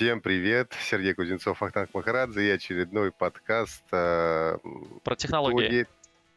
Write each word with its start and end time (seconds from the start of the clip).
Всем 0.00 0.22
привет, 0.22 0.72
Сергей 0.80 1.12
Кузнецов, 1.12 1.62
Ахтанг 1.62 1.92
Махарадзе 1.92 2.48
и 2.48 2.50
очередной 2.52 3.12
подкаст 3.12 3.84
э, 3.92 4.56
про 5.04 5.14
технологии. 5.14 5.82
Итоги, 5.82 5.86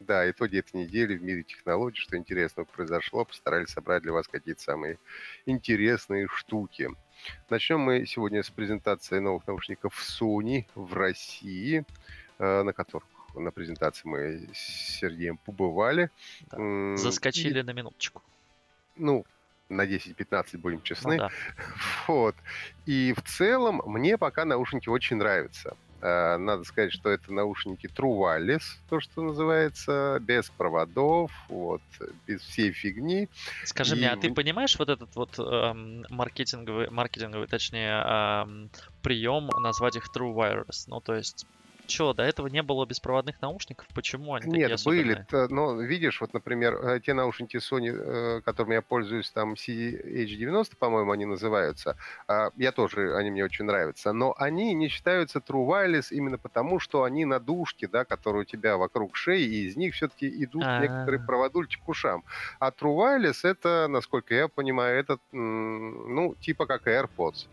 да, 0.00 0.30
итоги 0.30 0.58
этой 0.58 0.82
недели 0.82 1.16
в 1.16 1.22
мире 1.22 1.44
технологий, 1.44 1.98
что 1.98 2.18
интересного 2.18 2.66
произошло, 2.66 3.24
постарались 3.24 3.70
собрать 3.70 4.02
для 4.02 4.12
вас 4.12 4.28
какие-то 4.28 4.60
самые 4.60 4.98
интересные 5.46 6.28
штуки. 6.28 6.90
Начнем 7.48 7.80
мы 7.80 8.04
сегодня 8.04 8.42
с 8.42 8.50
презентации 8.50 9.18
новых 9.18 9.46
наушников 9.46 9.98
Sony 9.98 10.66
в 10.74 10.92
России, 10.92 11.86
э, 12.38 12.62
на 12.64 12.74
которых 12.74 13.08
на 13.34 13.50
презентации 13.50 14.06
мы 14.06 14.48
с 14.52 14.98
Сергеем 14.98 15.38
побывали. 15.38 16.10
Да. 16.50 16.98
Заскочили 16.98 17.60
и, 17.60 17.62
на 17.62 17.70
минуточку. 17.70 18.22
Ну, 18.96 19.24
на 19.68 19.86
10-15, 19.86 20.58
будем 20.58 20.82
честны. 20.82 21.16
Ну, 21.16 21.18
да. 21.18 21.30
Вот. 22.08 22.36
И 22.86 23.14
в 23.16 23.22
целом 23.22 23.82
мне 23.86 24.18
пока 24.18 24.44
наушники 24.44 24.88
очень 24.88 25.16
нравятся. 25.16 25.76
А, 26.06 26.36
надо 26.36 26.64
сказать, 26.64 26.92
что 26.92 27.08
это 27.08 27.32
наушники 27.32 27.86
True 27.86 28.18
Wireless, 28.18 28.62
то, 28.90 29.00
что 29.00 29.22
называется, 29.22 30.18
без 30.20 30.50
проводов, 30.50 31.32
вот, 31.48 31.80
без 32.26 32.42
всей 32.42 32.72
фигни. 32.72 33.28
Скажи 33.64 33.94
и... 33.94 33.98
мне, 33.98 34.10
а 34.10 34.16
ты 34.16 34.32
понимаешь 34.32 34.78
вот 34.78 34.90
этот 34.90 35.16
вот 35.16 35.38
эм, 35.38 36.04
маркетинговый, 36.10 36.90
маркетинговый, 36.90 37.46
точнее, 37.46 38.02
эм, 38.04 38.70
прием 39.02 39.46
назвать 39.60 39.96
их 39.96 40.10
True 40.14 40.34
Wireless? 40.34 40.84
Ну, 40.88 41.00
то 41.00 41.14
есть 41.14 41.46
что, 41.86 42.12
до 42.14 42.22
этого 42.22 42.46
не 42.48 42.62
было 42.62 42.86
беспроводных 42.86 43.40
наушников? 43.42 43.86
Почему 43.94 44.34
они 44.34 44.50
Нет, 44.50 44.70
такие 44.70 44.84
были. 44.84 45.26
Но 45.50 45.80
видишь, 45.80 46.20
вот, 46.20 46.32
например, 46.32 46.74
э, 46.74 47.00
те 47.00 47.14
наушники 47.14 47.56
Sony, 47.56 47.90
э, 47.92 48.40
которыми 48.42 48.74
я 48.74 48.82
пользуюсь, 48.82 49.30
там 49.30 49.54
CH90, 49.54 50.76
по-моему, 50.78 51.12
они 51.12 51.24
называются. 51.24 51.96
А, 52.28 52.50
я 52.56 52.72
тоже, 52.72 53.16
они 53.16 53.30
мне 53.30 53.44
очень 53.44 53.64
нравятся. 53.64 54.12
Но 54.12 54.34
они 54.38 54.74
не 54.74 54.88
считаются 54.88 55.38
True 55.38 55.66
Wireless 55.66 56.06
именно 56.10 56.38
потому, 56.38 56.80
что 56.80 57.04
они 57.04 57.24
на 57.24 57.40
дужке, 57.40 57.86
да, 57.88 58.04
которые 58.04 58.42
у 58.42 58.44
тебя 58.44 58.76
вокруг 58.76 59.16
шеи, 59.16 59.44
и 59.44 59.66
из 59.66 59.76
них 59.76 59.94
все-таки 59.94 60.28
идут 60.44 60.64
А-а-а. 60.64 60.82
некоторые 60.82 61.24
проводульки 61.24 61.76
к 61.76 61.88
ушам. 61.88 62.24
А 62.58 62.70
True 62.70 62.96
Wireless 62.96 63.40
это, 63.42 63.86
насколько 63.88 64.34
я 64.34 64.48
понимаю, 64.48 64.98
это, 64.98 65.18
ну, 65.32 66.34
типа 66.40 66.66
как 66.66 66.86
AirPods. 66.86 67.46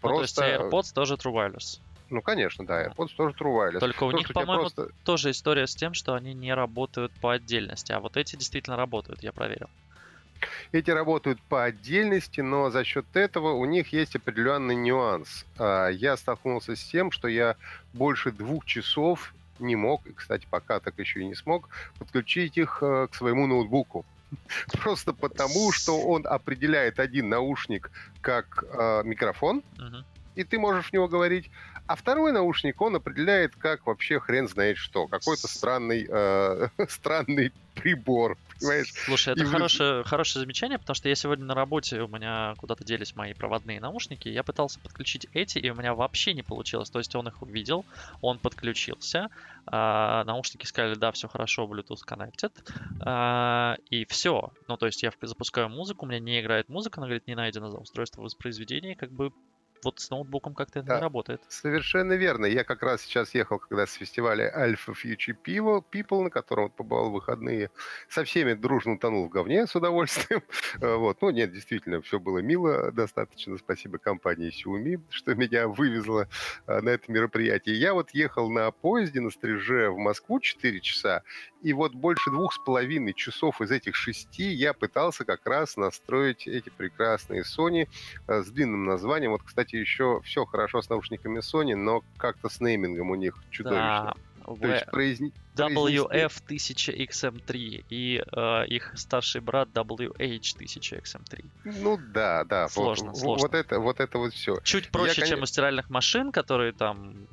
Просто... 0.00 0.02
Ну, 0.02 0.16
то 0.16 0.22
есть 0.22 0.38
AirPods 0.38 0.94
тоже 0.94 1.14
True 1.14 1.32
Wireless. 1.32 1.80
Ну, 2.10 2.22
конечно, 2.22 2.66
да, 2.66 2.86
AirPods 2.86 3.14
тоже 3.16 3.34
True 3.38 3.54
Wireless. 3.54 3.78
Только 3.78 4.04
у 4.04 4.10
них, 4.10 4.32
по-моему, 4.32 4.62
просто... 4.62 4.90
тоже 5.04 5.30
история 5.30 5.66
с 5.66 5.74
тем, 5.74 5.94
что 5.94 6.14
они 6.14 6.34
не 6.34 6.52
работают 6.52 7.12
по 7.20 7.32
отдельности, 7.32 7.92
а 7.92 8.00
вот 8.00 8.16
эти 8.16 8.36
действительно 8.36 8.76
работают, 8.76 9.22
я 9.22 9.32
проверил. 9.32 9.70
Эти 10.72 10.90
работают 10.90 11.40
по 11.42 11.64
отдельности, 11.64 12.40
но 12.40 12.70
за 12.70 12.84
счет 12.84 13.04
этого 13.14 13.52
у 13.52 13.64
них 13.64 13.92
есть 13.92 14.16
определенный 14.16 14.74
нюанс. 14.74 15.44
А, 15.58 15.88
я 15.88 16.16
столкнулся 16.16 16.76
с 16.76 16.82
тем, 16.82 17.10
что 17.10 17.28
я 17.28 17.56
больше 17.92 18.32
двух 18.32 18.64
часов 18.64 19.34
не 19.58 19.76
мог, 19.76 20.06
и, 20.06 20.12
кстати, 20.12 20.46
пока 20.50 20.80
так 20.80 20.98
еще 20.98 21.20
и 21.20 21.26
не 21.26 21.34
смог, 21.34 21.68
подключить 21.98 22.56
их 22.56 22.78
э, 22.82 23.08
к 23.10 23.14
своему 23.14 23.46
ноутбуку. 23.46 24.06
Просто 24.80 25.12
потому, 25.12 25.72
что 25.72 26.00
он 26.00 26.26
определяет 26.26 26.98
один 26.98 27.28
наушник 27.28 27.90
как 28.20 28.64
э, 28.72 29.02
микрофон, 29.04 29.62
и 30.34 30.44
ты 30.44 30.58
можешь 30.58 30.90
в 30.90 30.92
него 30.92 31.08
говорить, 31.08 31.50
а 31.90 31.96
второй 31.96 32.30
наушник 32.30 32.80
он 32.80 32.94
определяет 32.94 33.56
как 33.56 33.84
вообще 33.84 34.20
хрен 34.20 34.46
знает 34.46 34.76
что. 34.76 35.08
Какой-то 35.08 35.48
странный, 35.48 36.06
э, 36.08 36.68
странный 36.88 37.52
прибор, 37.74 38.38
понимаешь? 38.60 38.92
Слушай, 39.06 39.32
это 39.32 39.42
и 39.42 39.46
хорошее, 39.46 40.04
хорошее 40.04 40.44
замечание, 40.44 40.78
потому 40.78 40.94
что 40.94 41.08
я 41.08 41.16
сегодня 41.16 41.46
на 41.46 41.54
работе, 41.54 42.00
у 42.02 42.06
меня 42.06 42.54
куда-то 42.58 42.84
делись 42.84 43.16
мои 43.16 43.34
проводные 43.34 43.80
наушники, 43.80 44.28
я 44.28 44.44
пытался 44.44 44.78
подключить 44.78 45.26
эти, 45.32 45.58
и 45.58 45.68
у 45.68 45.74
меня 45.74 45.94
вообще 45.94 46.32
не 46.32 46.44
получилось. 46.44 46.90
То 46.90 47.00
есть 47.00 47.12
он 47.16 47.26
их 47.26 47.42
увидел, 47.42 47.84
он 48.20 48.38
подключился, 48.38 49.28
а, 49.66 50.22
наушники 50.26 50.66
сказали, 50.66 50.94
да, 50.94 51.10
все 51.10 51.26
хорошо, 51.26 51.64
Bluetooth 51.64 52.06
connected, 52.06 52.52
а, 53.00 53.78
и 53.88 54.04
все. 54.04 54.52
Ну, 54.68 54.76
то 54.76 54.86
есть 54.86 55.02
я 55.02 55.12
запускаю 55.22 55.68
музыку, 55.68 56.06
у 56.06 56.08
меня 56.08 56.20
не 56.20 56.40
играет 56.40 56.68
музыка, 56.68 57.00
она 57.00 57.08
говорит, 57.08 57.26
не 57.26 57.34
найдено 57.34 57.68
за 57.68 57.78
устройство 57.78 58.22
воспроизведения, 58.22 58.94
как 58.94 59.10
бы 59.10 59.32
вот 59.84 60.00
с 60.00 60.10
ноутбуком 60.10 60.54
как-то 60.54 60.80
это 60.80 60.88
да, 60.88 60.96
не 60.96 61.02
работает. 61.02 61.40
Совершенно 61.48 62.14
верно. 62.14 62.46
Я 62.46 62.64
как 62.64 62.82
раз 62.82 63.02
сейчас 63.02 63.34
ехал, 63.34 63.58
когда 63.58 63.86
с 63.86 63.92
фестиваля 63.94 64.52
Alpha 64.56 64.94
Future 64.94 65.36
People, 65.44 66.22
на 66.22 66.30
котором 66.30 66.64
вот 66.64 66.74
побывал 66.74 67.10
в 67.10 67.12
выходные, 67.12 67.70
со 68.08 68.24
всеми 68.24 68.54
дружно 68.54 68.94
утонул 68.94 69.26
в 69.26 69.30
говне 69.30 69.66
с 69.66 69.74
удовольствием. 69.74 70.42
Э, 70.80 70.94
вот. 70.94 71.20
Ну, 71.20 71.30
нет, 71.30 71.52
действительно, 71.52 72.00
все 72.00 72.20
было 72.20 72.38
мило 72.38 72.92
достаточно. 72.92 73.58
Спасибо 73.58 73.98
компании 73.98 74.50
Xiaomi, 74.50 75.00
что 75.10 75.34
меня 75.34 75.68
вывезла 75.68 76.28
э, 76.66 76.80
на 76.80 76.90
это 76.90 77.10
мероприятие. 77.10 77.78
Я 77.78 77.92
вот 77.92 78.10
ехал 78.10 78.50
на 78.50 78.70
поезде 78.70 79.20
на 79.20 79.30
стриже 79.30 79.90
в 79.90 79.98
Москву 79.98 80.40
4 80.40 80.80
часа, 80.80 81.22
и 81.62 81.72
вот 81.72 81.92
больше 81.92 82.30
двух 82.30 82.54
с 82.54 82.58
половиной 82.58 83.14
часов 83.14 83.60
из 83.60 83.70
этих 83.70 83.94
шести 83.94 84.50
я 84.50 84.72
пытался 84.72 85.24
как 85.24 85.46
раз 85.46 85.76
настроить 85.76 86.46
эти 86.46 86.70
прекрасные 86.70 87.42
Sony 87.42 87.88
э, 88.26 88.42
с 88.42 88.48
длинным 88.48 88.86
названием. 88.86 89.32
Вот, 89.32 89.42
кстати, 89.42 89.76
еще 89.76 90.20
все 90.24 90.44
хорошо 90.44 90.82
с 90.82 90.88
наушниками 90.88 91.40
Sony, 91.40 91.76
но 91.76 92.02
как-то 92.16 92.48
с 92.48 92.60
неймингом 92.60 93.10
у 93.10 93.14
них 93.14 93.36
чудовищно. 93.50 94.14
Да. 94.14 94.54
То 94.60 94.66
есть 94.66 94.86
произни... 94.86 95.32
WF-1000XM3 95.56 97.84
и 97.90 98.22
э, 98.24 98.66
их 98.66 98.92
старший 98.96 99.42
брат 99.42 99.68
WH-1000XM3. 99.74 101.44
Ну 101.64 101.98
да, 102.12 102.44
да. 102.44 102.68
Сложно, 102.68 103.10
вот, 103.10 103.18
сложно. 103.18 103.48
Вот 103.48 103.54
это, 103.54 103.78
вот 103.78 104.00
это 104.00 104.16
вот 104.18 104.32
все. 104.32 104.58
Чуть 104.62 104.88
проще, 104.90 105.20
Я, 105.20 105.26
чем 105.26 105.42
у 105.42 105.46
стиральных 105.46 105.90
машин, 105.90 106.32
которые 106.32 106.72
там 106.72 107.26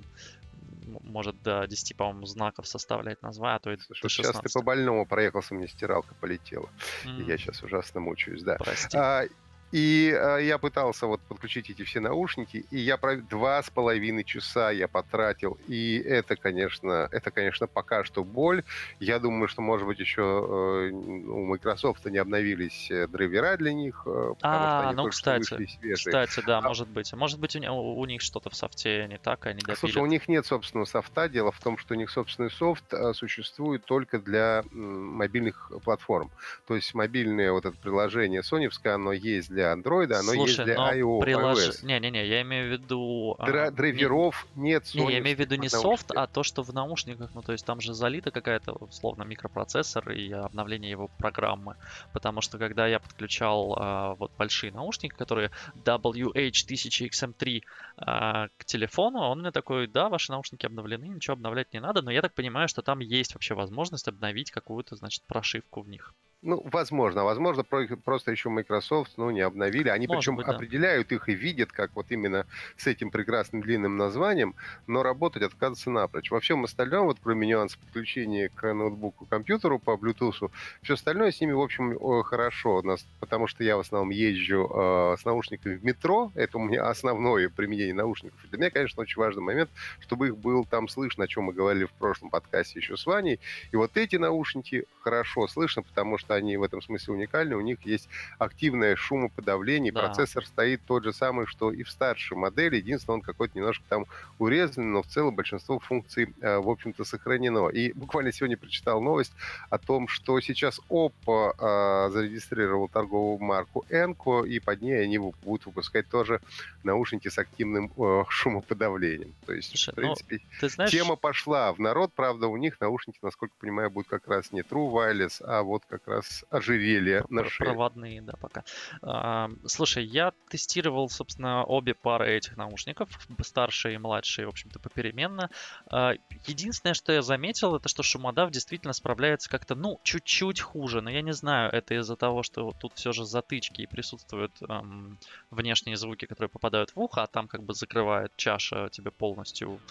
может 0.87 1.41
до 1.41 1.65
10, 1.67 1.95
по-моему, 1.95 2.25
знаков 2.25 2.67
составлять 2.67 3.21
название, 3.21 3.57
а 3.57 3.59
то 3.59 3.71
и 3.71 3.77
Слушай, 3.77 4.01
до 4.01 4.09
16. 4.09 4.35
Сейчас 4.35 4.51
ты 4.51 4.59
по 4.59 4.65
больному 4.65 5.05
проехался, 5.05 5.53
мне 5.55 5.67
стиралка 5.67 6.15
полетела. 6.15 6.69
Mm. 7.05 7.21
И 7.21 7.23
я 7.25 7.37
сейчас 7.37 7.61
ужасно 7.63 7.99
мучаюсь, 7.99 8.43
да. 8.43 8.55
Прости. 8.57 8.97
А, 8.97 9.25
и 9.72 10.13
э, 10.16 10.44
я 10.44 10.57
пытался 10.57 11.07
вот 11.07 11.19
подключить 11.22 11.69
эти 11.69 11.83
все 11.83 12.00
наушники, 12.00 12.66
и 12.72 12.78
я 12.79 12.97
про 12.97 13.17
два 13.17 13.61
с 13.61 13.69
половиной 13.69 14.23
часа 14.23 14.72
я 14.72 14.88
потратил, 14.88 15.57
и 15.67 15.97
это, 15.97 16.35
конечно, 16.35 17.09
это, 17.11 17.31
конечно, 17.31 17.67
пока 17.67 18.03
что 18.03 18.23
боль. 18.23 18.63
Я 19.00 19.19
думаю, 19.19 19.47
что, 19.47 19.61
может 19.61 19.85
быть, 19.85 20.00
еще 20.00 20.22
э, 20.22 20.91
у 20.91 21.45
Microsoft 21.45 22.06
не 22.06 22.17
обновились 22.17 22.89
э, 22.89 23.07
драйвера 23.07 23.57
для 23.57 23.73
них, 23.73 24.03
э, 24.06 24.33
потому 24.35 24.38
а, 24.41 24.79
что 24.79 24.89
они 24.89 24.95
ну, 24.95 25.09
кстати, 25.09 25.94
кстати, 25.94 26.44
да, 26.45 26.59
а, 26.59 26.61
может 26.61 26.88
быть. 26.88 27.11
Может 27.13 27.39
быть, 27.39 27.56
у, 27.56 28.00
у 28.00 28.06
них 28.06 28.22
что-то 28.22 28.50
в 28.50 28.56
софте 28.56 29.07
не 29.07 29.17
так, 29.17 29.45
они 29.47 29.59
допилят. 29.59 29.79
Слушай, 29.79 30.01
у 30.01 30.06
них 30.06 30.27
нет 30.29 30.45
собственного 30.45 30.85
софта. 30.85 31.27
Дело 31.27 31.51
в 31.51 31.59
том, 31.59 31.77
что 31.77 31.94
у 31.94 31.97
них 31.97 32.09
собственный 32.09 32.51
софт 32.51 32.94
а, 32.94 33.13
существует 33.13 33.83
только 33.85 34.19
для 34.19 34.63
м, 34.72 35.07
мобильных 35.16 35.72
платформ. 35.83 36.31
То 36.67 36.75
есть 36.75 36.94
мобильное 36.94 37.51
вот 37.51 37.66
это 37.66 37.77
приложение 37.77 38.44
соневское, 38.44 38.95
оно 38.95 39.11
есть 39.11 39.50
для 39.57 39.73
Android, 39.73 40.13
оно 40.13 40.34
Слушай, 40.34 40.50
есть 40.50 40.63
для 40.66 40.75
iOS. 40.75 41.19
Прилож... 41.22 41.81
Не-не-не, 41.81 42.28
я 42.28 42.41
имею 42.44 42.69
в 42.69 42.72
виду... 42.73 43.35
А, 43.40 43.47
Дра- 43.47 43.72
драйверов 43.72 44.45
не... 44.56 44.69
нет. 44.69 44.94
Не, 44.94 45.12
я 45.12 45.19
имею 45.19 45.35
в 45.35 45.40
виду 45.40 45.56
не 45.56 45.68
софт, 45.68 46.12
а 46.12 46.28
то, 46.28 46.44
что 46.44 46.62
в 46.62 46.73
наушниках, 46.73 47.31
ну 47.34 47.41
то 47.41 47.53
есть 47.53 47.66
там 47.66 47.81
же 47.81 47.95
залита 47.95 48.29
какая-то, 48.29 48.73
условно, 48.73 49.23
микропроцессор 49.23 50.12
и 50.12 50.31
обновление 50.31 50.91
его 50.91 51.09
программы. 51.18 51.75
Потому 52.13 52.41
что 52.41 52.59
когда 52.59 52.85
я 52.85 53.00
подключал 53.00 53.75
а, 53.78 54.13
вот 54.16 54.31
большие 54.38 54.72
наушники, 54.72 55.16
которые 55.16 55.50
WH-1000XM3 55.84 57.63
а, 57.97 58.47
к 58.57 58.66
телефону, 58.66 59.22
он 59.22 59.39
мне 59.39 59.51
такой, 59.51 59.88
да, 59.88 60.09
ваши 60.09 60.31
наушники 60.31 60.68
обновлены, 60.68 61.06
ничего 61.06 61.34
обновлять 61.34 61.74
не 61.74 61.79
надо, 61.79 62.03
но 62.03 62.12
я 62.12 62.22
так 62.22 62.34
понимаю, 62.34 62.68
что 62.68 62.84
там 62.84 63.00
есть 63.00 63.34
вообще 63.34 63.56
возможность 63.56 64.07
обновить 64.07 64.51
какую-то, 64.51 64.95
значит, 64.95 65.24
прошивку 65.24 65.81
в 65.81 65.89
них. 65.89 66.13
Ну, 66.43 66.61
возможно. 66.71 67.23
Возможно, 67.23 67.63
просто 67.63 68.31
еще 68.31 68.49
Microsoft, 68.49 69.13
ну, 69.17 69.31
не 69.31 69.41
обновили. 69.41 69.89
Они 69.89 70.06
Может 70.06 70.19
причем 70.19 70.35
быть, 70.35 70.45
да. 70.45 70.53
определяют 70.53 71.12
их 71.12 71.27
и 71.29 71.33
видят, 71.33 71.71
как 71.71 71.95
вот 71.95 72.12
именно 72.12 72.45
с 72.75 72.85
этим 72.85 73.09
прекрасным 73.09 73.63
длинным 73.63 73.97
названием, 73.97 74.53
но 74.85 75.01
работать 75.01 75.41
отказываются 75.41 75.89
напрочь. 75.89 76.29
Во 76.29 76.39
всем 76.39 76.63
остальном, 76.63 77.07
вот 77.07 77.17
кроме 77.23 77.47
нюанса 77.47 77.79
подключения 77.79 78.50
к 78.50 78.71
ноутбуку, 78.71 79.25
компьютеру 79.25 79.79
по 79.79 79.95
Bluetooth, 79.95 80.51
все 80.83 80.94
остальное 80.94 81.31
с 81.31 81.41
ними, 81.41 81.53
в 81.53 81.62
общем, 81.62 81.97
хорошо. 82.23 82.83
Потому 83.19 83.47
что 83.47 83.63
я 83.63 83.75
в 83.75 83.79
основном 83.79 84.12
езжу 84.12 84.69
э, 84.71 85.15
с 85.19 85.25
наушниками 85.25 85.75
в 85.75 85.83
метро. 85.83 86.31
Это 86.35 86.59
у 86.59 86.62
меня 86.62 86.88
основное 86.88 87.50
применение 87.50 87.95
наушников. 87.95 88.45
И 88.45 88.47
для 88.50 88.59
меня, 88.59 88.69
конечно, 88.69 89.01
очень 89.01 89.19
важный 89.19 89.41
момент, 89.41 89.71
чтобы 90.01 90.27
их 90.27 90.38
было 90.38 90.63
там 90.65 90.88
слышно, 90.88 91.23
о 91.23 91.27
чем 91.27 91.45
мы 91.45 91.53
говорили 91.53 91.85
в 91.85 91.94
прошлом 91.94 92.29
подкасте 92.29 92.79
еще 92.79 92.95
с 92.95 93.07
Ваней. 93.07 93.39
И 93.71 93.75
вот 93.75 93.97
эти 93.97 94.17
наушники 94.17 94.85
хорошо 95.01 95.47
слышно, 95.47 95.81
потому 95.81 96.19
что 96.19 96.26
что 96.27 96.35
они 96.35 96.57
в 96.57 96.63
этом 96.63 96.81
смысле 96.81 97.13
уникальны. 97.13 97.56
У 97.56 97.62
них 97.62 97.81
есть 97.85 98.09
активное 98.38 98.97
шумоподавление, 98.97 99.94
да. 99.94 100.01
процессор 100.01 100.45
стоит 100.45 100.81
тот 100.85 101.06
же 101.06 101.13
самый, 101.13 101.45
что 101.45 101.71
и 101.71 101.83
в 101.83 101.89
старшей 101.89 102.35
модели. 102.35 102.75
Единственное, 102.75 103.15
он 103.15 103.21
какой-то 103.21 103.57
немножко 103.57 103.83
там 103.88 104.06
урезанный, 104.38 104.88
но 104.88 105.03
в 105.03 105.07
целом 105.07 105.35
большинство 105.35 105.79
функций, 105.79 106.33
э, 106.41 106.57
в 106.57 106.69
общем-то, 106.69 107.06
сохранено. 107.06 107.69
И 107.69 107.94
буквально 107.94 108.33
сегодня 108.33 108.57
прочитал 108.57 109.01
новость 109.01 109.31
о 109.69 109.77
том, 109.77 110.09
что 110.09 110.41
сейчас 110.41 110.81
Oppo 110.89 111.53
э, 111.57 112.12
зарегистрировал 112.12 112.89
торговую 112.89 113.39
марку 113.39 113.85
Enco, 113.89 114.45
и 114.45 114.59
под 114.59 114.81
ней 114.81 115.01
они 115.01 115.18
будут 115.18 115.65
выпускать 115.65 116.09
тоже 116.09 116.41
наушники 116.83 117.29
с 117.29 117.38
активным 117.38 117.89
э, 117.97 118.24
шумоподавлением. 118.27 119.33
То 119.45 119.53
есть, 119.53 119.69
Слушай, 119.69 119.94
в 119.94 119.97
ну, 119.97 120.01
принципе, 120.01 120.39
ну, 120.62 120.69
знаешь... 120.69 120.91
тема 120.91 121.15
пошла 121.15 121.71
в 121.71 121.79
народ. 121.79 122.12
Правда, 122.13 122.47
у 122.47 122.57
них 122.57 122.81
наушники, 122.81 123.19
насколько 123.21 123.53
понимаю, 123.59 123.89
будут 123.89 124.09
как 124.09 124.27
раз 124.27 124.51
не 124.51 124.62
True 124.62 124.91
Wireless, 124.91 125.41
а 125.41 125.63
вот 125.63 125.83
как 125.88 126.06
раз 126.07 126.16
ожерелье 126.49 127.23
на 127.29 127.43
шее. 127.43 127.77
Проводные, 127.77 128.21
да, 128.21 128.33
пока. 128.39 128.63
А, 129.01 129.49
слушай, 129.65 130.05
я 130.05 130.31
тестировал, 130.49 131.09
собственно, 131.09 131.63
обе 131.65 131.93
пары 131.95 132.35
этих 132.37 132.55
наушников, 132.55 133.09
старшие 133.41 133.95
и 133.95 133.97
младшие, 133.97 134.45
в 134.45 134.49
общем-то, 134.49 134.79
попеременно. 134.79 135.49
А, 135.91 136.13
единственное, 136.45 136.93
что 136.93 137.11
я 137.11 137.21
заметил, 137.21 137.75
это 137.75 137.89
что 137.89 138.03
шумодав 138.03 138.51
действительно 138.51 138.93
справляется 138.93 139.49
как-то, 139.49 139.75
ну, 139.75 139.99
чуть-чуть 140.03 140.61
хуже. 140.61 141.01
Но 141.01 141.09
я 141.09 141.21
не 141.21 141.33
знаю, 141.33 141.71
это 141.71 141.95
из-за 141.95 142.15
того, 142.15 142.43
что 142.43 142.71
тут 142.77 142.93
все 142.95 143.11
же 143.11 143.25
затычки 143.25 143.81
и 143.81 143.87
присутствуют 143.87 144.61
эм, 144.61 145.19
внешние 145.49 145.97
звуки, 145.97 146.25
которые 146.25 146.49
попадают 146.49 146.91
в 146.91 146.99
ухо, 146.99 147.23
а 147.23 147.27
там 147.27 147.47
как 147.47 147.63
бы 147.63 147.73
закрывает 147.73 148.31
чаша 148.35 148.89
тебе 148.91 149.11
полностью 149.11 149.83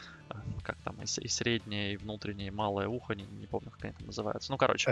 как 0.63 0.81
там, 0.83 1.01
и, 1.01 1.05
и 1.05 1.29
среднее, 1.29 1.95
и 1.95 1.97
внутреннее, 1.97 2.49
и 2.49 2.51
малое 2.51 2.89
ухо, 2.89 3.15
не, 3.15 3.27
не 3.27 3.47
помню, 3.47 3.71
как 3.71 3.85
они 3.85 3.93
там 3.95 4.07
называются. 4.07 4.51
Ну, 4.53 4.59
короче. 4.59 4.89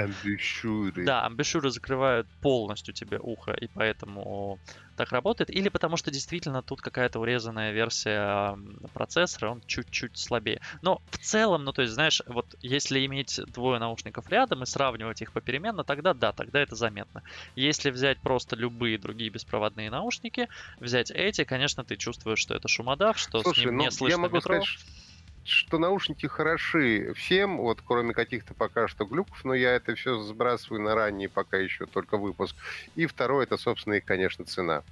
Да, 0.96 1.24
амбишюры 1.26 1.71
закрывают 1.71 2.29
полностью 2.41 2.94
тебе 2.94 3.19
ухо, 3.21 3.53
и 3.53 3.69
поэтому 3.69 4.61
так 4.97 5.12
работает. 5.12 5.50
Или 5.50 5.69
потому 5.69 5.97
что 5.97 6.11
действительно 6.11 6.62
тут 6.62 6.81
какая-то 6.81 7.19
урезанная 7.21 7.73
версия 7.73 8.56
процессора, 8.93 9.50
он 9.50 9.62
чуть-чуть 9.67 10.17
слабее. 10.17 10.61
Но 10.82 11.00
в 11.11 11.19
целом, 11.19 11.65
ну, 11.65 11.73
то 11.73 11.82
есть, 11.82 11.94
знаешь, 11.94 12.23
вот 12.26 12.55
если 12.61 13.05
иметь 13.06 13.41
двое 13.47 13.79
наушников 13.79 14.29
рядом 14.29 14.62
и 14.62 14.67
сравнивать 14.67 15.23
их 15.23 15.32
попеременно, 15.32 15.85
тогда 15.85 16.15
да, 16.15 16.32
тогда 16.32 16.61
это 16.61 16.76
заметно. 16.76 17.23
Если 17.56 17.91
взять 17.91 18.20
просто 18.20 18.56
любые 18.56 18.99
другие 18.99 19.31
беспроводные 19.31 19.91
наушники, 19.91 20.49
взять 20.79 21.11
эти, 21.11 21.44
конечно, 21.44 21.85
ты 21.85 21.97
чувствуешь, 21.97 22.38
что 22.38 22.55
это 22.55 22.69
шумодав, 22.69 23.19
что 23.19 23.41
Слушай, 23.43 23.62
с 23.62 23.65
ним 23.65 23.77
ну, 23.77 23.85
не 23.85 23.91
слышно 23.91 24.17
я 24.17 24.19
могу 24.19 24.37
метро. 24.37 24.62
Сказать, 24.62 25.04
что 25.44 25.79
наушники 25.79 26.26
хороши 26.26 27.12
всем, 27.14 27.58
вот 27.58 27.81
кроме 27.85 28.14
каких-то 28.14 28.55
пока 28.55 28.88
что 28.88 29.05
глюков, 29.05 29.44
но 29.44 29.55
я 29.55 29.73
это 29.73 29.94
все 29.94 30.19
сбрасываю 30.19 30.82
на 30.82 30.94
ранний 30.94 31.29
пока 31.29 31.56
еще 31.58 31.87
только 31.87 32.17
выпуск. 32.17 32.56
И 32.94 33.06
второе, 33.06 33.44
это, 33.44 33.56
собственно, 33.56 33.94
их, 33.94 34.05
конечно, 34.05 34.44
цена. 34.44 34.82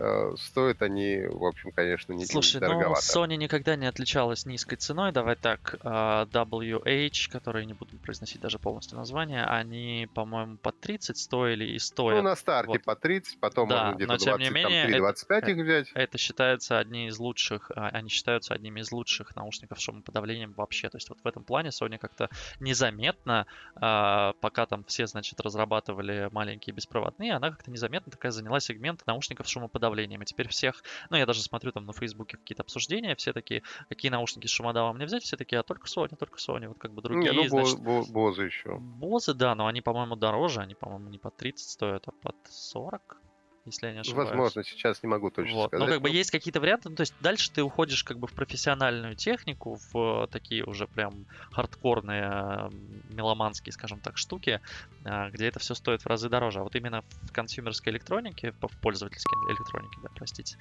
Э, 0.00 0.34
стоят 0.38 0.80
они, 0.82 1.22
в 1.26 1.44
общем, 1.44 1.72
конечно, 1.72 2.12
не 2.12 2.24
Слушай, 2.24 2.60
ну, 2.60 2.94
Sony 2.94 3.34
никогда 3.36 3.74
не 3.74 3.86
отличалась 3.86 4.46
низкой 4.46 4.76
ценой. 4.76 5.10
Давай 5.10 5.34
так, 5.34 5.74
э, 5.82 5.88
WH, 6.30 7.30
которые 7.30 7.66
не 7.66 7.72
буду 7.72 7.96
произносить 7.96 8.40
даже 8.40 8.60
полностью 8.60 8.96
название, 8.96 9.44
они, 9.44 10.08
по-моему, 10.14 10.56
по 10.58 10.70
30 10.70 11.18
стоили 11.18 11.64
и 11.64 11.78
стоят. 11.80 12.22
Ну, 12.22 12.28
на 12.28 12.36
старте 12.36 12.72
вот. 12.72 12.84
по 12.84 12.94
30, 12.94 13.40
потом 13.40 13.68
да, 13.68 13.86
можно 13.86 13.96
где-то 13.96 14.12
но, 14.12 14.18
20, 14.18 14.24
тем 14.24 14.38
не 14.38 14.50
менее, 14.50 14.86
3, 14.86 14.98
25 14.98 15.42
это, 15.42 15.50
их 15.50 15.64
взять. 15.64 15.90
Это 15.94 16.18
считается 16.18 16.78
одни 16.78 17.08
из 17.08 17.18
лучших, 17.18 17.72
а, 17.74 17.88
они 17.88 18.08
считаются 18.08 18.54
одними 18.54 18.80
из 18.80 18.92
лучших 18.92 19.34
наушников 19.34 19.80
с 19.80 19.82
шумоподавлением 19.82 20.52
вообще. 20.52 20.88
То 20.90 20.96
есть 20.96 21.08
вот 21.08 21.18
в 21.22 21.26
этом 21.26 21.42
плане 21.42 21.70
Sony 21.70 21.98
как-то 21.98 22.30
незаметно, 22.60 23.46
а, 23.74 24.34
пока 24.40 24.66
там 24.66 24.84
все, 24.84 25.08
значит, 25.08 25.40
разрабатывали 25.40 26.28
маленькие 26.30 26.72
беспроводные, 26.72 27.34
она 27.34 27.50
как-то 27.50 27.72
незаметно 27.72 28.12
такая 28.12 28.30
заняла 28.30 28.60
сегмент 28.60 29.04
наушников 29.06 29.17
с 29.20 29.48
шумоподавлением 29.48 29.98
давлением. 29.98 30.22
И 30.22 30.24
теперь 30.24 30.48
всех, 30.48 30.82
ну, 31.10 31.16
я 31.16 31.26
даже 31.26 31.42
смотрю 31.42 31.72
там 31.72 31.86
на 31.86 31.92
Фейсбуке 31.92 32.36
какие-то 32.36 32.62
обсуждения, 32.62 33.14
все 33.16 33.32
такие, 33.32 33.62
какие 33.88 34.10
наушники 34.10 34.46
с 34.46 34.50
шумодавом 34.50 34.96
мне 34.96 35.06
взять, 35.06 35.22
все 35.22 35.36
такие, 35.36 35.60
а 35.60 35.62
только 35.62 35.86
Sony, 35.86 36.16
только 36.16 36.38
Sony, 36.38 36.68
вот 36.68 36.78
как 36.78 36.92
бы 36.92 37.02
другие. 37.02 37.32
Не, 37.32 37.36
ну, 37.36 37.48
значит, 37.48 37.80
Бозы 37.80 38.44
еще. 38.44 38.76
Бозы, 38.78 39.34
да, 39.34 39.54
но 39.54 39.66
они, 39.66 39.80
по-моему, 39.80 40.16
дороже, 40.16 40.60
они, 40.60 40.74
по-моему, 40.74 41.08
не 41.08 41.18
по 41.18 41.30
30 41.30 41.68
стоят, 41.68 42.08
а 42.08 42.12
под 42.12 42.36
40 42.48 43.22
если 43.68 43.86
я 43.86 43.92
не 43.92 44.00
ошибаюсь. 44.00 44.28
Возможно, 44.28 44.64
сейчас 44.64 45.02
не 45.02 45.08
могу 45.08 45.30
точно 45.30 45.54
вот. 45.54 45.68
сказать. 45.68 45.86
Ну, 45.86 45.92
как 45.92 46.02
бы 46.02 46.10
есть 46.10 46.30
какие-то 46.30 46.60
варианты, 46.60 46.88
ну, 46.88 46.96
то 46.96 47.02
есть 47.02 47.14
дальше 47.20 47.50
ты 47.50 47.62
уходишь 47.62 48.04
как 48.04 48.18
бы 48.18 48.26
в 48.26 48.32
профессиональную 48.32 49.14
технику, 49.16 49.78
в 49.92 50.28
такие 50.30 50.64
уже 50.64 50.86
прям 50.86 51.26
хардкорные, 51.52 52.70
меломанские, 53.10 53.72
скажем 53.72 54.00
так, 54.00 54.18
штуки, 54.18 54.60
а, 55.04 55.30
где 55.30 55.46
это 55.46 55.58
все 55.58 55.74
стоит 55.74 56.02
в 56.02 56.06
разы 56.06 56.28
дороже. 56.28 56.60
А 56.60 56.62
вот 56.62 56.74
именно 56.76 57.02
в 57.22 57.32
консюмерской 57.32 57.92
электронике, 57.92 58.52
в 58.52 58.80
пользовательской 58.80 59.38
электронике, 59.52 59.98
да, 60.02 60.10
простите, 60.14 60.56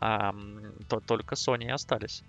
то 0.00 1.00
только 1.06 1.34
Sony 1.34 1.64
и 1.64 1.70
остались. 1.70 2.22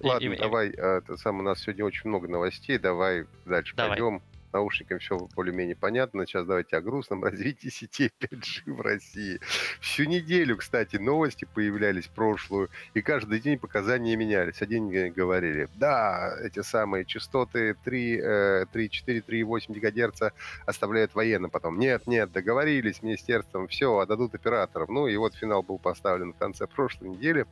Ладно, 0.00 0.26
и, 0.26 0.36
давай, 0.36 0.68
и... 0.70 0.72
это 0.72 1.16
сам 1.16 1.40
у 1.40 1.42
нас 1.42 1.60
сегодня 1.60 1.84
очень 1.84 2.08
много 2.08 2.28
новостей, 2.28 2.78
давай 2.78 3.26
дальше 3.44 3.74
давай. 3.76 3.90
пойдем 3.90 4.22
наушникам 4.52 4.98
все 4.98 5.16
более-менее 5.34 5.76
понятно. 5.76 6.26
Сейчас 6.26 6.46
давайте 6.46 6.76
о 6.76 6.80
грустном 6.80 7.24
развитии 7.24 7.68
сетей 7.68 8.10
5G 8.20 8.72
в 8.72 8.80
России. 8.80 9.40
Всю 9.80 10.04
неделю, 10.04 10.56
кстати, 10.56 10.96
новости 10.96 11.46
появлялись 11.54 12.06
прошлую, 12.06 12.70
и 12.94 13.02
каждый 13.02 13.40
день 13.40 13.58
показания 13.58 14.16
менялись. 14.16 14.62
Один 14.62 14.90
день 14.90 15.12
говорили, 15.12 15.68
да, 15.74 16.36
эти 16.42 16.62
самые 16.62 17.04
частоты 17.04 17.74
3, 17.84 18.66
3, 18.72 18.90
4, 18.90 19.20
3, 19.20 19.42
8 19.42 19.74
ГГц 19.74 20.22
оставляют 20.66 21.14
военным. 21.14 21.50
Потом, 21.50 21.78
нет, 21.78 22.06
нет, 22.06 22.32
договорились 22.32 22.96
с 22.96 23.02
министерством, 23.02 23.68
все, 23.68 23.98
отдадут 23.98 24.34
операторам. 24.34 24.94
Ну 24.94 25.06
и 25.06 25.16
вот 25.16 25.34
финал 25.34 25.62
был 25.62 25.78
поставлен 25.78 26.32
в 26.32 26.36
конце 26.36 26.66
прошлой 26.66 27.10
недели, 27.10 27.46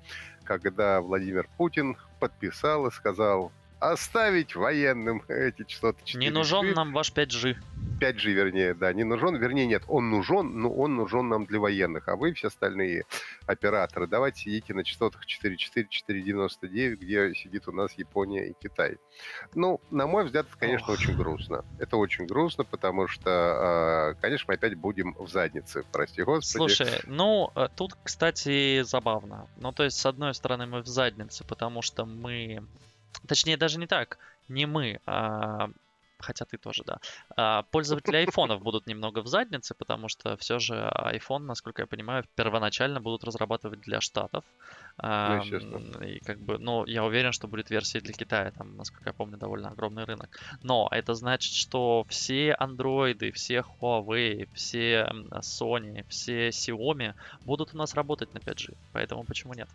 когда 0.45 1.01
Владимир 1.01 1.49
Путин 1.57 1.97
подписал 2.19 2.87
и 2.87 2.91
сказал, 2.91 3.53
оставить 3.81 4.55
военным 4.55 5.23
эти 5.29 5.65
частоты 5.65 6.03
4G. 6.05 6.19
Не 6.19 6.31
нужен 6.31 6.73
нам 6.73 6.93
ваш 6.93 7.13
5G. 7.13 7.57
5G, 8.01 8.31
вернее, 8.31 8.75
да, 8.75 8.93
не 8.93 9.05
нужен, 9.05 9.37
вернее, 9.37 9.67
нет, 9.67 9.83
он 9.89 10.11
нужен, 10.11 10.61
но 10.61 10.73
он 10.73 10.95
нужен 10.95 11.29
нам 11.29 11.47
для 11.47 11.59
военных, 11.59 12.09
а 12.09 12.17
вы, 12.17 12.33
все 12.33 12.47
остальные 12.47 13.05
операторы, 13.47 14.07
давайте 14.07 14.43
сидите 14.43 14.73
на 14.73 14.85
частотах 14.85 15.23
4.4, 15.27 15.87
4.99, 16.09 16.97
где 16.97 17.35
сидит 17.35 17.67
у 17.67 17.73
нас 17.73 17.93
Япония 17.95 18.49
и 18.49 18.55
Китай. 18.61 18.99
Ну, 19.55 19.81
на 19.91 20.07
мой 20.07 20.25
взгляд, 20.25 20.47
это, 20.49 20.57
конечно, 20.59 20.93
Ох. 20.93 21.01
очень 21.01 21.17
грустно. 21.17 21.65
Это 21.79 21.97
очень 21.97 22.27
грустно, 22.27 22.65
потому 22.65 23.09
что, 23.09 23.31
а, 23.31 24.15
конечно, 24.21 24.47
мы 24.49 24.55
опять 24.55 24.77
будем 24.77 25.15
в 25.19 25.29
заднице, 25.29 25.85
прости 25.91 26.23
господи. 26.23 26.73
Слушай, 26.73 27.01
ну, 27.07 27.51
э, 27.57 27.69
тут, 27.75 27.97
кстати, 28.03 28.83
забавно. 28.83 29.49
Ну, 29.57 29.73
то 29.73 29.85
есть, 29.85 29.99
с 29.99 30.07
одной 30.07 30.35
стороны, 30.35 30.67
мы 30.67 30.83
в 30.83 30.87
заднице, 30.87 31.45
потому 31.45 31.83
что 31.83 32.05
мы 32.05 32.63
Точнее, 33.27 33.57
даже 33.57 33.79
не 33.79 33.87
так. 33.87 34.19
Не 34.49 34.67
мы, 34.67 35.01
а 35.07 35.71
хотя 36.19 36.45
ты 36.45 36.59
тоже, 36.59 36.83
да. 36.85 36.99
А, 37.37 37.63
пользователи 37.71 38.17
айфонов 38.17 38.63
будут 38.63 38.87
немного 38.87 39.23
в 39.23 39.27
заднице, 39.27 39.75
потому 39.75 40.09
что 40.09 40.37
все 40.37 40.59
же 40.59 40.91
iPhone, 40.97 41.45
насколько 41.45 41.83
я 41.83 41.87
понимаю, 41.87 42.25
первоначально 42.35 43.01
будут 43.01 43.25
разрабатывать 43.25 43.81
для 43.81 44.01
Штатов. 44.01 44.45
А, 44.99 45.41
ну, 45.45 46.03
и 46.03 46.19
как 46.19 46.41
бы, 46.41 46.59
ну, 46.59 46.85
я 46.87 47.05
уверен, 47.05 47.33
что 47.33 47.47
будет 47.47 47.71
версия 47.71 48.01
для 48.01 48.13
Китая, 48.13 48.51
там, 48.51 48.77
насколько 48.77 49.11
я 49.11 49.13
помню, 49.13 49.37
довольно 49.37 49.69
огромный 49.69 50.05
рынок. 50.05 50.29
Но 50.63 50.89
это 50.91 51.15
значит, 51.15 51.55
что 51.55 52.05
все 52.09 52.53
андроиды, 52.59 53.31
все 53.31 53.61
Huawei, 53.61 54.49
все 54.55 55.09
Sony, 55.31 56.05
все 56.09 56.49
Xiaomi 56.49 57.15
будут 57.45 57.75
у 57.75 57.77
нас 57.77 57.95
работать 57.95 58.35
на 58.35 58.39
5G. 58.39 58.77
Поэтому 58.93 59.23
почему 59.25 59.55
нет? 59.55 59.69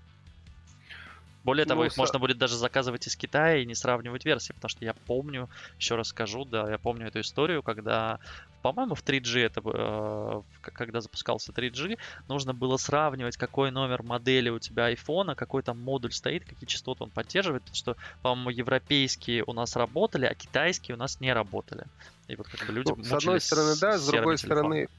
Более 1.44 1.66
того, 1.66 1.82
ну, 1.82 1.88
их 1.88 1.94
с... 1.94 1.98
можно 1.98 2.20
будет 2.20 2.38
даже 2.38 2.56
заказывать 2.56 3.08
из 3.08 3.16
Китая 3.16 3.58
и 3.58 3.66
не 3.66 3.76
сравнивать 3.76 4.26
версии, 4.26 4.54
потому 4.54 4.70
что 4.70 4.86
я 4.86 4.94
помню, 4.94 5.50
еще 5.78 5.96
раз 5.96 6.08
скажу, 6.10 6.46
да, 6.46 6.70
я 6.70 6.78
помню 6.78 7.08
эту 7.08 7.20
историю, 7.20 7.62
когда, 7.64 8.20
по-моему, 8.62 8.96
в 8.96 9.04
3G, 9.04 9.42
это, 9.42 9.62
э, 9.64 10.42
когда 10.62 11.02
запускался 11.02 11.52
3G, 11.52 11.98
нужно 12.30 12.54
было 12.54 12.78
сравнивать, 12.78 13.36
какой 13.36 13.72
номер 13.72 14.04
модели 14.04 14.50
у 14.50 14.60
тебя 14.60 14.86
айфона, 14.86 15.36
какой 15.36 15.64
там 15.64 15.80
модуль 15.80 16.14
стоит, 16.14 16.46
какие 16.46 16.68
частоты 16.68 17.04
он 17.04 17.10
поддерживает, 17.10 17.64
потому 17.64 17.76
что, 17.76 17.98
по-моему, 18.22 18.50
европейские 18.50 19.44
у 19.46 19.54
нас 19.54 19.76
работали, 19.76 20.26
а 20.26 20.34
китайские 20.34 20.96
у 20.96 20.98
нас 20.98 21.20
не 21.20 21.34
работали. 21.34 21.86
И 22.28 22.36
вот 22.36 22.48
как 22.48 22.66
бы 22.66 22.74
люди 22.74 22.94
ну, 22.96 23.04
С 23.04 23.12
одной 23.12 23.42
стороны, 23.42 23.76
да, 23.82 23.98
с 23.98 24.08
другой 24.08 24.38
телефона. 24.38 24.62
стороны, 24.62 24.90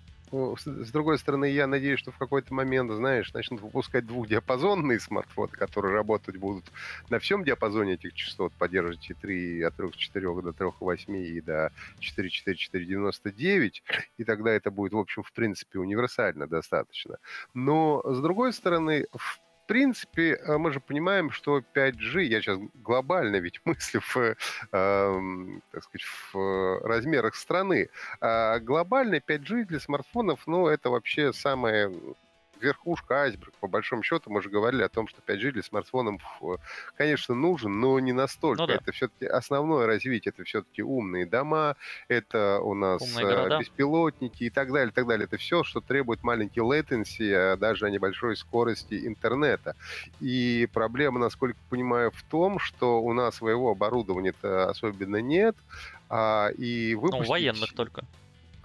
с 0.57 0.91
другой 0.91 1.19
стороны, 1.19 1.47
я 1.47 1.67
надеюсь, 1.67 2.01
что 2.01 2.11
в 2.11 2.19
какой-то 2.19 2.53
момент, 2.53 2.91
знаешь, 2.93 3.33
начнут 3.33 3.61
выпускать 3.61 4.07
двухдиапазонные 4.07 5.01
смартфоны, 5.01 5.53
которые 5.53 5.95
работать 5.95 6.37
будут 6.37 6.65
на 7.09 7.19
всем 7.19 7.45
диапазоне 7.45 7.95
этих 7.95 8.15
частот, 8.15 8.53
поддерживать 8.55 9.11
и 9.11 9.15
3, 9.15 9.63
от 9.63 9.75
3.4 9.79 10.43
до 10.43 10.51
3.8 10.51 11.23
и 11.23 11.41
до 11.41 11.71
4.4.4.99, 12.01 13.71
и 14.19 14.25
тогда 14.25 14.51
это 14.51 14.71
будет, 14.71 14.93
в 14.93 14.99
общем, 14.99 15.23
в 15.23 15.33
принципе, 15.33 15.79
универсально 15.79 16.47
достаточно. 16.47 17.19
Но, 17.55 18.03
с 18.05 18.21
другой 18.21 18.53
стороны, 18.53 19.07
в 19.13 19.44
принципе, 19.67 20.35
э, 20.35 20.59
мы 20.59 20.73
же 20.73 20.81
понимаем, 20.81 21.31
что 21.31 21.63
5G, 21.75 22.23
я 22.25 22.41
сейчас 22.41 22.59
глобально 22.75 23.37
ведь 23.37 23.61
мыслю 23.65 24.01
в, 24.01 24.17
э, 24.17 24.35
так 24.71 25.85
сказать, 25.85 26.07
в 26.33 26.81
размерах 26.87 27.35
страны, 27.35 27.89
а 28.21 28.59
глобально 28.61 29.17
5G 29.17 29.65
для 29.65 29.81
смартфонов, 29.81 30.47
ну, 30.47 30.67
это 30.69 30.91
вообще 30.91 31.33
самое 31.33 31.93
верхушка 32.61 33.23
айсберга. 33.23 33.53
По 33.61 33.69
большому 33.69 34.03
счету, 34.03 34.31
мы 34.31 34.43
же 34.43 34.49
говорили 34.49 34.83
о 34.83 34.89
том, 34.89 35.09
что 35.09 35.21
5G 35.27 35.53
для 35.53 35.63
смартфонов, 35.63 36.23
конечно, 36.97 37.35
нужен, 37.35 37.81
но 37.81 37.99
не 38.01 38.13
настолько. 38.13 38.63
Ну, 38.63 38.67
да. 38.67 38.75
Это 38.75 38.93
все-таки 38.93 39.27
основное 39.27 39.87
развитие, 39.87 40.33
это 40.35 40.45
все-таки 40.45 40.83
умные 40.83 41.27
дома, 41.27 41.77
это 42.09 42.61
у 42.61 42.75
нас 42.75 43.03
э, 43.19 43.59
беспилотники 43.59 44.45
и 44.45 44.51
так 44.51 44.73
далее, 44.73 44.91
и 44.91 44.95
так 44.95 45.07
далее. 45.07 45.25
Это 45.25 45.37
все, 45.37 45.65
что 45.65 45.81
требует 45.81 46.23
маленький 46.23 46.61
latency, 46.61 47.33
а 47.33 47.57
даже 47.57 47.91
небольшой 47.91 48.37
скорости 48.37 49.07
интернета. 49.07 49.77
И 50.21 50.69
проблема, 50.73 51.19
насколько 51.19 51.59
понимаю, 51.71 52.11
в 52.11 52.23
том, 52.23 52.59
что 52.59 53.01
у 53.01 53.13
нас 53.13 53.37
своего 53.37 53.71
оборудования-то 53.71 54.69
особенно 54.71 55.21
нет, 55.21 55.57
а, 56.09 56.49
и 56.57 56.95
выпустить... 56.95 57.27
Ну, 57.27 57.31
военных 57.31 57.75
только. 57.75 58.05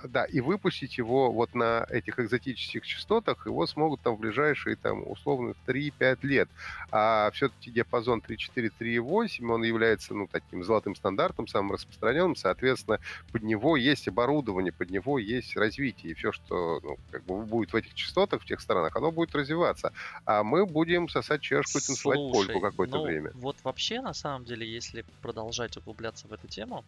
Да, 0.03 0.23
и 0.23 0.39
выпустить 0.39 0.97
его 0.97 1.31
вот 1.31 1.53
на 1.53 1.85
этих 1.89 2.19
экзотических 2.19 2.85
частотах, 2.85 3.45
его 3.45 3.65
смогут 3.67 4.01
там 4.01 4.15
в 4.15 4.19
ближайшие, 4.19 4.75
там, 4.75 5.03
условно, 5.05 5.55
3-5 5.67 6.19
лет. 6.23 6.49
А 6.91 7.31
все-таки 7.31 7.71
диапазон 7.71 8.21
3.4, 8.25 8.71
3.8, 8.79 9.51
он 9.51 9.63
является, 9.63 10.13
ну, 10.13 10.27
таким 10.31 10.63
золотым 10.63 10.95
стандартом, 10.95 11.47
самым 11.47 11.73
распространенным, 11.73 12.35
соответственно, 12.35 12.99
под 13.31 13.43
него 13.43 13.77
есть 13.77 14.07
оборудование, 14.07 14.71
под 14.71 14.89
него 14.89 15.19
есть 15.19 15.57
развитие, 15.57 16.13
и 16.13 16.15
все, 16.15 16.31
что, 16.31 16.79
ну, 16.81 16.97
как 17.11 17.23
бы 17.25 17.41
будет 17.43 17.73
в 17.73 17.75
этих 17.75 17.93
частотах, 17.93 18.41
в 18.41 18.45
тех 18.45 18.61
странах, 18.61 18.95
оно 18.95 19.11
будет 19.11 19.35
развиваться. 19.35 19.91
А 20.25 20.43
мы 20.43 20.65
будем 20.65 21.09
сосать 21.09 21.41
чашку 21.41 21.79
и 21.79 21.81
танцевать 21.81 22.17
польку 22.17 22.59
какое-то 22.59 22.97
ну, 22.97 23.03
время. 23.03 23.31
Вот 23.35 23.57
вообще, 23.63 24.01
на 24.01 24.13
самом 24.13 24.45
деле, 24.45 24.67
если 24.67 25.03
продолжать 25.21 25.75
углубляться 25.77 26.27
в 26.27 26.33
эту 26.33 26.47
тему, 26.47 26.83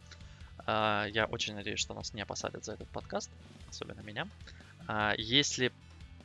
я 0.67 1.27
очень 1.29 1.55
надеюсь, 1.55 1.79
что 1.79 1.93
нас 1.93 2.13
не 2.13 2.25
посадят 2.25 2.63
за 2.65 2.73
этот 2.73 2.87
подкаст, 2.89 3.29
особенно 3.69 4.01
меня. 4.01 4.27
А, 4.87 5.13
если 5.17 5.71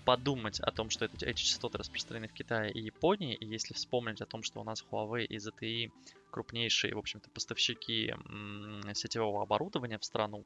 подумать 0.05 0.61
о 0.61 0.71
том, 0.71 0.89
что 0.89 1.07
эти 1.07 1.43
частоты 1.43 1.79
распространены 1.79 2.29
в 2.29 2.33
Китае 2.33 2.71
и 2.71 2.81
Японии, 2.81 3.35
и 3.35 3.45
если 3.45 3.75
вспомнить 3.75 4.21
о 4.21 4.27
том, 4.27 4.43
что 4.43 4.61
у 4.61 4.65
нас 4.65 4.85
Huawei 4.91 5.25
и 5.25 5.37
ZTE 5.37 5.91
крупнейшие, 6.31 6.95
в 6.95 6.99
общем-то, 6.99 7.29
поставщики 7.31 8.15
сетевого 8.95 9.43
оборудования 9.43 9.99
в 9.99 10.05
страну, 10.05 10.45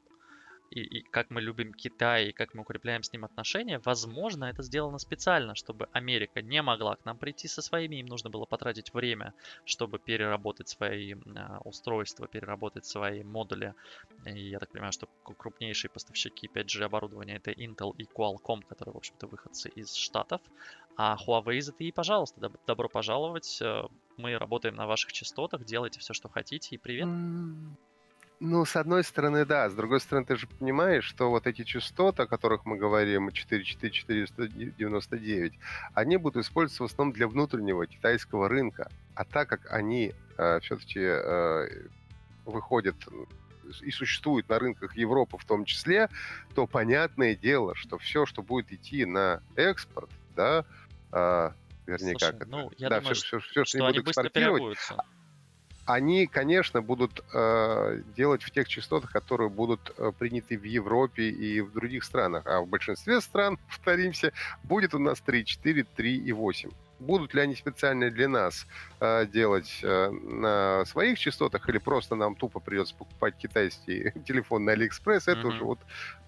и, 0.71 0.99
и 0.99 1.01
как 1.01 1.29
мы 1.29 1.41
любим 1.41 1.73
Китай, 1.73 2.29
и 2.29 2.31
как 2.31 2.53
мы 2.53 2.61
укрепляем 2.61 3.03
с 3.03 3.11
ним 3.11 3.25
отношения, 3.25 3.79
возможно, 3.83 4.45
это 4.45 4.63
сделано 4.63 4.99
специально, 4.99 5.53
чтобы 5.53 5.89
Америка 5.91 6.41
не 6.41 6.61
могла 6.61 6.95
к 6.95 7.05
нам 7.05 7.17
прийти 7.17 7.47
со 7.47 7.61
своими, 7.61 7.97
им 7.97 8.05
нужно 8.05 8.29
было 8.29 8.45
потратить 8.45 8.93
время, 8.93 9.33
чтобы 9.65 9.99
переработать 9.99 10.69
свои 10.69 11.13
э, 11.13 11.57
устройства, 11.65 12.27
переработать 12.27 12.85
свои 12.85 13.23
модули. 13.23 13.75
И 14.25 14.49
я 14.49 14.59
так 14.59 14.71
понимаю, 14.71 14.93
что 14.93 15.07
крупнейшие 15.23 15.91
поставщики 15.91 16.47
5G 16.47 16.83
оборудования 16.85 17.35
это 17.35 17.51
Intel 17.51 17.93
и 17.97 18.05
Qualcomm, 18.05 18.61
которые, 18.67 18.93
в 18.93 18.97
общем-то, 18.97 19.27
выходцы 19.27 19.69
из 19.69 19.93
Штатов. 19.93 20.41
А 20.95 21.17
Huawei 21.17 21.59
ZTE, 21.59 21.91
пожалуйста, 21.91 22.51
добро 22.65 22.87
пожаловать. 22.87 23.59
Э, 23.61 23.83
мы 24.15 24.37
работаем 24.37 24.75
на 24.75 24.87
ваших 24.87 25.11
частотах, 25.11 25.65
делайте 25.65 25.99
все, 25.99 26.13
что 26.13 26.29
хотите, 26.29 26.75
и 26.75 26.77
привет. 26.77 27.09
Ну, 28.43 28.65
с 28.65 28.75
одной 28.75 29.03
стороны, 29.03 29.45
да. 29.45 29.69
С 29.69 29.75
другой 29.75 30.01
стороны, 30.01 30.25
ты 30.25 30.35
же 30.35 30.47
понимаешь, 30.47 31.03
что 31.03 31.29
вот 31.29 31.45
эти 31.45 31.63
частоты, 31.63 32.23
о 32.23 32.25
которых 32.25 32.65
мы 32.65 32.75
говорим, 32.75 33.29
44499, 33.29 35.53
они 35.93 36.17
будут 36.17 36.43
использоваться 36.43 36.81
в 36.81 36.87
основном 36.87 37.13
для 37.13 37.27
внутреннего 37.27 37.85
китайского 37.85 38.49
рынка. 38.49 38.89
А 39.13 39.25
так 39.25 39.47
как 39.47 39.71
они 39.71 40.15
э, 40.39 40.59
все-таки 40.61 41.01
э, 41.03 41.67
выходят 42.45 42.95
и 43.81 43.91
существуют 43.91 44.49
на 44.49 44.57
рынках 44.57 44.97
Европы 44.97 45.37
в 45.37 45.45
том 45.45 45.63
числе, 45.63 46.09
то 46.55 46.65
понятное 46.65 47.35
дело, 47.35 47.75
что 47.75 47.99
все, 47.99 48.25
что 48.25 48.41
будет 48.41 48.73
идти 48.73 49.05
на 49.05 49.43
экспорт, 49.55 50.09
да, 50.35 50.65
э, 51.11 51.51
вернее, 51.85 52.17
Слушай, 52.17 52.39
как 52.39 52.47
ну, 52.47 52.71
это, 52.71 52.75
я 52.79 52.89
да, 52.89 53.01
думаю, 53.01 53.13
все, 53.13 53.23
что, 53.23 53.39
все, 53.39 53.51
все, 53.51 53.65
что, 53.65 53.77
что 53.77 53.85
они 53.85 53.99
быстро 53.99 54.29
переобуются 54.29 55.05
они, 55.93 56.27
конечно, 56.27 56.81
будут 56.81 57.23
э, 57.33 58.01
делать 58.15 58.43
в 58.43 58.51
тех 58.51 58.67
частотах, 58.67 59.11
которые 59.11 59.49
будут 59.49 59.93
э, 59.97 60.11
приняты 60.17 60.57
в 60.57 60.63
Европе 60.63 61.29
и 61.29 61.61
в 61.61 61.73
других 61.73 62.03
странах. 62.03 62.45
А 62.45 62.61
в 62.61 62.67
большинстве 62.67 63.19
стран, 63.21 63.57
повторимся, 63.67 64.31
будет 64.63 64.93
у 64.93 64.99
нас 64.99 65.21
3.4, 65.25 65.85
3.8. 65.97 66.73
Будут 66.99 67.33
ли 67.33 67.41
они 67.41 67.55
специально 67.55 68.09
для 68.09 68.29
нас 68.29 68.67
э, 68.99 69.25
делать 69.25 69.79
э, 69.83 70.11
на 70.11 70.85
своих 70.85 71.19
частотах 71.19 71.67
или 71.67 71.79
просто 71.79 72.15
нам 72.15 72.35
тупо 72.35 72.59
придется 72.59 72.95
покупать 72.95 73.35
китайский 73.37 74.11
телефон 74.25 74.65
на 74.65 74.73
Алиэкспресс, 74.73 75.27
это 75.27 75.41
mm-hmm. 75.41 75.47
уже 75.47 75.63
вот 75.63 75.79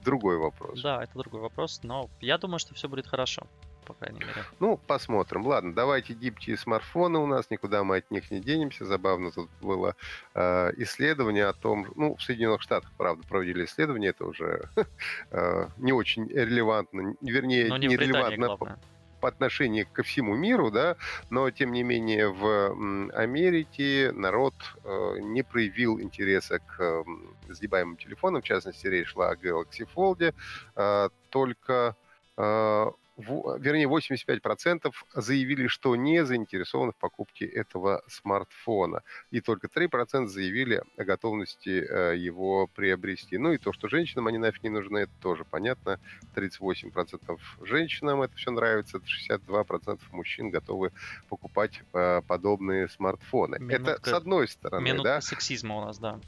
другой 0.04 0.38
вопрос. 0.38 0.82
Да, 0.82 1.04
это 1.04 1.18
другой 1.18 1.42
вопрос, 1.42 1.80
но 1.84 2.10
я 2.20 2.38
думаю, 2.38 2.60
что 2.60 2.74
все 2.74 2.90
будет 2.90 3.08
хорошо 3.08 3.48
по 3.84 3.94
крайней 3.94 4.20
мере. 4.20 4.44
Ну, 4.60 4.78
посмотрим. 4.78 5.46
Ладно, 5.46 5.74
давайте 5.74 6.14
гибкие 6.14 6.58
смартфоны 6.58 7.20
у 7.20 7.28
нас, 7.28 7.50
никуда 7.50 7.84
мы 7.84 7.98
от 7.98 8.12
них 8.12 8.32
не 8.32 8.40
денемся. 8.40 8.86
Забавно 8.86 9.32
тут 9.32 9.50
было 9.62 9.96
э, 10.34 10.72
исследование 10.78 11.46
о 11.46 11.54
том, 11.54 11.88
ну, 11.96 12.16
в 12.16 12.22
Соединенных 12.22 12.62
Штатах, 12.62 12.92
правда, 12.98 13.24
проводили 13.28 13.66
исследование, 13.66 14.12
это 14.12 14.26
уже 14.26 14.70
э, 15.32 15.68
не 15.78 15.94
очень 15.94 16.28
релевантно, 16.28 17.16
вернее, 17.22 17.70
не, 17.70 17.88
не 17.88 17.98
релевантно 17.98 18.58
по, 18.58 18.78
по 19.24 19.30
отношению 19.30 19.88
ко 19.94 20.04
всему 20.04 20.36
миру, 20.36 20.70
да, 20.70 20.98
но, 21.30 21.50
тем 21.50 21.72
не 21.72 21.82
менее, 21.82 22.28
в 22.28 22.76
Америке 23.16 24.12
народ 24.14 24.54
э, 24.84 25.20
не 25.22 25.44
проявил 25.44 26.02
интереса 26.02 26.60
к 26.60 26.76
э, 26.80 27.04
сгибаемым 27.48 27.96
телефонам, 27.96 28.42
в 28.42 28.46
частности, 28.46 28.86
речь 28.88 29.08
шла 29.08 29.30
о 29.30 29.36
Galaxy 29.36 29.88
Fold, 29.96 30.34
э, 30.76 31.10
только 31.30 31.96
э, 32.36 32.92
вернее, 33.18 33.88
85% 33.88 34.92
заявили, 35.14 35.68
что 35.68 35.96
не 35.96 36.26
заинтересованы 36.26 36.92
в 36.94 36.96
покупке 36.96 37.46
этого 37.46 38.02
смартфона. 38.08 39.02
И 39.32 39.42
только 39.42 39.68
3% 39.68 40.28
заявили 40.28 40.84
о 40.98 41.04
готовности 41.04 41.86
э, 41.88 42.18
его 42.18 42.68
приобрести. 42.68 43.38
Ну 43.38 43.54
и 43.54 43.58
то, 43.58 43.72
что 43.74 43.88
женщинам 43.88 44.28
они 44.28 44.38
нафиг 44.38 44.64
не 44.64 44.70
нужны, 44.70 45.00
это 45.00 45.14
тоже 45.22 45.46
понятно. 45.46 46.00
38% 46.36 47.40
женщинам 47.62 48.22
это 48.22 48.36
все 48.36 48.52
нравится, 48.52 49.00
62% 49.30 50.00
мужчин 50.12 50.50
готовы 50.50 50.92
покупать 51.30 51.82
э, 51.94 52.22
подобные 52.28 52.90
смартфоны. 52.90 53.60
Минутка, 53.60 53.92
это 53.92 54.10
с 54.10 54.14
одной 54.14 54.48
стороны, 54.48 54.84
минутка 54.84 55.16
да? 55.16 55.22
сексизма 55.22 55.78
у 55.78 55.86
нас, 55.86 56.00
да. 56.00 56.20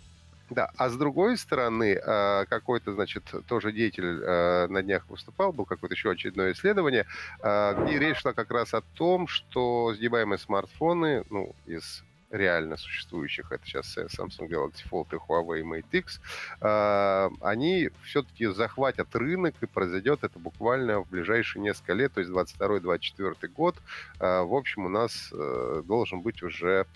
Да, 0.49 0.69
а 0.77 0.89
с 0.89 0.95
другой 0.95 1.37
стороны, 1.37 1.99
а, 2.05 2.45
какой-то, 2.45 2.93
значит, 2.93 3.23
тоже 3.47 3.71
деятель 3.71 4.21
а, 4.23 4.67
на 4.67 4.83
днях 4.83 5.09
выступал, 5.09 5.51
был 5.51 5.65
какое-то 5.65 5.95
еще 5.95 6.11
очередное 6.11 6.53
исследование, 6.53 7.07
а, 7.41 7.73
где 7.73 7.97
речь 7.97 8.17
шла 8.17 8.33
как 8.33 8.51
раз 8.51 8.73
о 8.75 8.81
том, 8.81 9.27
что 9.27 9.93
сгибаемые 9.95 10.37
смартфоны, 10.37 11.23
ну, 11.31 11.55
из 11.65 12.03
реально 12.29 12.77
существующих, 12.77 13.51
это 13.51 13.65
сейчас 13.65 13.97
Samsung 13.97 14.47
Galaxy 14.49 14.83
Fold 14.91 15.07
и 15.13 15.15
Huawei 15.15 15.63
Mate 15.63 15.85
X, 15.91 16.19
они 16.59 17.91
все-таки 18.03 18.47
захватят 18.47 19.15
рынок, 19.15 19.55
и 19.61 19.65
произойдет 19.65 20.23
это 20.23 20.37
буквально 20.37 20.99
в 20.99 21.09
ближайшие 21.09 21.61
несколько 21.61 21.93
лет, 21.93 22.13
то 22.13 22.19
есть 22.19 22.31
22-24 22.31 23.47
год. 23.47 23.75
В 24.19 24.53
общем, 24.53 24.85
у 24.85 24.89
нас 24.89 25.29
э, 25.31 25.83
должен 25.85 26.21
быть 26.21 26.43
уже 26.43 26.87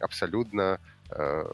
абсолютно 0.00 0.80
э, 1.10 1.44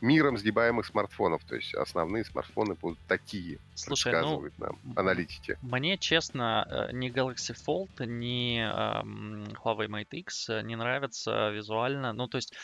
миром 0.00 0.36
сгибаемых 0.36 0.86
смартфонов. 0.86 1.44
То 1.44 1.56
есть 1.56 1.74
основные 1.74 2.24
смартфоны 2.24 2.74
будут 2.74 2.98
такие, 3.06 3.58
Слушай, 3.74 4.20
ну, 4.20 4.44
нам 4.58 4.78
аналитики. 4.96 5.56
Мне, 5.62 5.98
честно, 5.98 6.66
э, 6.68 6.92
ни 6.92 7.10
Galaxy 7.10 7.54
Fold, 7.54 8.06
ни 8.06 8.60
эм, 8.60 9.44
Huawei 9.64 9.88
Mate 9.88 10.18
X 10.18 10.48
э, 10.50 10.62
не 10.62 10.76
нравятся 10.76 11.50
визуально. 11.50 12.12
Ну, 12.12 12.28
то 12.28 12.36
есть, 12.36 12.54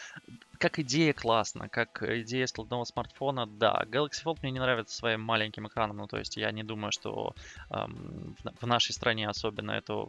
как 0.59 0.79
идея 0.79 1.13
классно, 1.13 1.69
как 1.69 2.03
идея 2.03 2.47
складного 2.47 2.85
смартфона, 2.85 3.47
да. 3.47 3.83
Galaxy 3.87 4.25
Fold 4.25 4.39
мне 4.43 4.53
не 4.53 4.61
нравится 4.61 4.97
своим 4.97 5.21
маленьким 5.21 5.67
экраном. 5.69 5.99
Ну, 5.99 6.07
то 6.07 6.19
есть, 6.19 6.37
я 6.37 6.53
не 6.53 6.63
думаю, 6.63 6.93
что 6.93 7.35
эм, 7.71 8.37
в 8.61 8.67
нашей 8.67 8.93
стране 8.93 9.29
особенно 9.29 9.73
это 9.73 10.07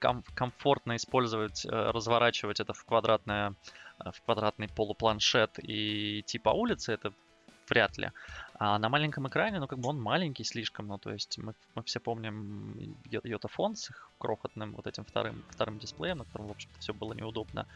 ком- 0.00 0.24
комфортно 0.34 0.96
использовать, 0.96 1.64
э, 1.64 1.68
разворачивать 1.68 2.60
это 2.60 2.72
в 2.72 2.84
квадратное 2.84 3.54
в 3.98 4.22
квадратный 4.22 4.68
полупланшет 4.68 5.58
и 5.62 6.22
типа 6.26 6.50
улицы, 6.50 6.92
это 6.92 7.12
вряд 7.68 7.98
ли. 7.98 8.10
А 8.54 8.78
на 8.78 8.88
маленьком 8.88 9.28
экране, 9.28 9.60
ну, 9.60 9.66
как 9.66 9.78
бы 9.78 9.88
он 9.88 10.00
маленький 10.00 10.44
слишком, 10.44 10.86
ну, 10.88 10.98
то 10.98 11.12
есть 11.12 11.38
мы, 11.38 11.54
мы 11.74 11.82
все 11.82 12.00
помним 12.00 12.96
Йотафон 13.10 13.76
с 13.76 13.90
их 13.90 14.10
крохотным 14.18 14.72
вот 14.72 14.86
этим 14.86 15.04
вторым, 15.04 15.44
вторым 15.50 15.78
дисплеем, 15.78 16.18
на 16.18 16.24
котором, 16.24 16.48
в 16.48 16.50
общем-то, 16.50 16.80
все 16.80 16.92
было 16.92 17.12
неудобно. 17.14 17.66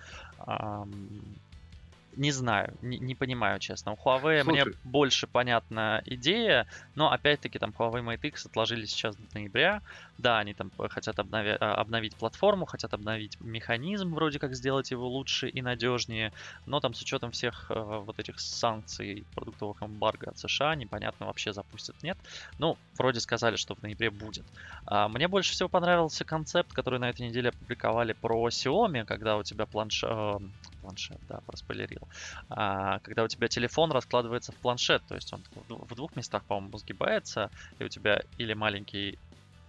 Не 2.17 2.31
знаю, 2.31 2.77
не, 2.83 2.99
не 2.99 3.15
понимаю, 3.15 3.59
честно. 3.59 3.93
У 3.93 3.95
Huawei 3.95 4.43
Слушай. 4.43 4.65
мне 4.65 4.65
больше 4.85 5.27
понятна 5.27 6.03
идея, 6.05 6.67
но 6.95 7.11
опять-таки 7.11 7.59
там 7.59 7.75
Huawei 7.79 8.05
Mate 8.05 8.29
X 8.29 8.47
отложили 8.47 8.85
сейчас 8.85 9.17
до 9.17 9.27
ноября. 9.35 9.83
Да, 10.19 10.39
они 10.39 10.53
там 10.53 10.71
хотят 10.91 11.19
обнови- 11.19 11.57
а, 11.59 11.75
обновить 11.75 12.15
платформу, 12.17 12.67
хотят 12.67 12.93
обновить 12.93 13.41
механизм, 13.41 14.15
вроде 14.15 14.39
как 14.39 14.55
сделать 14.55 14.91
его 14.91 15.09
лучше 15.09 15.49
и 15.49 15.63
надежнее, 15.63 16.33
но 16.67 16.81
там 16.81 16.93
с 16.93 17.01
учетом 17.01 17.31
всех 17.31 17.71
э, 17.71 17.75
вот 17.75 18.19
этих 18.19 18.39
санкций, 18.41 19.27
продуктовых 19.35 19.83
эмбарго 19.83 20.31
от 20.31 20.39
США, 20.39 20.75
непонятно 20.75 21.27
вообще 21.27 21.53
запустят, 21.53 21.97
нет. 22.03 22.19
Ну, 22.59 22.77
вроде 22.99 23.21
сказали, 23.21 23.57
что 23.57 23.75
в 23.75 23.83
ноябре 23.83 24.11
будет. 24.11 24.45
А, 24.85 25.09
мне 25.09 25.29
больше 25.29 25.53
всего 25.53 25.69
понравился 25.69 26.25
концепт, 26.25 26.73
который 26.73 26.99
на 26.99 27.09
этой 27.09 27.27
неделе 27.27 27.49
опубликовали 27.49 28.13
про 28.13 28.49
Xiaomi, 28.49 29.05
когда 29.05 29.37
у 29.39 29.43
тебя 29.43 29.65
планш... 29.65 30.05
Э, 30.05 30.39
планшет, 30.83 31.19
да, 31.29 31.41
проспойлерил. 31.47 32.09
А, 32.51 32.99
когда 33.01 33.25
у 33.25 33.29
тебя 33.29 33.49
телефон 33.49 33.93
раскладывается 33.93 34.53
в 34.53 34.57
планшет, 34.57 35.03
то 35.09 35.15
есть 35.15 35.33
он 35.33 35.43
в 35.69 35.95
двух 35.95 36.17
местах, 36.17 36.45
по-моему, 36.45 36.77
сгибается, 36.79 37.51
и 37.79 37.85
у 37.85 37.89
тебя 37.89 38.23
или 38.39 38.55
маленький 38.55 39.19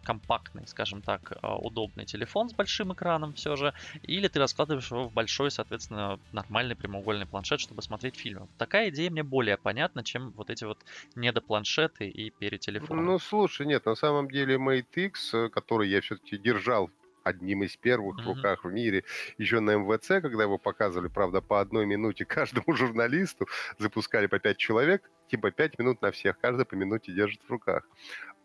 компактный, 0.04 0.68
скажем 0.68 1.02
так, 1.02 1.34
а, 1.42 1.56
удобный 1.58 2.06
телефон 2.06 2.50
с 2.50 2.54
большим 2.54 2.94
экраном 2.94 3.34
все 3.34 3.56
же, 3.56 3.74
или 4.04 4.28
ты 4.28 4.40
раскладываешь 4.40 4.92
его 4.92 5.08
в 5.08 5.14
большой, 5.14 5.50
соответственно, 5.50 6.20
нормальный 6.32 6.76
прямоугольный 6.76 7.26
планшет, 7.26 7.60
чтобы 7.60 7.82
смотреть 7.82 8.18
фильмы. 8.18 8.48
Такая 8.58 8.90
идея 8.90 9.10
мне 9.10 9.24
более 9.24 9.58
понятна, 9.58 10.04
чем 10.04 10.32
вот 10.32 10.50
эти 10.50 10.66
вот 10.66 10.78
недопланшеты 11.16 12.10
и 12.10 12.30
перетелефоны. 12.32 13.02
Ну, 13.02 13.20
слушай, 13.20 13.66
нет, 13.66 13.86
на 13.86 13.96
самом 13.96 14.30
деле 14.30 14.56
Mate 14.56 14.86
X, 14.96 15.34
э, 15.34 15.50
который 15.50 15.90
я 15.90 16.02
все-таки 16.02 16.38
держал 16.38 16.90
одним 17.24 17.64
из 17.64 17.76
первых 17.78 18.20
mm-hmm. 18.20 18.24
в 18.24 18.28
руках 18.28 18.64
в 18.64 18.72
мире 18.72 19.04
еще 19.38 19.60
на 19.60 19.76
МВЦ, 19.76 20.08
когда 20.22 20.44
его 20.44 20.58
показывали, 20.58 21.08
правда, 21.08 21.42
по 21.42 21.60
одной 21.60 21.86
минуте 21.86 22.26
каждому 22.26 22.76
журналисту, 22.76 23.48
запускали 23.78 24.28
по 24.28 24.40
пять 24.40 24.58
человек, 24.58 25.10
типа 25.28 25.52
пять 25.52 25.80
минут 25.80 26.02
на 26.02 26.12
всех, 26.12 26.40
каждый 26.40 26.66
по 26.66 26.76
минуте 26.76 27.12
держит 27.14 27.42
в 27.44 27.50
руках. 27.50 27.88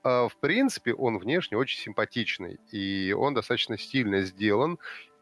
А, 0.03 0.29
в 0.29 0.37
принципе, 0.37 0.95
он 0.95 1.19
внешне 1.19 1.57
очень 1.57 1.81
симпатичный, 1.81 2.59
и 2.71 3.13
он 3.13 3.35
достаточно 3.35 3.77
стильно 3.77 4.23
сделан, 4.23 4.79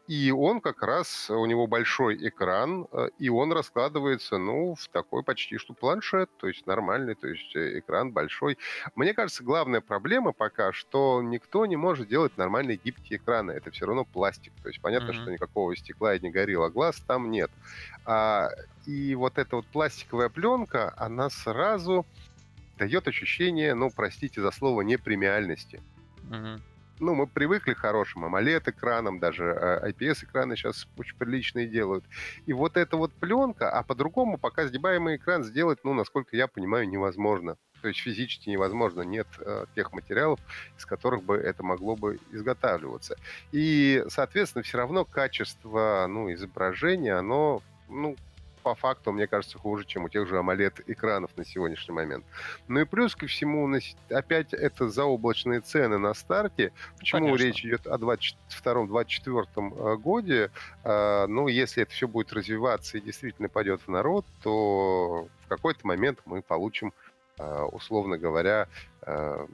и 0.07 0.31
он 0.31 0.61
как 0.61 0.83
раз, 0.83 1.29
у 1.29 1.45
него 1.45 1.67
большой 1.67 2.15
экран, 2.29 2.87
э, 2.93 3.09
и 3.19 3.27
он 3.27 3.51
раскладывается, 3.51 4.37
ну, 4.37 4.75
в 4.75 4.87
такой 4.87 5.21
почти 5.21 5.57
что 5.57 5.73
планшет, 5.73 6.29
то 6.37 6.47
есть 6.47 6.65
нормальный, 6.65 7.13
то 7.13 7.27
есть 7.27 7.53
э, 7.57 7.79
экран 7.79 8.13
большой. 8.13 8.57
Мне 8.95 9.13
кажется, 9.13 9.43
главная 9.43 9.81
проблема 9.81 10.31
пока, 10.31 10.71
что 10.71 11.21
никто 11.21 11.65
не 11.65 11.75
может 11.75 12.07
делать 12.07 12.37
нормальные 12.37 12.79
гибкие 12.81 13.19
экраны. 13.19 13.51
Это 13.51 13.69
все 13.71 13.85
равно 13.85 14.05
пластик. 14.05 14.53
То 14.63 14.69
есть 14.69 14.79
понятно, 14.79 15.11
mm-hmm. 15.11 15.21
что 15.21 15.31
никакого 15.31 15.75
стекла 15.75 16.15
и 16.15 16.21
не 16.21 16.31
горело 16.31 16.69
глаз 16.69 17.03
там 17.05 17.29
нет. 17.29 17.51
А, 18.05 18.49
и 18.85 19.13
вот 19.13 19.37
эта 19.37 19.57
вот 19.57 19.65
пластиковая 19.67 20.29
пленка, 20.29 20.93
она 20.95 21.29
сразу 21.29 22.05
дает 22.77 23.09
ощущение, 23.09 23.73
ну, 23.73 23.91
простите 23.93 24.41
за 24.41 24.51
слово, 24.51 24.83
непремиальности. 24.83 25.81
Mm-hmm 26.29 26.61
ну, 26.99 27.15
мы 27.15 27.27
привыкли 27.27 27.73
к 27.73 27.79
хорошим 27.79 28.25
AMOLED-экранам, 28.25 29.19
даже 29.19 29.45
э, 29.45 29.91
IPS-экраны 29.91 30.55
сейчас 30.55 30.87
очень 30.97 31.15
приличные 31.17 31.67
делают. 31.67 32.05
И 32.45 32.53
вот 32.53 32.77
эта 32.77 32.97
вот 32.97 33.11
пленка, 33.13 33.69
а 33.69 33.83
по-другому 33.83 34.37
пока 34.37 34.67
сгибаемый 34.67 35.17
экран 35.17 35.43
сделать, 35.43 35.79
ну, 35.83 35.93
насколько 35.93 36.35
я 36.35 36.47
понимаю, 36.47 36.87
невозможно. 36.89 37.57
То 37.81 37.89
есть 37.89 37.99
физически 37.99 38.49
невозможно, 38.49 39.01
нет 39.01 39.27
э, 39.39 39.65
тех 39.75 39.93
материалов, 39.93 40.39
из 40.77 40.85
которых 40.85 41.23
бы 41.23 41.35
это 41.35 41.63
могло 41.63 41.95
бы 41.95 42.19
изготавливаться. 42.31 43.15
И, 43.51 44.03
соответственно, 44.09 44.63
все 44.63 44.77
равно 44.77 45.05
качество 45.05 46.07
ну, 46.09 46.33
изображения, 46.33 47.13
оно 47.13 47.61
ну, 47.87 48.15
по 48.67 48.75
факту, 48.75 49.13
мне 49.13 49.27
кажется, 49.27 49.57
хуже, 49.57 49.85
чем 49.85 50.03
у 50.03 50.09
тех 50.09 50.27
же 50.27 50.35
AMOLED-экранов 50.35 51.31
на 51.37 51.45
сегодняшний 51.45 51.93
момент. 51.93 52.25
Ну 52.67 52.81
и 52.81 52.83
плюс 52.83 53.15
ко 53.15 53.25
всему, 53.25 53.73
опять 54.09 54.53
это 54.53 54.89
заоблачные 54.89 55.61
цены 55.61 55.97
на 55.97 56.13
старте. 56.13 56.73
Почему 56.99 57.27
Конечно. 57.27 57.45
речь 57.45 57.63
идет 57.63 57.87
о 57.87 57.95
2022-2024 57.95 59.47
э, 59.55 59.95
годе? 59.95 60.51
А, 60.83 61.27
ну, 61.27 61.47
если 61.47 61.83
это 61.83 61.93
все 61.93 62.09
будет 62.09 62.33
развиваться 62.33 62.97
и 62.97 63.01
действительно 63.01 63.47
пойдет 63.47 63.79
в 63.79 63.87
народ, 63.87 64.25
то 64.43 65.29
в 65.45 65.47
какой-то 65.47 65.87
момент 65.87 66.19
мы 66.25 66.41
получим 66.41 66.91
а, 67.39 67.67
условно 67.67 68.17
говоря, 68.17 68.67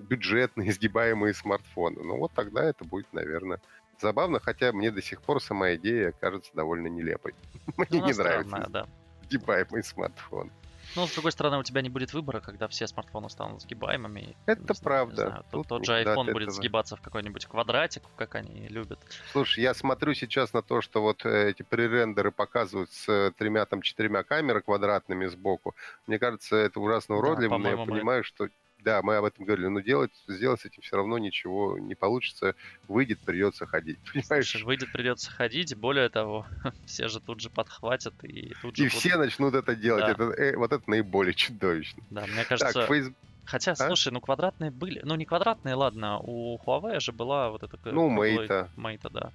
бюджетные, 0.10 0.70
изгибаемые 0.72 1.36
смартфоны. 1.36 2.02
Ну 2.02 2.18
вот 2.18 2.32
тогда 2.34 2.64
это 2.64 2.84
будет, 2.84 3.14
наверное, 3.14 3.62
забавно, 4.02 4.40
хотя 4.40 4.72
мне 4.72 4.90
до 4.90 5.04
сих 5.04 5.22
пор 5.22 5.40
сама 5.40 5.76
идея 5.76 6.14
кажется 6.20 6.50
довольно 6.56 6.88
нелепой. 6.88 7.36
Мне 7.78 8.02
не 8.02 8.14
нравится. 8.14 8.66
Да 8.70 8.88
сгибаемый 9.34 9.84
смартфон. 9.84 10.52
Ну, 10.96 11.08
с 11.08 11.14
другой 11.14 11.32
стороны, 11.32 11.58
у 11.58 11.64
тебя 11.64 11.82
не 11.82 11.90
будет 11.90 12.14
выбора, 12.14 12.40
когда 12.40 12.68
все 12.68 12.86
смартфоны 12.86 13.30
станут 13.30 13.62
сгибаемыми. 13.62 14.36
Это 14.46 14.62
знаю, 14.62 14.84
правда. 14.84 15.28
Знаю, 15.28 15.46
Тут, 15.52 15.68
тот 15.68 15.86
же 15.86 15.94
iPhone 15.94 16.32
будет 16.32 16.50
этого. 16.50 16.52
сгибаться 16.52 16.96
в 16.96 17.02
какой-нибудь 17.02 17.46
квадратик, 17.48 18.04
как 18.16 18.36
они 18.36 18.68
любят. 18.68 19.00
Слушай, 19.32 19.64
я 19.64 19.74
смотрю 19.74 20.14
сейчас 20.14 20.54
на 20.54 20.62
то, 20.62 20.82
что 20.82 21.02
вот 21.02 21.26
э, 21.26 21.50
эти 21.50 21.64
пререндеры 21.64 22.32
показывают 22.32 22.92
с 22.92 23.10
э, 23.10 23.32
тремя, 23.36 23.66
там, 23.66 23.82
четырьмя 23.82 24.24
камерами 24.24 24.62
квадратными 24.62 25.26
сбоку. 25.26 25.74
Мне 26.06 26.20
кажется, 26.20 26.58
это 26.58 26.80
ужасно 26.80 27.16
уродливо, 27.16 27.58
да, 27.58 27.64
но 27.64 27.70
я 27.70 27.86
понимаю, 27.86 28.24
что 28.24 28.50
да, 28.84 29.02
мы 29.02 29.16
об 29.16 29.26
этом 29.26 29.46
говорили, 29.46 29.68
но 29.68 29.80
делать, 29.80 30.12
сделать 30.28 30.62
с 30.62 30.66
этим 30.66 30.82
все 30.82 30.98
равно 30.98 31.18
ничего 31.18 31.78
не 31.78 31.96
получится. 31.96 32.56
Выйдет, 32.88 33.20
придется 33.20 33.66
ходить, 33.66 33.98
понимаешь? 34.14 34.50
Слушай, 34.50 34.64
выйдет, 34.64 34.92
придется 34.92 35.32
ходить. 35.32 35.76
Более 35.76 36.10
того, 36.10 36.46
все 36.86 37.08
же 37.08 37.20
тут 37.20 37.40
же 37.40 37.50
подхватят 37.50 38.14
и 38.24 38.54
тут 38.62 38.76
же... 38.76 38.84
И 38.84 38.88
будут... 38.88 39.00
все 39.00 39.18
начнут 39.18 39.56
это 39.56 39.76
делать. 39.76 40.06
Да. 40.06 40.12
Это, 40.12 40.24
э, 40.24 40.56
вот 40.56 40.72
это 40.72 40.84
наиболее 40.90 41.34
чудовищно. 41.34 42.04
Да, 42.10 42.26
мне 42.28 42.44
кажется... 42.46 42.74
Так, 42.74 42.88
фейс... 42.88 43.12
Хотя, 43.46 43.72
а? 43.74 43.76
слушай, 43.76 44.12
ну 44.12 44.22
квадратные 44.22 44.72
были... 44.72 45.02
Ну, 45.04 45.16
не 45.16 45.26
квадратные, 45.26 45.76
ладно, 45.76 46.20
у 46.20 46.58
Huawei 46.66 47.00
же 47.00 47.12
была 47.12 47.50
вот 47.50 47.64
эта... 47.64 47.78
Ну, 47.92 48.10
Мейта. 48.10 48.70
Мейта, 48.76 49.10
да. 49.10 49.32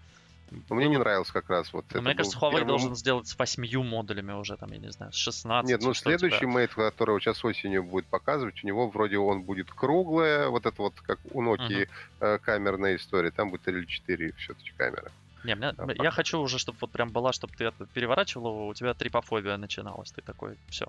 Но 0.51 0.77
мне 0.77 0.89
не 0.89 0.99
нравилось 0.99 1.31
как 1.31 1.49
раз 1.51 1.73
вот 1.73 1.85
это. 1.91 2.01
Мне 2.01 2.15
кажется, 2.15 2.39
Huawei 2.39 2.53
первым... 2.53 2.69
должен 2.69 2.95
сделать 2.97 3.29
с 3.29 3.39
восьмью 3.39 3.83
модулями 3.83 4.33
уже, 4.33 4.57
там, 4.57 4.73
я 4.73 4.79
не 4.79 4.91
знаю, 4.91 5.13
с 5.13 5.17
16. 5.17 5.69
Нет, 5.69 5.83
ну 5.83 5.95
следующий 5.95 6.41
тебя... 6.41 6.65
Mate, 6.65 6.75
который 6.75 7.21
сейчас 7.21 7.45
осенью 7.45 7.85
будет 7.85 8.07
показывать, 8.07 8.63
у 8.63 8.67
него 8.67 8.89
вроде 8.89 9.19
он 9.19 9.43
будет 9.43 9.71
круглая, 9.71 10.49
вот 10.49 10.67
это 10.67 10.81
вот 10.81 10.95
как 11.01 11.19
у 11.33 11.43
Nokia 11.43 11.89
uh-huh. 12.21 12.39
камерная 12.39 12.97
история, 12.97 13.31
там 13.31 13.51
будет 13.51 13.69
или 13.69 13.85
4 13.85 14.33
все-таки 14.39 14.73
камеры. 14.77 15.11
Не, 15.45 15.55
меня, 15.55 15.75
а, 15.77 15.87
я 15.89 15.95
пока. 15.95 16.11
хочу 16.11 16.41
уже, 16.41 16.59
чтобы 16.59 16.79
вот 16.81 16.91
прям 16.91 17.11
была, 17.11 17.33
чтобы 17.33 17.55
ты 17.57 17.65
это 17.65 17.87
переворачивал 17.87 18.49
его, 18.49 18.69
у 18.69 18.75
тебя 18.75 18.95
трипофобия 18.95 19.57
начиналась, 19.57 20.11
ты 20.11 20.23
такой, 20.23 20.57
все. 20.69 20.89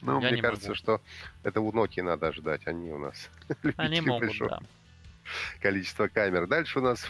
Ну, 0.00 0.20
я 0.20 0.30
мне 0.30 0.42
кажется, 0.42 0.68
могу. 0.68 0.76
что 0.76 1.00
это 1.42 1.60
у 1.60 1.72
Nokia 1.72 2.02
надо 2.02 2.32
ждать, 2.32 2.66
они 2.66 2.92
у 2.92 2.98
нас 2.98 3.30
Они 3.76 4.00
могут, 4.00 4.36
да. 4.38 4.60
Количество 5.60 6.08
камер. 6.08 6.46
Дальше 6.46 6.78
у 6.78 6.82
нас 6.82 7.06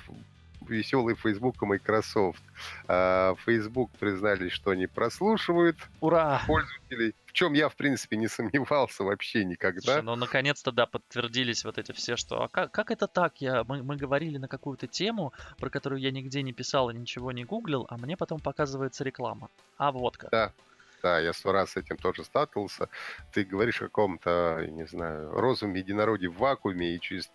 веселый 0.69 1.15
Facebook 1.15 1.63
и 1.63 1.67
Microsoft. 1.67 2.43
А, 2.87 3.35
Facebook 3.45 3.91
признались, 3.99 4.53
что 4.53 4.71
они 4.71 4.87
прослушивают 4.87 5.77
Ура! 6.01 6.43
пользователей, 6.47 7.15
в 7.27 7.33
чем 7.33 7.53
я, 7.53 7.69
в 7.69 7.77
принципе, 7.77 8.17
не 8.17 8.29
сомневался 8.29 9.05
вообще 9.05 9.45
никогда. 9.45 9.81
Слушай, 9.81 10.03
ну, 10.03 10.17
наконец-то, 10.17 10.73
да, 10.73 10.87
подтвердились 10.87 11.65
вот 11.65 11.79
эти 11.79 11.93
все, 11.93 12.17
что... 12.17 12.43
А 12.45 12.49
как, 12.49 12.71
как 12.71 12.91
это 12.91 13.07
так? 13.07 13.41
Я, 13.41 13.65
мы, 13.65 13.83
мы 13.83 13.97
говорили 13.97 14.39
на 14.39 14.49
какую-то 14.49 14.87
тему, 14.87 15.33
про 15.59 15.71
которую 15.71 16.01
я 16.01 16.11
нигде 16.11 16.43
не 16.43 16.53
писал 16.53 16.91
и 16.91 16.95
ничего 16.95 17.33
не 17.33 17.45
гуглил, 17.45 17.87
а 17.91 17.97
мне 17.97 18.17
потом 18.17 18.41
показывается 18.41 19.05
реклама. 19.05 19.49
А 19.77 19.91
вот 19.93 20.17
как. 20.17 20.31
Да, 20.31 20.53
да, 21.05 21.19
я 21.19 21.35
сто 21.35 21.53
раз 21.53 21.73
с 21.73 21.77
этим 21.77 21.99
тоже 21.99 22.25
сталкивался. 22.25 22.89
Ты 23.33 23.45
говоришь 23.45 23.83
о 23.83 23.87
каком-то, 23.87 24.67
не 24.71 24.87
знаю, 24.87 25.33
розовом 25.33 25.75
единороге 25.75 26.29
в 26.29 26.39
вакууме, 26.39 26.95
и 26.95 27.01
через 27.01 27.31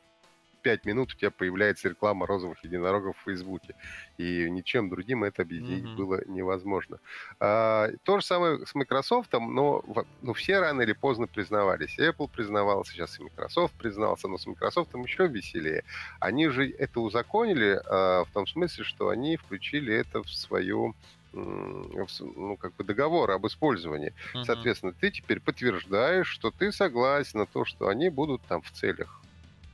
5 0.61 0.85
минут 0.85 1.13
у 1.13 1.17
тебя 1.17 1.31
появляется 1.31 1.89
реклама 1.89 2.25
розовых 2.25 2.63
единорогов 2.63 3.17
в 3.17 3.23
Фейсбуке. 3.23 3.75
И 4.17 4.49
ничем 4.49 4.89
другим 4.89 5.23
это 5.23 5.41
объединить 5.41 5.85
mm-hmm. 5.85 5.95
было 5.95 6.21
невозможно. 6.27 6.99
А, 7.39 7.89
то 8.03 8.19
же 8.19 8.25
самое 8.25 8.65
с 8.65 8.75
Microsoft, 8.75 9.33
но 9.33 9.83
ну, 10.21 10.33
все 10.33 10.59
рано 10.59 10.81
или 10.81 10.93
поздно 10.93 11.27
признавались. 11.27 11.97
Apple 11.97 12.29
признавался, 12.29 12.93
сейчас 12.93 13.19
и 13.19 13.23
Microsoft 13.23 13.73
признался, 13.75 14.27
но 14.27 14.37
с 14.37 14.45
Microsoft 14.45 14.93
еще 14.95 15.27
веселее. 15.27 15.83
Они 16.19 16.47
же 16.49 16.69
это 16.69 16.99
узаконили 16.99 17.79
а, 17.85 18.25
в 18.25 18.31
том 18.31 18.47
смысле, 18.47 18.83
что 18.83 19.09
они 19.09 19.37
включили 19.37 19.93
это 19.93 20.23
в 20.23 20.29
свою 20.29 20.95
ну, 21.31 22.57
как 22.59 22.75
бы 22.75 22.83
договор 22.83 23.31
об 23.31 23.45
использовании. 23.45 24.13
Uh-huh. 24.33 24.43
Соответственно, 24.45 24.93
ты 24.93 25.11
теперь 25.11 25.39
подтверждаешь, 25.39 26.27
что 26.27 26.49
ты 26.49 26.71
согласен 26.71 27.39
на 27.39 27.45
то, 27.45 27.65
что 27.65 27.87
они 27.87 28.09
будут 28.09 28.41
там 28.47 28.61
в 28.61 28.71
целях 28.71 29.18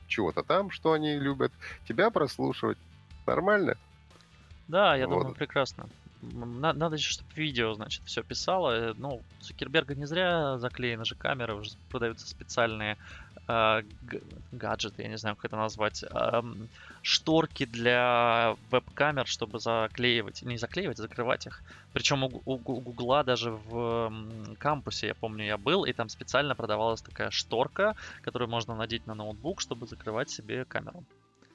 чего-то 0.06 0.42
там, 0.42 0.70
что 0.70 0.92
они 0.92 1.18
любят, 1.18 1.52
тебя 1.88 2.10
прослушивать. 2.10 2.78
Нормально? 3.26 3.76
Да, 4.68 4.96
я 4.96 5.06
вот. 5.06 5.18
думаю, 5.18 5.34
прекрасно. 5.34 5.88
Надо 6.22 6.96
еще, 6.96 7.10
чтобы 7.10 7.30
видео, 7.34 7.74
значит, 7.74 8.02
все 8.04 8.22
писало. 8.22 8.90
Э, 8.90 8.94
ну, 8.96 9.22
Цукерберга 9.40 9.94
не 9.94 10.06
зря 10.06 10.58
заклеены 10.58 11.04
же 11.04 11.14
камеры, 11.14 11.54
уже 11.54 11.76
продаются 11.90 12.26
специальные 12.26 12.96
э, 13.48 13.82
гаджеты, 14.52 15.02
я 15.02 15.08
не 15.08 15.18
знаю, 15.18 15.36
как 15.36 15.46
это 15.46 15.56
назвать, 15.56 16.02
э, 16.02 16.42
шторки 17.02 17.66
для 17.66 18.56
веб-камер, 18.70 19.26
чтобы 19.26 19.58
заклеивать, 19.58 20.42
не 20.42 20.58
заклеивать, 20.58 20.98
закрывать 20.98 21.46
их. 21.46 21.62
Причем 21.92 22.24
у 22.24 22.58
Гугла 22.58 23.24
даже 23.24 23.50
в 23.50 24.12
кампусе, 24.58 25.08
я 25.08 25.14
помню, 25.14 25.44
я 25.44 25.58
был, 25.58 25.84
и 25.84 25.92
там 25.92 26.08
специально 26.08 26.54
продавалась 26.54 27.02
такая 27.02 27.30
шторка, 27.30 27.94
которую 28.22 28.50
можно 28.50 28.74
надеть 28.74 29.06
на 29.06 29.14
ноутбук, 29.14 29.60
чтобы 29.60 29.86
закрывать 29.86 30.30
себе 30.30 30.64
камеру. 30.64 31.04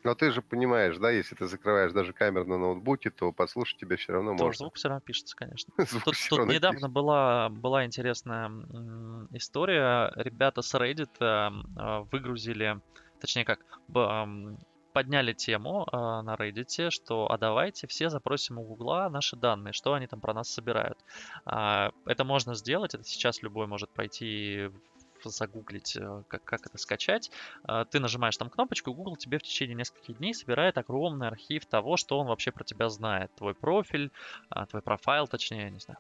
Но 0.04 0.16
ты 0.16 0.32
же 0.32 0.42
понимаешь, 0.42 0.98
да, 0.98 1.12
если 1.12 1.36
ты 1.36 1.46
закрываешь 1.48 1.92
даже 1.92 2.14
камеру 2.14 2.46
на 2.46 2.58
ноутбуке, 2.58 3.12
то 3.12 3.32
послушать 3.32 3.80
тебя 3.80 3.98
все 3.98 4.14
равно 4.14 4.36
То 4.36 4.46
можно. 4.46 4.58
звук 4.66 4.76
все 4.76 4.88
равно 4.90 5.02
пишется, 5.02 5.36
конечно. 5.36 5.74
Звук 5.86 6.04
Тут, 6.04 6.16
все 6.16 6.30
тут 6.30 6.38
равно 6.40 6.54
недавно 6.54 6.78
пишется. 6.78 6.94
была, 6.94 7.50
была 7.50 7.86
интересная 7.86 8.50
история. 9.32 10.12
Ребята 10.16 10.62
с 10.62 10.74
Reddit 10.76 11.12
э, 11.20 11.50
э, 11.80 12.06
выгрузили, 12.12 12.80
точнее 13.20 13.46
как, 13.46 13.60
ам, 13.96 14.58
подняли 14.94 15.34
тему 15.34 15.88
э, 15.92 15.96
на 15.96 16.36
Reddit, 16.36 16.90
что 16.90 17.32
а 17.32 17.38
давайте 17.38 17.88
все 17.88 18.10
запросим 18.10 18.58
у 18.60 18.64
Гугла 18.64 19.08
наши 19.10 19.36
данные, 19.36 19.74
что 19.74 19.94
они 19.94 20.08
там 20.08 20.20
про 20.20 20.34
нас 20.34 20.50
собирают. 20.50 20.98
А, 21.46 21.92
Это 22.06 22.24
можно 22.24 22.56
сделать, 22.56 22.94
это 22.94 23.04
сейчас 23.04 23.42
любой 23.42 23.68
может 23.68 23.90
пойти 23.92 24.68
в- 24.68 24.82
загуглить, 25.30 25.96
э, 25.96 26.24
как, 26.28 26.44
как 26.44 26.66
это 26.68 26.78
скачать. 26.78 27.32
А, 27.64 27.86
Ты 27.86 28.00
нажимаешь 28.00 28.38
там 28.38 28.50
кнопочку, 28.50 28.94
Google 28.94 29.16
тебе 29.18 29.38
в 29.38 29.44
течение 29.44 29.76
нескольких 29.76 30.18
дней 30.18 30.34
собирает 30.34 30.78
огромный 30.78 31.28
архив 31.28 31.66
того, 31.66 31.98
что 31.98 32.20
он 32.20 32.28
вообще 32.28 32.52
про 32.52 32.64
тебя 32.64 32.90
знает. 32.90 33.32
Твой 33.36 33.56
профиль, 33.56 34.12
а, 34.50 34.66
твой 34.68 34.82
профайл, 34.82 35.28
точнее, 35.28 35.70
не 35.72 35.80
знаю, 35.80 36.00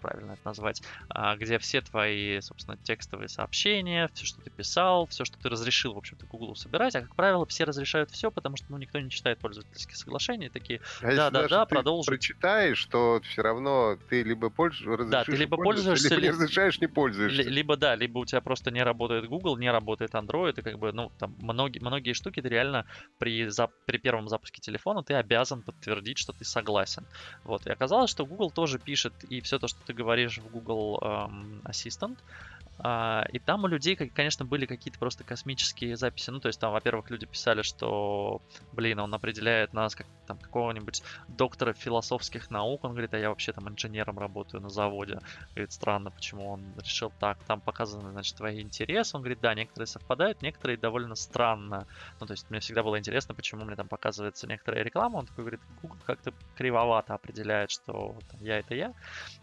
правильно 0.00 0.32
это 0.32 0.42
назвать, 0.44 0.82
а, 1.08 1.36
где 1.36 1.58
все 1.58 1.80
твои, 1.82 2.40
собственно, 2.40 2.78
текстовые 2.82 3.28
сообщения, 3.28 4.08
все, 4.14 4.26
что 4.26 4.40
ты 4.42 4.50
писал, 4.50 5.06
все, 5.08 5.24
что 5.24 5.38
ты 5.38 5.48
разрешил, 5.48 5.94
в 5.94 5.98
общем-то, 5.98 6.26
Google 6.26 6.54
собирать. 6.56 6.94
А, 6.96 7.02
как 7.02 7.14
правило, 7.16 7.46
все 7.46 7.64
разрешают 7.64 8.10
все, 8.10 8.30
потому 8.30 8.56
что, 8.56 8.66
ну, 8.70 8.78
никто 8.78 8.98
не 9.00 9.10
читает 9.10 9.40
пользовательские 9.40 9.96
соглашения, 9.96 10.50
такие, 10.50 10.80
А 11.00 11.10
если 11.12 11.30
да, 11.30 11.30
да, 11.30 11.42
даже 11.42 11.48
да, 11.48 11.64
ты 11.68 11.82
продолжим. 11.82 12.04
прочитаешь, 12.04 12.84
то 12.86 13.20
все 13.22 13.42
равно 13.42 13.98
ты 14.08 14.22
либо 14.22 14.50
пользуешься, 14.50 14.86
Да, 15.08 15.24
ты 15.24 15.36
либо 15.36 15.58
пользуешься, 15.58 15.98
либо 15.98 16.20
не 16.20 16.28
разрешаешь, 16.30 16.80
не 16.80 16.86
пользуешься. 16.86 17.50
Либо 17.50 17.76
да, 17.76 17.96
либо 17.96 18.18
у 18.20 18.24
тебя 18.24 18.40
просто 18.40 18.70
не 18.70 18.82
работает 18.84 19.26
Google, 19.28 19.56
не 19.58 19.70
работает 19.70 20.14
Android, 20.14 20.54
и 20.58 20.62
как 20.62 20.78
бы, 20.78 20.92
ну, 20.92 21.10
там 21.18 21.34
многие, 21.38 21.80
многие 21.80 22.12
штуки 22.12 22.40
ты 22.42 22.48
реально 22.48 22.86
при, 23.18 23.46
зап- 23.48 23.72
при 23.84 23.98
первом 23.98 24.28
запуске 24.28 24.60
телефона 24.60 25.02
ты 25.02 25.14
обязан 25.14 25.62
подтвердить, 25.64 26.18
что 26.18 26.32
ты 26.32 26.44
согласен. 26.44 27.08
Вот, 27.44 27.66
и 27.66 27.70
оказалось, 27.70 28.10
что 28.10 28.26
Google 28.26 28.52
тоже 28.52 28.78
пишет, 28.78 29.14
и 29.24 29.40
все 29.40 29.58
то, 29.58 29.68
что 29.68 29.80
ты 29.86 29.94
говоришь 29.94 30.38
в 30.38 30.48
Google 30.48 30.98
эм, 31.02 31.62
Assistant, 31.68 32.18
а, 32.64 32.65
и 32.78 33.38
там 33.38 33.64
у 33.64 33.66
людей, 33.66 33.96
конечно, 33.96 34.44
были 34.44 34.66
какие-то 34.66 34.98
просто 34.98 35.24
космические 35.24 35.96
записи. 35.96 36.30
Ну, 36.30 36.40
то 36.40 36.48
есть 36.48 36.60
там, 36.60 36.72
во-первых, 36.72 37.10
люди 37.10 37.24
писали, 37.26 37.62
что, 37.62 38.42
блин, 38.72 38.98
он 38.98 39.14
определяет 39.14 39.72
нас 39.72 39.94
как 39.94 40.06
там 40.26 40.38
какого-нибудь 40.38 41.02
доктора 41.28 41.72
философских 41.72 42.50
наук. 42.50 42.84
Он 42.84 42.90
говорит, 42.90 43.14
а 43.14 43.18
я 43.18 43.30
вообще 43.30 43.52
там 43.52 43.68
инженером 43.68 44.18
работаю 44.18 44.60
на 44.60 44.68
заводе. 44.68 45.20
Говорит, 45.54 45.72
странно, 45.72 46.10
почему 46.10 46.50
он 46.50 46.64
решил 46.78 47.12
так. 47.18 47.42
Там 47.44 47.60
показаны, 47.60 48.10
значит, 48.10 48.36
твои 48.36 48.60
интересы. 48.60 49.16
Он 49.16 49.22
говорит, 49.22 49.40
да, 49.40 49.54
некоторые 49.54 49.86
совпадают, 49.86 50.42
некоторые 50.42 50.76
довольно 50.76 51.14
странно. 51.14 51.86
Ну, 52.20 52.26
то 52.26 52.32
есть 52.32 52.50
мне 52.50 52.60
всегда 52.60 52.82
было 52.82 52.98
интересно, 52.98 53.34
почему 53.34 53.64
мне 53.64 53.76
там 53.76 53.88
показывается 53.88 54.46
некоторая 54.46 54.84
реклама. 54.84 55.18
Он 55.18 55.26
такой 55.26 55.44
говорит, 55.44 55.60
Google 55.80 55.98
как-то 56.04 56.34
кривовато 56.56 57.14
определяет, 57.14 57.70
что 57.70 58.16
там, 58.30 58.40
я 58.42 58.58
это 58.58 58.74
я. 58.74 58.92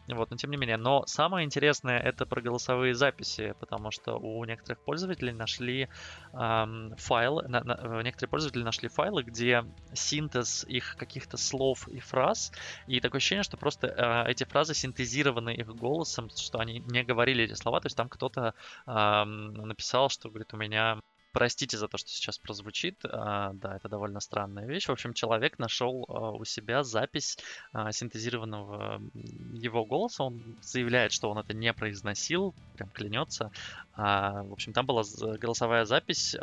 Вот, 0.07 0.29
но 0.29 0.37
тем 0.37 0.51
не 0.51 0.57
менее. 0.57 0.77
Но 0.77 1.05
самое 1.07 1.45
интересное 1.45 1.99
это 1.99 2.25
про 2.25 2.41
голосовые 2.41 2.93
записи, 2.93 3.22
потому 3.59 3.91
что 3.91 4.17
у 4.17 4.43
некоторых 4.45 4.81
пользователей 4.83 5.33
нашли 5.33 5.87
ам, 6.31 6.91
файлы, 6.97 7.47
на- 7.47 7.63
на- 7.63 7.99
э, 7.99 8.03
некоторые 8.03 8.29
пользователи 8.29 8.63
нашли 8.63 8.89
файлы, 8.89 9.23
где 9.23 9.63
синтез 9.93 10.63
их 10.65 10.95
каких-то 10.97 11.37
слов 11.37 11.87
и 11.87 11.99
фраз, 11.99 12.51
и 12.85 12.99
такое 12.99 13.17
ощущение, 13.19 13.43
что 13.43 13.57
просто 13.57 13.87
э, 13.87 14.31
эти 14.31 14.43
фразы 14.45 14.73
синтезированы 14.73 15.51
их 15.55 15.67
голосом, 15.67 16.29
что 16.35 16.59
они 16.59 16.79
не 16.81 17.03
говорили 17.03 17.43
эти 17.45 17.53
слова, 17.53 17.79
то 17.79 17.87
есть 17.87 17.97
там 17.97 18.09
кто-то 18.09 18.53
ам, 18.85 19.53
написал, 19.53 20.09
что, 20.09 20.29
говорит, 20.29 20.53
у 20.53 20.57
меня 20.57 20.99
Простите 21.33 21.77
за 21.77 21.87
то, 21.87 21.97
что 21.97 22.09
сейчас 22.09 22.37
прозвучит. 22.37 22.99
а, 23.05 23.53
да, 23.53 23.75
это 23.75 23.89
довольно 23.89 24.19
странная 24.19 24.67
вещь. 24.67 24.85
В 24.85 24.91
общем, 24.91 25.13
человек 25.13 25.57
нашел 25.57 26.05
а, 26.07 26.31
у 26.31 26.45
себя 26.45 26.83
запись 26.83 27.39
а, 27.73 27.91
синтезированного 27.91 29.01
его 29.51 29.83
голоса. 29.83 30.25
Он 30.25 30.57
заявляет, 30.61 31.11
что 31.11 31.31
он 31.31 31.39
это 31.39 31.53
не 31.55 31.73
произносил, 31.73 32.53
прям 32.75 32.89
клянется. 32.89 33.51
В 33.95 34.51
общем, 34.51 34.73
там 34.73 34.87
была 34.87 35.03
голосовая 35.39 35.85
запись 35.85 36.35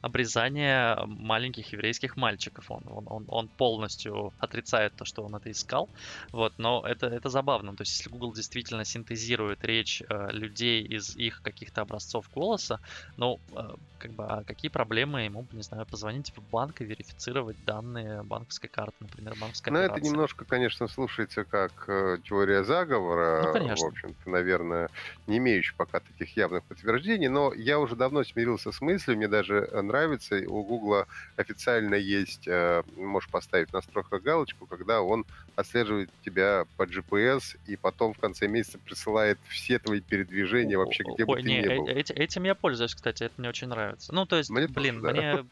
обрезания 0.00 0.98
маленьких 1.04 1.72
еврейских 1.72 2.16
мальчиков. 2.16 2.70
Он, 2.70 2.82
он, 2.86 3.04
он, 3.06 3.24
он 3.28 3.48
полностью 3.48 4.32
отрицает 4.38 4.94
то, 4.96 5.04
что 5.04 5.22
он 5.24 5.34
это 5.34 5.50
искал. 5.50 5.90
Вот, 6.32 6.54
но 6.56 6.82
это, 6.86 7.06
это 7.06 7.28
забавно. 7.28 7.76
То 7.76 7.82
есть, 7.82 7.98
если 7.98 8.10
Google 8.10 8.32
действительно 8.32 8.84
синтезирует 8.84 9.64
речь 9.64 10.02
э, 10.08 10.30
людей 10.32 10.82
из 10.82 11.16
их 11.16 11.42
каких-то 11.42 11.82
образцов 11.82 12.30
голоса, 12.34 12.80
ну, 13.16 13.40
э, 13.52 13.74
как 14.04 14.14
бы, 14.14 14.24
а 14.26 14.44
какие 14.44 14.70
проблемы 14.70 15.22
ему, 15.22 15.48
не 15.52 15.62
знаю, 15.62 15.86
позвонить 15.86 16.32
в 16.36 16.42
банк 16.42 16.80
и 16.80 16.84
верифицировать 16.84 17.64
данные 17.64 18.22
банковской 18.22 18.68
карты, 18.70 18.96
например, 19.00 19.34
банковской 19.36 19.70
Ну, 19.70 19.78
это 19.78 20.00
немножко, 20.00 20.44
конечно, 20.44 20.88
слушается 20.88 21.44
как 21.46 21.84
э, 21.88 22.18
теория 22.22 22.64
заговора. 22.64 23.24
Ну, 23.36 23.48
конечно. 23.48 23.76
В 23.76 23.82
общем-то, 23.84 24.28
наверное, 24.28 24.90
не 25.26 25.38
имеющая 25.38 25.74
пока 25.76 26.00
таких 26.00 26.36
явных 26.36 26.66
подтверждений. 26.66 27.28
Но 27.28 27.52
я 27.54 27.78
уже 27.78 27.96
давно 27.96 28.24
смирился 28.24 28.72
с 28.72 28.80
мыслью, 28.82 29.16
мне 29.16 29.26
даже 29.28 29.62
нравится. 29.82 30.36
У 30.46 30.64
Гугла 30.64 31.06
официально 31.36 31.94
есть, 31.94 32.46
э, 32.46 32.82
можешь 32.94 33.30
поставить 33.30 33.70
в 33.70 33.72
настройках 33.72 34.22
галочку, 34.22 34.66
когда 34.66 35.00
он 35.02 35.24
отслеживает 35.56 36.10
тебя 36.20 36.66
по 36.76 36.86
GPS 36.86 37.56
и 37.64 37.76
потом 37.76 38.12
в 38.12 38.18
конце 38.18 38.48
месяца 38.48 38.78
присылает 38.84 39.38
все 39.46 39.78
твои 39.78 40.02
передвижения 40.02 40.76
вообще, 40.76 41.04
где 41.04 41.24
бы 41.24 41.36
Ой, 41.36 41.42
ты 41.42 41.48
не, 41.48 41.56
ни 41.56 41.68
э- 41.68 41.68
был. 41.68 41.94
эти- 42.00 42.12
этим 42.12 42.44
я 42.44 42.54
пользуюсь, 42.54 42.94
кстати, 42.94 43.22
это 43.24 43.34
мне 43.38 43.48
очень 43.48 43.68
нравится. 43.68 43.93
Ну, 44.10 44.26
то 44.26 44.36
есть, 44.36 44.50
Мне 44.50 44.62
тоже, 44.62 44.74
блин, 44.74 45.02
да. 45.02 45.10
мне... 45.10 45.46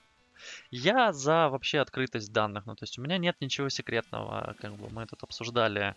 Я 0.70 1.12
за 1.12 1.48
вообще 1.48 1.78
открытость 1.78 2.32
данных, 2.32 2.66
ну, 2.66 2.74
то 2.74 2.82
есть 2.82 2.98
у 2.98 3.02
меня 3.02 3.16
нет 3.16 3.36
ничего 3.40 3.68
секретного, 3.68 4.56
как 4.60 4.74
бы 4.74 4.88
мы 4.90 5.06
тут 5.06 5.22
обсуждали 5.22 5.94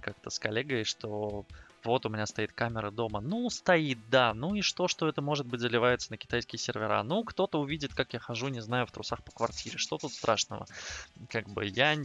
как-то 0.00 0.30
с 0.30 0.38
коллегой, 0.40 0.82
что 0.82 1.46
вот 1.84 2.06
у 2.06 2.08
меня 2.08 2.26
стоит 2.26 2.52
камера 2.52 2.90
дома. 2.90 3.20
Ну, 3.20 3.50
стоит, 3.50 3.98
да. 4.08 4.34
Ну 4.34 4.54
и 4.54 4.60
что, 4.60 4.88
что 4.88 5.08
это 5.08 5.20
может 5.20 5.46
быть 5.46 5.60
заливается 5.60 6.12
на 6.12 6.16
китайские 6.16 6.58
сервера? 6.58 7.02
Ну, 7.02 7.24
кто-то 7.24 7.60
увидит, 7.60 7.94
как 7.94 8.12
я 8.12 8.20
хожу, 8.20 8.48
не 8.48 8.60
знаю, 8.60 8.86
в 8.86 8.92
трусах 8.92 9.22
по 9.24 9.32
квартире. 9.32 9.78
Что 9.78 9.98
тут 9.98 10.12
страшного? 10.12 10.66
Как 11.28 11.48
бы 11.48 11.66
я 11.66 11.96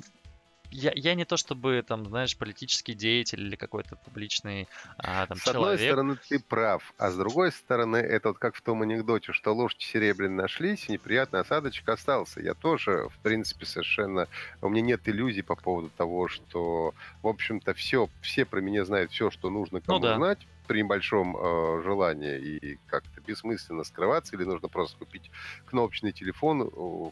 я, 0.72 0.92
я 0.96 1.16
не 1.16 1.26
то 1.26 1.38
чтобы 1.38 1.84
там, 1.88 2.06
знаешь, 2.06 2.38
политический 2.38 2.94
деятель 2.94 3.42
или 3.42 3.56
какой-то 3.56 3.96
публичный 3.96 4.68
а, 4.98 5.26
там 5.28 5.38
С 5.38 5.48
одной 5.48 5.64
человек. 5.64 5.92
стороны, 5.92 6.18
ты 6.28 6.40
прав, 6.40 6.94
а 6.98 7.12
с 7.12 7.18
другой 7.18 7.52
стороны, 7.52 7.98
это 7.98 8.30
вот 8.30 8.38
как 8.38 8.56
в 8.56 8.62
том 8.62 8.82
анекдоте, 8.82 9.34
что 9.34 9.54
ложки 9.54 9.84
серебряные 9.86 10.38
нашлись, 10.38 10.90
неприятный 10.90 11.40
осадочек 11.40 11.88
остался. 11.90 12.42
Я 12.42 12.54
тоже, 12.54 13.10
в 13.10 13.20
принципе, 13.20 13.66
совершенно... 13.66 14.28
У 14.62 14.70
меня 14.70 14.82
нет 14.82 15.08
иллюзий 15.08 15.42
по 15.42 15.56
поводу 15.56 15.90
того, 15.96 16.28
что, 16.28 16.94
в 17.22 17.28
общем-то, 17.28 17.74
все, 17.74 18.10
все 18.22 18.46
про 18.46 18.62
меня 18.62 18.86
знают 18.86 19.12
все, 19.12 19.32
что 19.32 19.50
нужно 19.50 19.82
кому 19.82 20.00
да. 20.00 20.16
знать 20.16 20.40
при 20.68 20.80
небольшом 20.84 21.36
э, 21.38 21.82
желании 21.84 22.40
и 22.40 22.78
как-то 22.86 23.22
бессмысленно 23.22 23.84
скрываться, 23.84 24.36
или 24.36 24.44
нужно 24.44 24.68
просто 24.70 24.98
купить 24.98 25.32
кнопочный 25.66 26.12
телефон, 26.14 26.70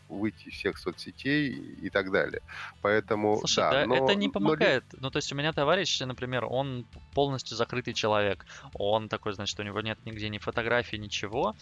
выйти 0.07 0.49
из 0.49 0.53
всех 0.53 0.77
соцсетей 0.77 1.49
и 1.49 1.89
так 1.89 2.11
далее. 2.11 2.41
Поэтому, 2.81 3.37
Слушай, 3.39 3.65
да, 3.69 3.71
да, 3.71 3.85
но- 3.85 3.95
это 3.95 4.15
не 4.15 4.27
но 4.27 4.31
помогает. 4.31 4.85
Ну, 4.97 5.09
то 5.09 5.17
есть 5.17 5.31
у 5.31 5.35
меня 5.35 5.51
товарищ, 5.53 5.99
например, 6.01 6.45
он 6.45 6.87
полностью 7.13 7.57
закрытый 7.57 7.93
человек. 7.93 8.45
Он 8.73 9.09
такой, 9.09 9.33
значит, 9.33 9.59
у 9.59 9.63
него 9.63 9.81
нет 9.81 9.99
нигде 10.05 10.29
ни 10.29 10.37
фотографий, 10.37 10.97
ничего. 10.97 11.55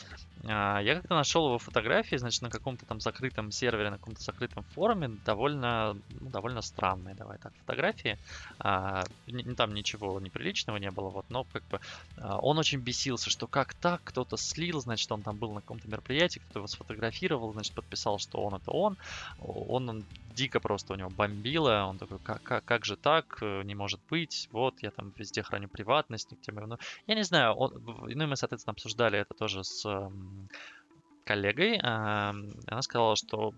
А, 0.47 0.79
Я 0.81 0.95
как-то 0.95 1.15
нашел 1.15 1.47
его 1.47 1.57
фотографии, 1.59 2.15
значит, 2.17 2.41
на 2.41 2.49
каком-то 2.49 2.85
там 2.85 2.99
закрытом 2.99 3.51
сервере, 3.51 3.89
на 3.89 3.97
каком-то 3.97 4.21
закрытом 4.21 4.63
форуме, 4.65 5.07
довольно, 5.09 5.93
ну, 6.09 6.29
довольно 6.29 6.61
странные, 6.61 7.15
давай 7.15 7.37
так, 7.39 7.53
фотографии. 7.57 8.19
А, 8.59 9.03
Там 9.57 9.73
ничего 9.73 10.19
неприличного 10.19 10.77
не 10.77 10.91
было, 10.91 11.09
вот, 11.09 11.25
но 11.29 11.45
как 11.45 11.63
бы 11.67 11.79
он 12.17 12.57
очень 12.57 12.79
бесился, 12.79 13.29
что 13.29 13.47
как 13.47 13.73
так, 13.75 14.01
кто-то 14.03 14.37
слил, 14.37 14.79
значит, 14.81 15.11
он 15.11 15.23
там 15.23 15.37
был 15.37 15.53
на 15.53 15.61
каком-то 15.61 15.87
мероприятии, 15.89 16.39
кто 16.39 16.59
его 16.59 16.67
сфотографировал, 16.67 17.53
значит, 17.53 17.73
подписал, 17.73 18.19
что 18.19 18.39
он 18.39 18.55
это 18.55 18.71
он. 18.71 18.97
Он, 19.37 19.89
он 19.89 20.07
дико 20.35 20.59
просто 20.59 20.93
у 20.93 20.95
него 20.97 21.09
бомбило, 21.09 21.85
он 21.87 21.97
такой, 21.97 22.19
как, 22.19 22.43
как, 22.43 22.65
как 22.65 22.85
же 22.85 22.97
так, 22.97 23.25
Э, 23.41 23.63
не 23.63 23.75
может 23.75 23.99
быть, 24.09 24.47
вот, 24.51 24.75
я 24.81 24.91
там 24.91 25.11
везде 25.17 25.43
храню 25.43 25.67
приватность, 25.69 26.31
нигде 26.31 26.51
мою- 26.51 26.67
ну, 26.67 26.77
я 27.07 27.15
не 27.15 27.23
знаю, 27.23 27.53
он, 27.55 27.71
ну, 27.83 28.07
и 28.07 28.15
мы, 28.15 28.35
соответственно, 28.35 28.73
обсуждали 28.73 29.19
это 29.19 29.33
тоже 29.37 29.63
с 29.63 29.85
эм, 29.85 30.47
коллегой, 31.25 31.79
Ам, 31.83 32.49
она 32.67 32.81
сказала, 32.81 33.15
что 33.15 33.53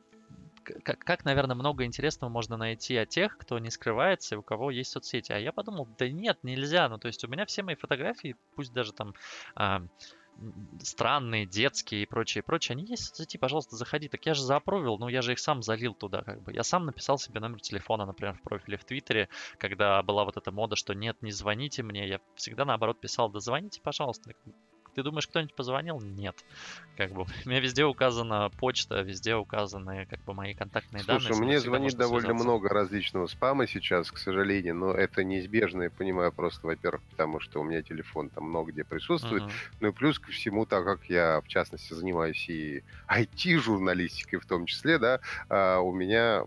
как, 0.66 1.00
как, 1.00 1.26
наверное, 1.26 1.56
много 1.56 1.86
интересного 1.86 2.30
можно 2.30 2.58
найти 2.58 2.98
о 2.98 3.06
тех, 3.06 3.38
кто 3.38 3.60
не 3.60 3.70
скрывается 3.70 4.36
и 4.36 4.38
у 4.38 4.44
кого 4.44 4.72
есть 4.72 4.92
соцсети. 4.92 5.32
А 5.32 5.38
я 5.38 5.52
подумал, 5.52 5.88
да 5.98 6.10
нет, 6.10 6.40
нельзя. 6.44 6.90
Ну, 6.90 6.98
то 6.98 7.08
есть 7.08 7.24
у 7.24 7.28
меня 7.28 7.46
все 7.46 7.64
мои 7.64 7.76
фотографии, 7.76 8.36
пусть 8.56 8.74
даже 8.74 8.94
там 8.94 9.14
а, 9.56 9.84
странные, 10.82 11.46
детские 11.46 12.04
и 12.04 12.06
прочее, 12.06 12.44
прочее, 12.44 12.76
они 12.76 12.86
есть 12.86 13.04
в 13.04 13.06
соцсети, 13.08 13.38
пожалуйста, 13.38 13.76
заходи. 13.76 14.08
Так 14.10 14.26
я 14.26 14.34
же 14.34 14.44
заапровил, 14.44 14.98
ну 14.98 15.08
я 15.08 15.22
же 15.22 15.34
их 15.34 15.40
сам 15.40 15.62
залил 15.62 15.94
туда, 15.94 16.22
как 16.22 16.42
бы. 16.42 16.54
Я 16.54 16.64
сам 16.64 16.86
написал 16.86 17.18
себе 17.18 17.40
номер 17.40 17.62
телефона, 17.62 18.06
например, 18.06 18.36
в 18.36 18.42
профиле 18.42 18.78
в 18.78 18.86
Твиттере, 18.86 19.30
когда 19.58 20.02
была 20.04 20.26
вот 20.26 20.38
эта 20.38 20.52
мода, 20.52 20.76
что 20.76 20.94
нет, 20.94 21.22
не 21.22 21.32
звоните 21.32 21.84
мне. 21.84 22.08
Я 22.08 22.20
всегда 22.36 22.66
наоборот 22.66 23.00
писал, 23.00 23.30
да 23.30 23.40
звоните, 23.40 23.82
пожалуйста. 23.82 24.34
Ты 24.96 25.04
думаешь, 25.04 25.28
кто-нибудь 25.28 25.54
позвонил? 25.54 26.00
Нет. 26.00 26.36
Как 26.96 27.12
бы 27.12 27.24
у 27.46 27.50
меня 27.50 27.60
везде 27.60 27.84
указана 27.84 28.50
почта, 28.58 29.02
везде 29.02 29.36
указаны 29.36 30.06
как 30.06 30.24
бы 30.24 30.34
мои 30.34 30.54
контактные 30.54 31.04
Слушай, 31.04 31.08
данные. 31.08 31.34
Слушай, 31.34 31.46
мне 31.46 31.60
звонит 31.60 31.96
довольно 31.96 32.30
связаться. 32.30 32.44
много 32.46 32.70
различного 32.70 33.28
спама 33.28 33.68
сейчас, 33.68 34.10
к 34.10 34.18
сожалению, 34.18 34.76
но 34.76 34.92
это 34.92 35.26
неизбежно, 35.26 35.84
я 35.84 35.90
понимаю 35.90 36.32
просто, 36.32 36.66
во-первых, 36.66 37.02
потому 37.12 37.42
что 37.42 37.60
у 37.60 37.64
меня 37.64 37.82
телефон 37.82 38.30
там 38.30 38.46
много 38.46 38.72
где 38.72 38.86
присутствует, 38.86 39.44
uh-huh. 39.44 39.52
ну 39.82 39.90
и 39.90 39.92
плюс 39.92 40.18
ко 40.18 40.32
всему, 40.32 40.66
так 40.66 40.86
как 40.86 41.06
я, 41.10 41.42
в 41.42 41.48
частности, 41.48 41.94
занимаюсь 41.94 42.48
и 42.48 42.84
IT-журналистикой 43.10 44.40
в 44.40 44.46
том 44.46 44.66
числе, 44.66 44.98
да, 44.98 45.20
а 45.50 45.80
у 45.80 45.92
меня 45.92 46.44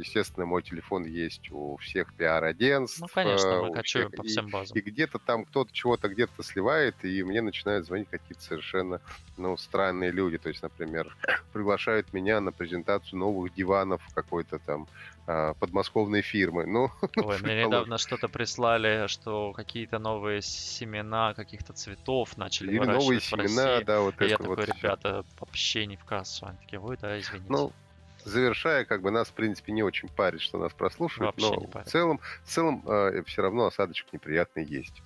Естественно, 0.00 0.46
мой 0.46 0.62
телефон 0.62 1.04
есть 1.04 1.50
у 1.50 1.76
всех 1.76 2.14
пиар-агентств. 2.14 3.00
Ну, 3.00 3.08
конечно, 3.08 3.62
мы 3.62 3.68
э, 3.68 3.72
качаем 3.72 4.10
по 4.10 4.22
всем 4.22 4.48
базам. 4.48 4.76
И, 4.76 4.80
и 4.80 4.82
где-то 4.82 5.18
там 5.18 5.44
кто-то 5.44 5.72
чего-то 5.72 6.08
где-то 6.08 6.42
сливает, 6.42 7.04
и 7.04 7.22
мне 7.22 7.42
начинают 7.42 7.86
звонить 7.86 8.08
какие-то 8.08 8.42
совершенно 8.42 9.00
ну, 9.36 9.56
странные 9.56 10.10
люди. 10.10 10.38
То 10.38 10.48
есть, 10.48 10.62
например, 10.62 11.16
приглашают 11.52 12.12
меня 12.12 12.40
на 12.40 12.52
презентацию 12.52 13.18
новых 13.18 13.54
диванов 13.54 14.02
какой-то 14.14 14.58
там 14.58 14.86
а, 15.26 15.54
подмосковной 15.54 16.22
фирмы. 16.22 16.66
Ну, 16.66 16.90
Ой, 17.16 17.38
мне 17.40 17.64
недавно 17.64 17.98
что-то 17.98 18.28
прислали, 18.28 19.06
что 19.06 19.52
какие-то 19.52 20.00
новые 20.00 20.42
семена 20.42 21.34
каких-то 21.34 21.72
цветов 21.72 22.36
начали 22.36 22.72
Или 22.72 22.78
новые 22.78 23.20
семена, 23.20 23.80
да, 23.82 24.00
вот 24.00 24.14
и 24.20 24.24
это 24.24 24.26
я 24.26 24.36
вот 24.38 24.58
такой, 24.58 24.76
ребята, 24.76 25.24
вообще 25.38 25.86
не 25.86 25.96
в 25.96 26.04
кассу. 26.04 26.46
Они 26.46 26.58
такие, 26.58 26.80
ой, 26.80 26.96
да, 27.00 27.18
извините. 27.20 27.46
Ну, 27.48 27.72
завершая, 28.24 28.84
как 28.84 29.02
бы 29.02 29.10
нас, 29.10 29.28
в 29.28 29.32
принципе, 29.32 29.72
не 29.72 29.82
очень 29.82 30.08
парит, 30.08 30.40
что 30.40 30.58
нас 30.58 30.72
прослушивают, 30.72 31.36
Вообще 31.40 31.68
но 31.72 31.82
в 31.82 31.84
целом, 31.84 32.20
в 32.44 32.48
целом 32.48 32.82
э, 32.86 33.22
все 33.26 33.42
равно 33.42 33.66
осадочек 33.66 34.12
неприятный 34.12 34.64
есть, 34.64 35.02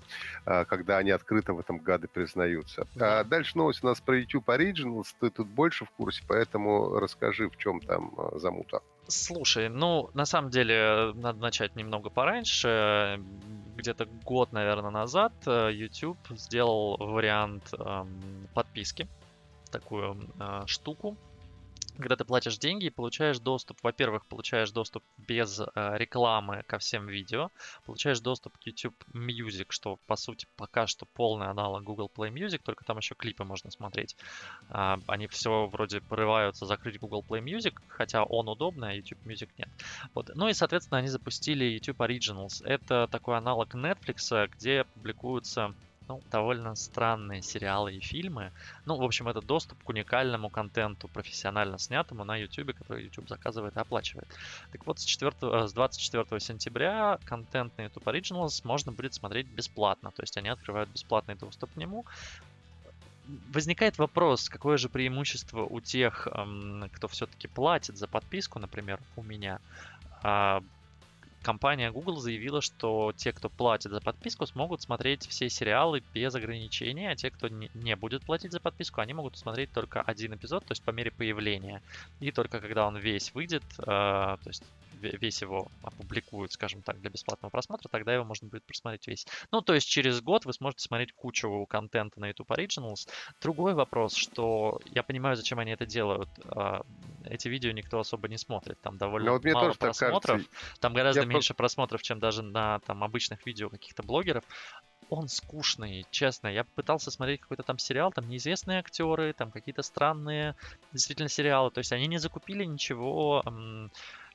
э, 0.47 0.65
когда 0.65 0.99
они 0.99 1.11
открыто 1.11 1.53
в 1.53 1.61
этом 1.61 1.79
гады 1.79 2.09
признаются. 2.09 2.87
Да. 2.95 3.21
А 3.21 3.25
дальше 3.25 3.57
новость 3.57 3.83
у 3.83 3.87
нас 3.87 4.01
про 4.01 4.19
YouTube 4.19 4.49
Originals, 4.49 5.07
ты 5.21 5.31
тут 5.31 5.49
больше 5.49 5.85
в 5.85 5.91
курсе, 5.91 6.23
поэтому 6.27 6.99
расскажи, 6.99 7.49
в 7.49 7.57
чем 7.57 7.81
там 7.81 8.13
э, 8.17 8.39
замута. 8.39 8.81
Слушай, 9.07 9.69
ну, 9.69 10.11
на 10.15 10.25
самом 10.25 10.51
деле, 10.51 11.13
надо 11.15 11.39
начать 11.39 11.77
немного 11.77 12.09
пораньше. 12.09 13.21
Где-то 13.77 14.07
год, 14.25 14.53
наверное, 14.53 14.91
назад 14.91 15.33
э, 15.47 15.71
YouTube 15.73 16.19
сделал 16.31 16.97
вариант 16.97 17.75
э, 17.79 18.05
подписки, 18.55 19.07
такую 19.71 20.17
э, 20.41 20.63
штуку, 20.67 21.17
когда 21.99 22.17
ты 22.17 22.25
платишь 22.25 22.59
деньги 22.59 22.87
и 22.87 22.91
получаешь 22.91 23.39
доступ, 23.39 23.79
во-первых, 23.83 24.27
получаешь 24.27 24.71
доступ 24.71 25.05
без 25.19 25.61
э, 25.61 25.65
рекламы 25.97 26.63
ко 26.67 26.79
всем 26.79 27.07
видео, 27.07 27.51
получаешь 27.85 28.21
доступ 28.21 28.59
к 28.59 28.63
YouTube 28.67 28.97
Music, 29.13 29.67
что 29.69 29.99
по 30.07 30.17
сути 30.17 30.47
пока 30.57 30.87
что 30.87 31.07
полный 31.07 31.47
аналог 31.47 31.85
Google 31.85 32.11
Play 32.15 32.33
Music, 32.33 32.61
только 32.63 32.85
там 32.85 32.99
еще 32.99 33.15
клипы 33.15 33.45
можно 33.45 33.71
смотреть. 33.71 34.17
Э, 34.71 34.97
они 35.07 35.27
все 35.27 35.67
вроде 35.67 36.01
порываются 36.01 36.67
закрыть 36.67 36.99
Google 36.99 37.25
Play 37.27 37.43
Music, 37.43 37.75
хотя 37.89 38.25
он 38.25 38.49
удобный, 38.49 38.91
а 38.91 38.95
YouTube 38.95 39.25
Music 39.25 39.51
нет. 39.59 39.69
Вот. 40.15 40.31
Ну 40.35 40.49
и, 40.49 40.53
соответственно, 40.53 40.99
они 40.99 41.09
запустили 41.09 41.65
YouTube 41.65 42.01
Originals. 42.01 42.65
Это 42.65 43.09
такой 43.11 43.37
аналог 43.37 43.75
Netflix, 43.75 44.49
где 44.49 44.85
публикуются 44.85 45.75
ну, 46.09 46.21
довольно 46.31 46.75
странные 46.75 47.43
сериалы 47.43 47.95
и 47.95 48.01
фильмы. 48.01 48.53
Ну, 48.85 48.97
в 48.97 49.03
общем, 49.03 49.29
это 49.29 49.41
доступ 49.41 49.83
к 49.83 49.89
уникальному 49.89 50.51
контенту, 50.51 51.09
профессионально 51.09 51.79
снятому 51.79 52.25
на 52.25 52.37
YouTube, 52.37 52.77
который 52.77 53.05
YouTube 53.05 53.29
заказывает 53.29 53.77
и 53.77 53.81
оплачивает. 53.81 54.29
Так 54.73 54.87
вот, 54.87 54.99
с, 54.99 55.05
4, 55.05 55.33
э, 55.41 55.67
с 55.67 55.73
24 55.73 56.41
сентября 56.41 57.19
контент 57.25 57.77
на 57.79 57.83
YouTube 57.83 58.07
Originals 58.07 58.61
можно 58.65 58.93
будет 58.93 59.15
смотреть 59.15 59.47
бесплатно. 59.47 60.11
То 60.11 60.23
есть 60.23 60.37
они 60.37 60.49
открывают 60.49 60.91
бесплатный 60.91 61.35
доступ 61.35 61.73
к 61.73 61.77
нему. 61.77 62.05
Возникает 63.53 63.97
вопрос, 63.97 64.51
какое 64.51 64.77
же 64.77 64.91
преимущество 64.91 65.65
у 65.65 65.81
тех, 65.81 66.29
кто 66.93 67.09
все-таки 67.09 67.49
платит 67.49 67.97
за 67.97 68.07
подписку, 68.07 68.59
например, 68.59 69.01
у 69.17 69.23
меня, 69.23 69.61
а, 70.23 70.63
компания 71.45 71.93
Google 71.93 72.17
заявила, 72.17 72.61
что 72.61 73.13
те, 73.17 73.33
кто 73.33 73.49
платит 73.49 73.93
за 73.93 74.01
подписку, 74.01 74.47
смогут 74.47 74.83
смотреть 74.83 75.29
все 75.29 75.49
сериалы 75.49 76.03
без 76.13 76.35
ограничений, 76.35 77.07
а 77.07 77.15
те, 77.15 77.31
кто 77.31 77.49
не, 77.49 77.95
будет 77.97 78.25
платить 78.25 78.51
за 78.53 78.59
подписку, 78.59 79.01
они 79.01 79.15
могут 79.15 79.39
смотреть 79.39 79.71
только 79.73 80.03
один 80.03 80.35
эпизод, 80.35 80.65
то 80.65 80.73
есть 80.73 80.83
по 80.83 80.91
мере 80.91 81.13
появления. 81.13 81.83
И 82.21 82.33
только 82.33 82.61
когда 82.61 82.87
он 82.87 82.97
весь 82.97 83.33
выйдет, 83.35 83.63
э, 83.79 83.85
то 83.85 84.39
есть 84.47 84.65
весь 85.13 85.43
его 85.43 85.69
опубликуют, 85.83 86.53
скажем 86.53 86.83
так, 86.83 87.01
для 87.01 87.11
бесплатного 87.11 87.51
просмотра, 87.51 87.89
тогда 87.89 88.15
его 88.15 88.25
можно 88.25 88.49
будет 88.49 88.65
просмотреть 88.65 89.07
весь. 89.07 89.27
Ну, 89.53 89.61
то 89.61 89.75
есть 89.75 89.89
через 89.89 90.21
год 90.21 90.45
вы 90.45 90.53
сможете 90.53 90.85
смотреть 90.85 91.13
кучу 91.13 91.67
контента 91.67 92.21
на 92.21 92.29
YouTube 92.29 92.51
Originals. 92.51 93.09
Другой 93.41 93.75
вопрос, 93.75 94.15
что 94.15 94.81
я 94.87 95.03
понимаю, 95.03 95.37
зачем 95.37 95.59
они 95.59 95.73
это 95.73 95.87
делают. 95.87 96.29
Эти 97.25 97.49
видео 97.49 97.73
никто 97.73 97.99
особо 97.99 98.29
не 98.29 98.39
смотрит. 98.39 98.81
Там 98.81 98.99
довольно 98.99 99.33
вот 99.33 99.45
мало 99.45 99.73
просмотров. 99.73 100.43
Там 100.81 100.95
гораздо 100.95 101.23
я 101.23 101.27
меньше 101.27 101.55
по... 101.55 101.59
просмотров, 101.59 102.03
чем 102.03 102.19
даже 102.19 102.43
на 102.43 102.81
там, 102.81 103.03
обычных 103.05 103.45
видео 103.47 103.69
каких-то 103.71 104.03
блогеров 104.03 104.45
он 105.11 105.29
скучный, 105.29 106.07
честно. 106.11 106.49
Я 106.49 106.65
пытался 106.65 107.11
смотреть 107.11 107.41
какой-то 107.41 107.63
там 107.63 107.79
сериал, 107.79 108.11
там 108.13 108.29
неизвестные 108.29 108.79
актеры, 108.79 109.33
там 109.33 109.51
какие-то 109.51 109.83
странные 109.83 110.57
действительно 110.93 111.29
сериалы. 111.29 111.71
То 111.71 111.79
есть 111.79 111.93
они 111.93 112.07
не 112.07 112.19
закупили 112.19 112.65
ничего 112.65 113.43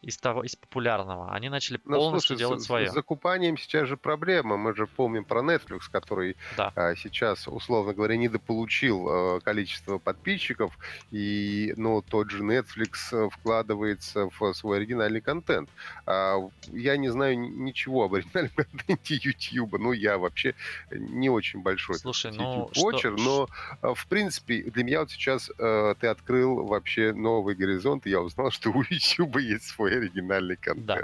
из 0.02 0.18
того, 0.18 0.44
из 0.44 0.56
популярного. 0.56 1.32
Они 1.34 1.50
начали 1.50 1.80
ну, 1.84 1.98
полностью 1.98 2.38
слушай, 2.38 2.40
делать 2.40 2.62
с, 2.62 2.66
свое. 2.66 2.90
С 2.90 2.94
закупанием 2.94 3.58
сейчас 3.58 3.88
же 3.88 3.98
проблема. 3.98 4.58
Мы 4.58 4.74
же 4.76 4.88
помним 4.88 5.26
про 5.26 5.42
Netflix, 5.42 5.82
который 5.92 6.38
да. 6.56 6.72
а, 6.76 6.96
сейчас, 6.96 7.48
условно 7.48 7.94
говоря, 7.94 8.16
недополучил 8.16 9.08
а, 9.10 9.40
количество 9.42 9.98
подписчиков, 9.98 10.78
и 11.12 11.74
ну, 11.76 12.02
тот 12.02 12.32
же 12.32 12.44
Netflix 12.44 13.12
э, 13.12 13.30
вкладывается 13.30 14.30
в 14.30 14.54
свой 14.54 14.78
оригинальный 14.78 15.22
контент. 15.22 15.70
А, 16.06 16.38
я 16.68 16.96
не 16.98 17.10
знаю 17.10 17.38
ничего 17.38 18.06
об 18.06 18.14
оригинальном 18.14 18.52
контенте 18.56 19.20
YouTube. 19.22 19.80
Ну, 19.80 19.92
я 19.92 20.18
вообще 20.18 20.56
не 20.92 21.30
очень 21.30 21.62
большой 21.62 21.96
Слушай, 22.00 22.32
ну, 22.32 22.70
watcher, 22.76 23.18
что... 23.18 23.24
но, 23.24 23.50
а, 23.82 23.94
в 23.94 24.08
принципе, 24.08 24.64
для 24.64 24.84
меня 24.84 25.02
вот 25.02 25.12
сейчас 25.12 25.52
а, 25.60 25.96
ты 25.96 26.08
открыл 26.08 26.66
вообще 26.66 27.14
новый 27.14 27.56
горизонт, 27.56 28.08
и 28.08 28.12
я 28.12 28.22
узнал, 28.22 28.52
что 28.60 28.72
у 28.72 28.84
YouTube 28.90 29.38
есть 29.38 29.66
свой 29.66 29.89
оригинальный 29.98 30.56
контент. 30.58 30.86
Да. 30.86 31.02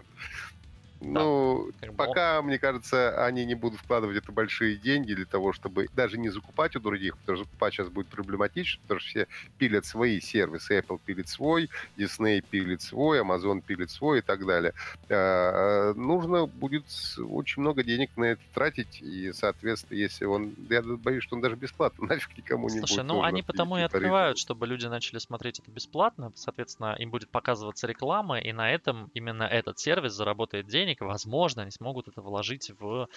Ну, 1.02 1.70
да, 1.82 1.92
пока, 1.92 2.42
мне 2.42 2.58
кажется, 2.58 3.26
они 3.26 3.46
не 3.46 3.56
будут 3.56 3.80
вкладывать 3.80 4.18
это 4.18 4.32
большие 4.32 4.78
деньги 4.78 5.14
для 5.14 5.26
того, 5.26 5.54
чтобы 5.54 5.88
даже 5.96 6.18
не 6.18 6.30
закупать 6.30 6.76
у 6.76 6.80
других, 6.80 7.18
потому 7.18 7.38
что 7.38 7.46
закупать 7.46 7.74
сейчас 7.74 7.90
будет 7.90 8.08
проблематично, 8.08 8.82
потому 8.84 9.00
что 9.00 9.10
все 9.10 9.28
пилят 9.58 9.86
свои 9.86 10.20
сервисы. 10.20 10.80
Apple 10.80 11.00
пилит 11.06 11.28
свой, 11.28 11.70
Disney 11.98 12.44
пилит 12.50 12.82
свой, 12.82 13.22
Amazon 13.22 13.62
пилит 13.62 13.92
свой 13.92 14.20
и 14.20 14.22
так 14.22 14.46
далее. 14.46 14.74
А, 15.10 15.94
нужно 15.94 16.46
будет 16.46 16.86
очень 17.20 17.62
много 17.62 17.84
денег 17.84 18.10
на 18.18 18.26
это 18.26 18.42
тратить, 18.54 19.02
и, 19.02 19.32
соответственно, 19.34 19.98
если 19.98 20.26
он... 20.26 20.54
Я 20.70 20.82
боюсь, 20.82 21.24
что 21.24 21.36
он 21.36 21.42
даже 21.42 21.56
бесплатно 21.56 22.08
нафиг 22.10 22.38
никому 22.38 22.70
не 22.70 22.80
Слушай, 22.80 22.98
будет. 22.98 23.08
ну 23.08 23.24
они 23.24 23.42
потому 23.42 23.78
и 23.78 23.82
открывают, 23.82 24.38
чтобы 24.38 24.68
люди 24.68 24.86
начали 24.88 25.20
смотреть 25.20 25.60
это 25.60 25.72
бесплатно, 25.72 26.32
соответственно, 26.36 26.96
им 26.98 27.10
будет 27.10 27.30
показываться 27.30 27.88
реклама, 27.88 28.40
и 28.40 28.52
на 28.54 28.72
этом 28.72 29.10
именно 29.14 29.44
этот 29.44 29.80
сервис 29.80 30.14
заработает 30.14 30.68
денег, 30.68 30.85
денег, 30.86 31.02
возможно, 31.02 31.64
они 31.64 31.72
смогут 31.72 32.08
это 32.08 32.22
вложить 32.22 32.72
в, 32.80 33.08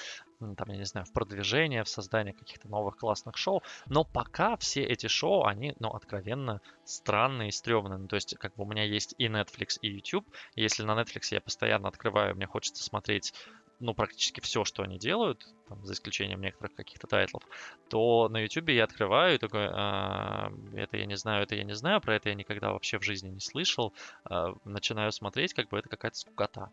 там, 0.40 0.68
я 0.68 0.76
не 0.76 0.84
знаю, 0.84 1.06
в 1.06 1.12
продвижение, 1.12 1.84
в 1.84 1.88
создание 1.88 2.32
каких-то 2.32 2.68
новых 2.68 2.96
классных 2.96 3.36
шоу. 3.36 3.62
Но 3.86 4.04
пока 4.04 4.56
все 4.56 4.82
эти 4.82 5.06
шоу, 5.06 5.44
они, 5.44 5.74
ну, 5.78 5.90
откровенно 5.90 6.60
странные 6.84 7.48
и 7.48 7.52
стрёмные. 7.52 7.98
Ну, 7.98 8.08
то 8.08 8.16
есть, 8.16 8.36
как 8.38 8.54
бы 8.56 8.64
у 8.64 8.66
меня 8.66 8.84
есть 8.84 9.14
и 9.18 9.26
Netflix, 9.26 9.78
и 9.82 9.88
YouTube. 9.88 10.26
Если 10.56 10.82
на 10.82 10.98
Netflix 10.98 11.28
я 11.30 11.40
постоянно 11.40 11.88
открываю, 11.88 12.34
мне 12.34 12.46
хочется 12.46 12.82
смотреть 12.82 13.34
ну, 13.80 13.94
практически 13.94 14.40
все, 14.40 14.64
что 14.64 14.82
они 14.82 14.98
делают, 14.98 15.46
там, 15.68 15.84
за 15.84 15.92
исключением 15.92 16.40
некоторых 16.40 16.74
каких-то 16.74 17.06
тайтлов, 17.06 17.44
то 17.88 18.28
на 18.28 18.38
YouTube 18.40 18.70
я 18.70 18.82
открываю 18.82 19.36
и 19.36 19.38
такой, 19.38 19.68
а, 19.70 20.50
это 20.74 20.96
я 20.96 21.06
не 21.06 21.16
знаю, 21.16 21.44
это 21.44 21.54
я 21.54 21.62
не 21.62 21.74
знаю, 21.76 22.00
про 22.00 22.16
это 22.16 22.28
я 22.28 22.34
никогда 22.34 22.72
вообще 22.72 22.98
в 22.98 23.04
жизни 23.04 23.28
не 23.28 23.40
слышал, 23.40 23.92
а, 24.24 24.54
начинаю 24.64 25.12
смотреть, 25.12 25.54
как 25.54 25.68
бы 25.68 25.78
это 25.78 25.88
какая-то 25.88 26.18
скукота. 26.18 26.70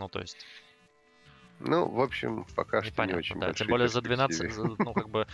Ну, 0.00 0.08
то 0.08 0.20
есть... 0.20 0.46
Ну, 1.60 1.86
в 1.86 2.00
общем, 2.00 2.46
пока 2.56 2.82
что 2.82 3.04
не 3.04 3.12
очень 3.12 3.38
да, 3.38 3.52
Тем 3.52 3.66
более 3.66 3.88
за 3.88 4.00
12, 4.00 4.56
ну, 4.78 4.94
как 4.94 5.10
бы, 5.10 5.26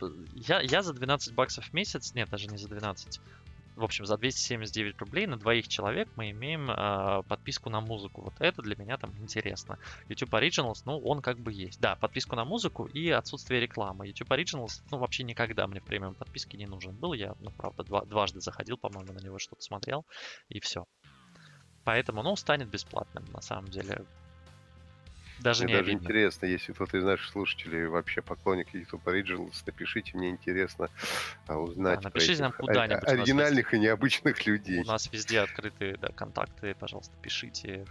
я, 0.34 0.60
я 0.60 0.82
за 0.82 0.92
12 0.92 1.34
баксов 1.34 1.66
в 1.66 1.72
месяц, 1.72 2.14
нет, 2.14 2.28
даже 2.28 2.48
не 2.48 2.58
за 2.58 2.68
12, 2.68 3.20
в 3.76 3.84
общем, 3.84 4.06
за 4.06 4.16
279 4.16 4.98
рублей 4.98 5.28
на 5.28 5.36
двоих 5.36 5.68
человек 5.68 6.08
мы 6.16 6.32
имеем 6.32 6.68
э, 6.68 7.22
подписку 7.28 7.70
на 7.70 7.80
музыку. 7.80 8.22
Вот 8.22 8.34
это 8.40 8.60
для 8.60 8.74
меня 8.74 8.96
там 8.96 9.16
интересно. 9.18 9.78
YouTube 10.08 10.34
Originals, 10.34 10.82
ну, 10.84 10.98
он 10.98 11.22
как 11.22 11.38
бы 11.38 11.52
есть. 11.52 11.80
Да, 11.80 11.94
подписку 11.94 12.34
на 12.34 12.44
музыку 12.44 12.86
и 12.86 13.08
отсутствие 13.10 13.60
рекламы. 13.60 14.08
YouTube 14.08 14.32
Originals, 14.32 14.82
ну, 14.90 14.98
вообще 14.98 15.22
никогда 15.22 15.68
мне 15.68 15.78
в 15.78 15.84
премиум 15.84 16.16
подписки 16.16 16.56
не 16.56 16.66
нужен 16.66 16.96
был. 16.96 17.12
Я, 17.12 17.36
ну, 17.38 17.52
правда, 17.52 17.84
два, 17.84 18.04
дважды 18.04 18.40
заходил, 18.40 18.78
по-моему, 18.78 19.12
на 19.12 19.20
него 19.20 19.38
что-то 19.38 19.62
смотрел, 19.62 20.04
и 20.48 20.58
все. 20.58 20.84
Поэтому, 21.88 22.22
ну, 22.22 22.36
станет 22.36 22.68
бесплатным, 22.68 23.24
на 23.32 23.40
самом 23.40 23.70
деле. 23.70 24.04
Даже 25.40 25.64
мне 25.64 25.72
не 25.72 25.78
даже 25.78 25.90
обидно. 25.90 26.04
интересно, 26.04 26.44
если 26.44 26.74
кто-то 26.74 26.98
из 26.98 27.02
наших 27.02 27.26
слушателей 27.30 27.86
вообще 27.86 28.20
поклонник 28.20 28.74
YouTube 28.74 29.08
Originals, 29.08 29.62
напишите, 29.64 30.14
мне 30.14 30.28
интересно 30.28 30.90
а, 31.46 31.56
узнать 31.56 32.00
да, 32.00 32.10
напишите 32.10 32.42
нам 32.42 32.52
куда-нибудь. 32.52 33.08
Оригинальных 33.08 33.72
и 33.72 33.78
необычных 33.78 34.44
людей. 34.44 34.82
У 34.82 34.84
нас 34.84 35.10
везде 35.10 35.40
открыты 35.40 35.96
да, 35.96 36.08
контакты, 36.08 36.74
пожалуйста, 36.74 37.14
пишите. 37.22 37.86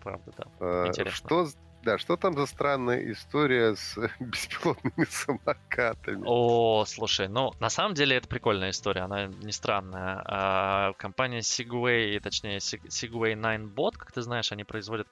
Правда, 0.00 0.32
да. 0.38 0.44
А, 0.60 0.86
интересно. 0.86 1.16
Что 1.16 1.48
да, 1.84 1.98
что 1.98 2.16
там 2.16 2.34
за 2.34 2.46
странная 2.46 3.12
история 3.12 3.76
с 3.76 3.96
беспилотными 4.20 5.04
самокатами? 5.08 6.22
О, 6.26 6.84
слушай, 6.86 7.28
ну, 7.28 7.52
на 7.60 7.70
самом 7.70 7.94
деле 7.94 8.16
это 8.16 8.26
прикольная 8.28 8.70
история, 8.70 9.02
она 9.02 9.26
не 9.26 9.52
странная. 9.52 10.22
А, 10.24 10.92
компания 10.94 11.40
Segway, 11.40 12.18
точнее 12.20 12.58
Segway 12.58 13.34
9bot, 13.34 13.92
как 13.96 14.12
ты 14.12 14.22
знаешь, 14.22 14.50
они 14.52 14.64
производят 14.64 15.08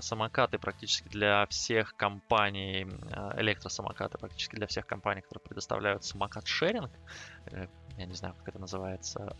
самокаты 0.00 0.58
практически 0.58 1.08
для 1.08 1.46
всех 1.46 1.96
компаний, 1.96 2.86
а, 3.12 3.34
электросамокаты 3.38 4.18
практически 4.18 4.54
для 4.56 4.66
всех 4.66 4.86
компаний, 4.86 5.22
которые 5.22 5.42
предоставляют 5.42 6.04
самокат-шеринг. 6.04 6.90
Э, 7.46 7.66
я 7.98 8.06
не 8.06 8.14
знаю, 8.14 8.34
как 8.38 8.48
это 8.48 8.58
называется. 8.58 9.36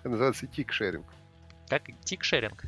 Это 0.00 0.10
называется 0.10 0.46
тик-шеринг. 0.46 1.06
Как 1.68 1.88
тик-шеринг? 2.04 2.64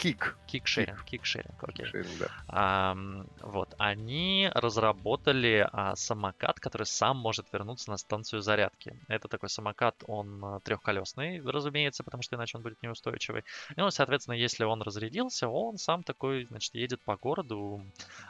Кик. 0.00 0.36
Кикшеринг, 0.46 1.04
кикшеринг, 1.04 1.62
окей. 1.62 1.84
Кикшеринг, 1.84 2.18
да. 2.18 2.26
А, 2.48 2.96
вот, 3.42 3.74
они 3.78 4.50
разработали 4.52 5.68
а, 5.70 5.94
самокат, 5.94 6.58
который 6.58 6.86
сам 6.86 7.18
может 7.18 7.46
вернуться 7.52 7.90
на 7.90 7.98
станцию 7.98 8.42
зарядки. 8.42 8.98
Это 9.06 9.28
такой 9.28 9.48
самокат, 9.48 9.94
он 10.08 10.44
а, 10.44 10.60
трехколесный, 10.60 11.40
разумеется, 11.42 12.02
потому 12.02 12.22
что 12.22 12.34
иначе 12.34 12.56
он 12.56 12.64
будет 12.64 12.82
неустойчивый. 12.82 13.44
И, 13.76 13.80
ну, 13.80 13.90
соответственно, 13.90 14.34
если 14.34 14.64
он 14.64 14.82
разрядился, 14.82 15.48
он 15.48 15.78
сам 15.78 16.02
такой, 16.02 16.46
значит, 16.46 16.74
едет 16.74 17.00
по 17.02 17.16
городу 17.16 17.84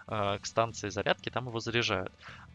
а, 0.06 0.38
к 0.38 0.46
станции 0.46 0.90
зарядки, 0.90 1.30
там 1.30 1.46
его 1.46 1.61
заряжают. 1.61 2.12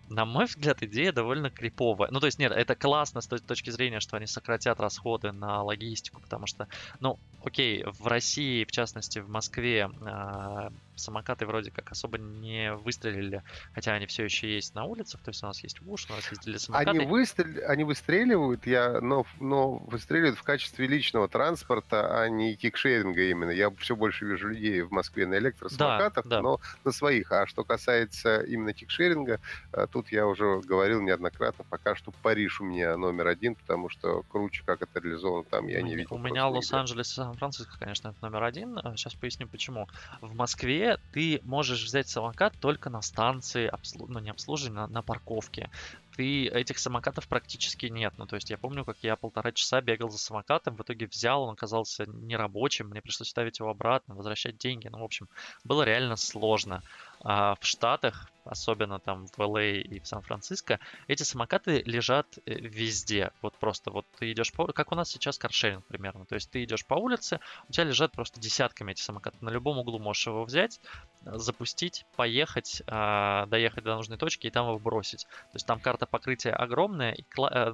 На 0.09 0.25
мой 0.25 0.45
взгляд, 0.45 0.83
идея 0.83 1.11
довольно 1.11 1.49
криповая. 1.49 2.11
Ну, 2.11 2.19
то 2.19 2.27
есть, 2.27 2.37
нет, 2.37 2.51
это 2.51 2.75
классно 2.75 3.21
с 3.21 3.27
той 3.27 3.39
точки 3.39 3.71
зрения, 3.71 3.99
что 3.99 4.17
они 4.17 4.27
сократят 4.27 4.79
расходы 4.79 5.31
на 5.31 5.63
логистику, 5.63 6.21
потому 6.21 6.45
что, 6.45 6.67
ну, 6.99 7.17
окей, 7.43 7.83
в 7.83 8.05
России, 8.05 8.63
в 8.65 8.71
частности, 8.71 9.04
частности, 9.05 9.19
в 9.19 9.29
Москве 9.29 9.89
а, 10.01 10.69
самокаты 10.95 11.45
вроде 11.45 11.71
как 11.71 11.91
особо 11.91 12.17
не 12.17 12.73
выстрелили, 12.73 13.43
хотя 13.73 13.93
они 13.93 14.05
все 14.05 14.23
еще 14.23 14.53
есть 14.53 14.75
на 14.75 14.85
улицах, 14.85 15.21
то 15.21 15.29
есть 15.29 15.43
у 15.43 15.47
нас 15.47 15.61
есть 15.63 15.81
ВУШ, 15.81 16.07
у 16.09 16.13
нас 16.13 16.31
ездили 16.31 16.57
самокаты. 16.57 16.89
Они, 16.91 17.05
выстрел... 17.05 17.69
они 17.69 17.83
выстреливают, 17.83 18.65
я... 18.65 19.01
но, 19.01 19.25
но 19.39 19.77
выстреливают 19.77 20.37
в 20.37 20.43
качестве 20.43 20.87
личного 20.87 21.27
транспорта, 21.27 22.21
а 22.21 22.29
не 22.29 22.55
кикшеринга 22.55 23.29
именно. 23.29 23.51
Я 23.51 23.71
все 23.71 23.95
больше 23.95 24.25
вижу 24.25 24.49
людей 24.49 24.81
в 24.81 24.91
Москве 24.91 25.25
на 25.25 25.37
электросамокатах, 25.37 26.25
да, 26.25 26.37
да. 26.37 26.41
но 26.41 26.59
на 26.83 26.91
своих. 26.91 27.31
А 27.31 27.47
что 27.47 27.63
касается 27.63 28.41
именно 28.41 28.73
кикшеринга, 28.73 29.39
э, 29.73 29.87
тут 29.91 30.11
я 30.11 30.27
уже 30.27 30.61
говорил 30.61 31.01
неоднократно, 31.01 31.65
пока 31.69 31.95
что 31.95 32.11
Париж 32.21 32.61
у 32.61 32.65
меня 32.65 32.95
номер 32.97 33.27
один, 33.27 33.55
потому 33.55 33.89
что 33.89 34.23
круче, 34.23 34.63
как 34.65 34.81
это 34.81 34.99
реализовано 34.99 35.43
там, 35.43 35.67
я 35.67 35.81
не 35.81 35.95
видел. 35.95 36.15
У 36.15 36.17
меня 36.17 36.47
Лос-Анджелес 36.47 37.11
и 37.11 37.15
Сан-Франциско, 37.15 37.77
конечно, 37.79 38.09
это 38.09 38.17
номер 38.21 38.43
один. 38.43 38.79
Сейчас 38.95 39.13
поясню, 39.15 39.47
почему. 39.47 39.87
В 40.21 40.35
Москве 40.35 40.84
ты 41.13 41.39
можешь 41.43 41.83
взять 41.83 42.07
самокат 42.07 42.53
только 42.59 42.89
на 42.89 43.01
станции, 43.01 43.67
обслу... 43.67 44.07
ну 44.07 44.19
не 44.19 44.29
обслуживания, 44.29 44.81
на, 44.81 44.87
на 44.87 45.01
парковке. 45.01 45.69
Ты 46.15 46.47
этих 46.47 46.79
самокатов 46.79 47.27
практически 47.27 47.87
нет. 47.87 48.13
Ну, 48.17 48.25
то 48.25 48.35
есть 48.35 48.49
я 48.49 48.57
помню, 48.57 48.85
как 48.85 48.97
я 49.01 49.15
полтора 49.15 49.51
часа 49.51 49.81
бегал 49.81 50.09
за 50.09 50.17
самокатом, 50.17 50.75
в 50.75 50.81
итоге 50.81 51.07
взял, 51.07 51.43
он 51.43 51.53
оказался 51.53 52.05
нерабочим, 52.05 52.87
мне 52.87 53.01
пришлось 53.01 53.29
ставить 53.29 53.59
его 53.59 53.69
обратно, 53.69 54.15
возвращать 54.15 54.57
деньги. 54.57 54.87
Ну, 54.87 54.99
в 54.99 55.03
общем, 55.03 55.27
было 55.63 55.83
реально 55.83 56.15
сложно. 56.15 56.83
А 57.21 57.55
в 57.59 57.65
Штатах 57.65 58.29
особенно 58.45 58.99
там 58.99 59.27
в 59.27 59.37
LA 59.39 59.55
а 59.55 59.95
и 59.95 59.99
в 59.99 60.07
Сан-Франциско, 60.07 60.79
эти 61.07 61.23
самокаты 61.23 61.81
лежат 61.85 62.27
э, 62.45 62.53
везде. 62.53 63.31
Вот 63.41 63.55
просто 63.55 63.91
вот 63.91 64.05
ты 64.19 64.31
идешь 64.31 64.53
по... 64.53 64.67
Как 64.67 64.91
у 64.91 64.95
нас 64.95 65.09
сейчас 65.09 65.37
каршеринг 65.37 65.85
примерно. 65.85 66.25
То 66.25 66.35
есть 66.35 66.49
ты 66.49 66.63
идешь 66.63 66.85
по 66.85 66.95
улице, 66.95 67.39
у 67.67 67.71
тебя 67.71 67.85
лежат 67.85 68.11
просто 68.11 68.39
десятками 68.39 68.91
эти 68.91 69.01
самокаты. 69.01 69.37
На 69.41 69.49
любом 69.49 69.77
углу 69.77 69.99
можешь 69.99 70.27
его 70.27 70.45
взять, 70.45 70.79
запустить, 71.25 72.05
поехать, 72.15 72.83
а, 72.87 73.45
доехать 73.47 73.83
до 73.83 73.95
нужной 73.95 74.17
точки 74.17 74.47
и 74.47 74.51
там 74.51 74.67
его 74.67 74.79
бросить. 74.79 75.25
То 75.25 75.55
есть 75.55 75.65
там 75.65 75.79
карта 75.79 76.05
покрытия 76.05 76.51
огромная, 76.51 77.13
и 77.13 77.23
э, 77.51 77.73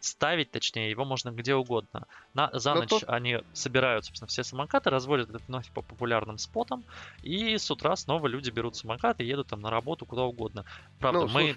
ставить, 0.00 0.50
точнее, 0.50 0.90
его 0.90 1.04
можно 1.04 1.30
где 1.30 1.54
угодно. 1.54 2.06
На, 2.34 2.50
за 2.52 2.74
Но 2.74 2.80
ночь 2.80 2.90
тут... 2.90 3.04
они 3.06 3.38
собирают, 3.52 4.04
собственно, 4.04 4.28
все 4.28 4.42
самокаты, 4.42 4.90
разводят 4.90 5.30
вновь 5.46 5.70
по 5.70 5.82
популярным 5.82 6.38
спотам, 6.38 6.84
и 7.22 7.56
с 7.56 7.70
утра 7.70 7.94
снова 7.96 8.26
люди 8.26 8.50
берут 8.50 8.76
самокаты 8.76 9.24
едут 9.30 9.48
там 9.48 9.60
на 9.60 9.70
работу, 9.70 9.99
куда 10.06 10.22
угодно. 10.22 10.64
Правда, 10.98 11.20
ну, 11.20 11.26
мы... 11.26 11.30
Слушай, 11.30 11.56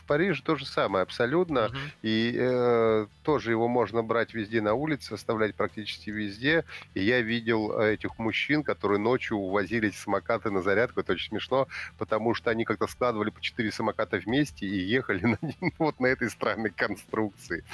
в 0.00 0.04
Париже 0.04 0.42
то 0.42 0.56
же 0.56 0.66
самое 0.66 1.02
абсолютно. 1.02 1.66
Угу. 1.66 1.76
И 2.02 2.34
э, 2.36 3.06
тоже 3.22 3.50
его 3.50 3.68
можно 3.68 4.02
брать 4.02 4.34
везде 4.34 4.60
на 4.60 4.74
улице, 4.74 5.14
оставлять 5.14 5.54
практически 5.54 6.10
везде. 6.10 6.64
И 6.94 7.02
я 7.02 7.20
видел 7.20 7.78
э, 7.78 7.94
этих 7.94 8.18
мужчин, 8.18 8.62
которые 8.62 8.98
ночью 8.98 9.36
увозили 9.36 9.90
самокаты 9.90 10.50
на 10.50 10.62
зарядку. 10.62 11.00
Это 11.00 11.12
очень 11.12 11.30
смешно, 11.30 11.68
потому 11.98 12.34
что 12.34 12.50
они 12.50 12.64
как-то 12.64 12.86
складывали 12.86 13.30
по 13.30 13.40
четыре 13.40 13.72
самоката 13.72 14.16
вместе 14.18 14.66
и 14.66 14.78
ехали 14.80 15.20
на, 15.60 15.70
вот 15.78 16.00
на 16.00 16.06
этой 16.06 16.30
странной 16.30 16.70
конструкции. 16.70 17.64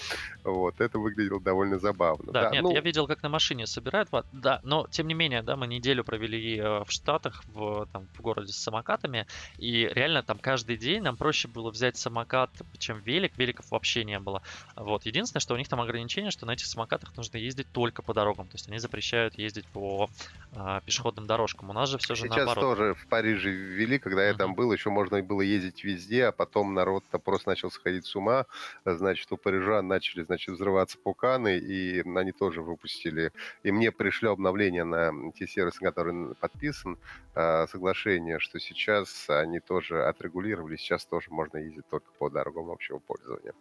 Вот, 0.44 0.80
это 0.80 0.98
выглядело 0.98 1.40
довольно 1.40 1.78
забавно. 1.78 2.32
Да, 2.32 2.44
да 2.44 2.50
нет, 2.50 2.62
ну... 2.62 2.72
я 2.72 2.80
видел, 2.80 3.06
как 3.06 3.22
на 3.22 3.28
машине 3.28 3.66
собирают. 3.66 4.08
Да, 4.32 4.60
но 4.62 4.86
тем 4.90 5.08
не 5.08 5.14
менее, 5.14 5.42
да, 5.42 5.56
мы 5.56 5.66
неделю 5.66 6.04
провели 6.04 6.58
э, 6.58 6.84
в 6.84 6.90
Штатах, 6.90 7.44
в, 7.54 7.86
там, 7.92 8.06
в 8.14 8.20
городе 8.20 8.52
с 8.52 8.56
самокатами, 8.56 9.26
и 9.58 9.88
реально 9.92 10.05
там 10.22 10.38
каждый 10.38 10.76
день 10.76 11.02
нам 11.02 11.16
проще 11.16 11.48
было 11.48 11.70
взять 11.70 11.96
самокат, 11.96 12.50
чем 12.78 13.00
велик. 13.00 13.36
Великов 13.36 13.70
вообще 13.70 14.04
не 14.04 14.18
было. 14.18 14.42
Вот. 14.74 15.06
Единственное, 15.06 15.40
что 15.40 15.54
у 15.54 15.56
них 15.56 15.68
там 15.68 15.80
ограничение, 15.80 16.30
что 16.30 16.46
на 16.46 16.52
этих 16.52 16.66
самокатах 16.66 17.16
нужно 17.16 17.38
ездить 17.38 17.66
только 17.72 18.02
по 18.02 18.14
дорогам. 18.14 18.46
То 18.48 18.54
есть 18.54 18.68
они 18.68 18.78
запрещают 18.78 19.38
ездить 19.38 19.66
по 19.66 20.08
а, 20.54 20.80
пешеходным 20.80 21.26
дорожкам. 21.26 21.70
У 21.70 21.72
нас 21.72 21.90
же 21.90 21.98
все 21.98 22.14
же 22.14 22.22
Сейчас 22.22 22.46
наоборот. 22.46 22.76
тоже 22.76 22.94
в 22.94 23.06
Париже 23.08 23.50
ввели, 23.50 23.98
когда 23.98 24.24
я 24.24 24.32
uh-huh. 24.32 24.38
там 24.38 24.54
был, 24.54 24.72
еще 24.72 24.90
можно 24.90 25.22
было 25.22 25.42
ездить 25.42 25.84
везде, 25.84 26.26
а 26.26 26.32
потом 26.32 26.74
народ-то 26.74 27.18
просто 27.18 27.50
начал 27.50 27.70
сходить 27.70 28.06
с 28.06 28.16
ума. 28.16 28.46
Значит, 28.84 29.30
у 29.32 29.36
парижан 29.36 29.86
начали, 29.86 30.22
значит, 30.22 30.54
взрываться 30.54 30.98
пуканы, 30.98 31.58
и 31.58 32.00
они 32.00 32.32
тоже 32.32 32.62
выпустили. 32.62 33.32
И 33.62 33.70
мне 33.70 33.92
пришло 33.92 34.30
обновление 34.30 34.84
на 34.84 35.12
те 35.32 35.46
сервисы, 35.46 35.80
которые 35.80 36.34
подписан, 36.34 36.98
а, 37.34 37.66
соглашение, 37.66 38.38
что 38.38 38.58
сейчас 38.58 39.28
они 39.28 39.60
тоже 39.60 39.95
отрегулировали, 40.04 40.76
сейчас 40.76 41.04
тоже 41.06 41.30
можно 41.30 41.58
ездить 41.58 41.88
только 41.88 42.10
по 42.18 42.30
дорогам 42.30 42.70
общего 42.70 42.98
пользования. 42.98 43.52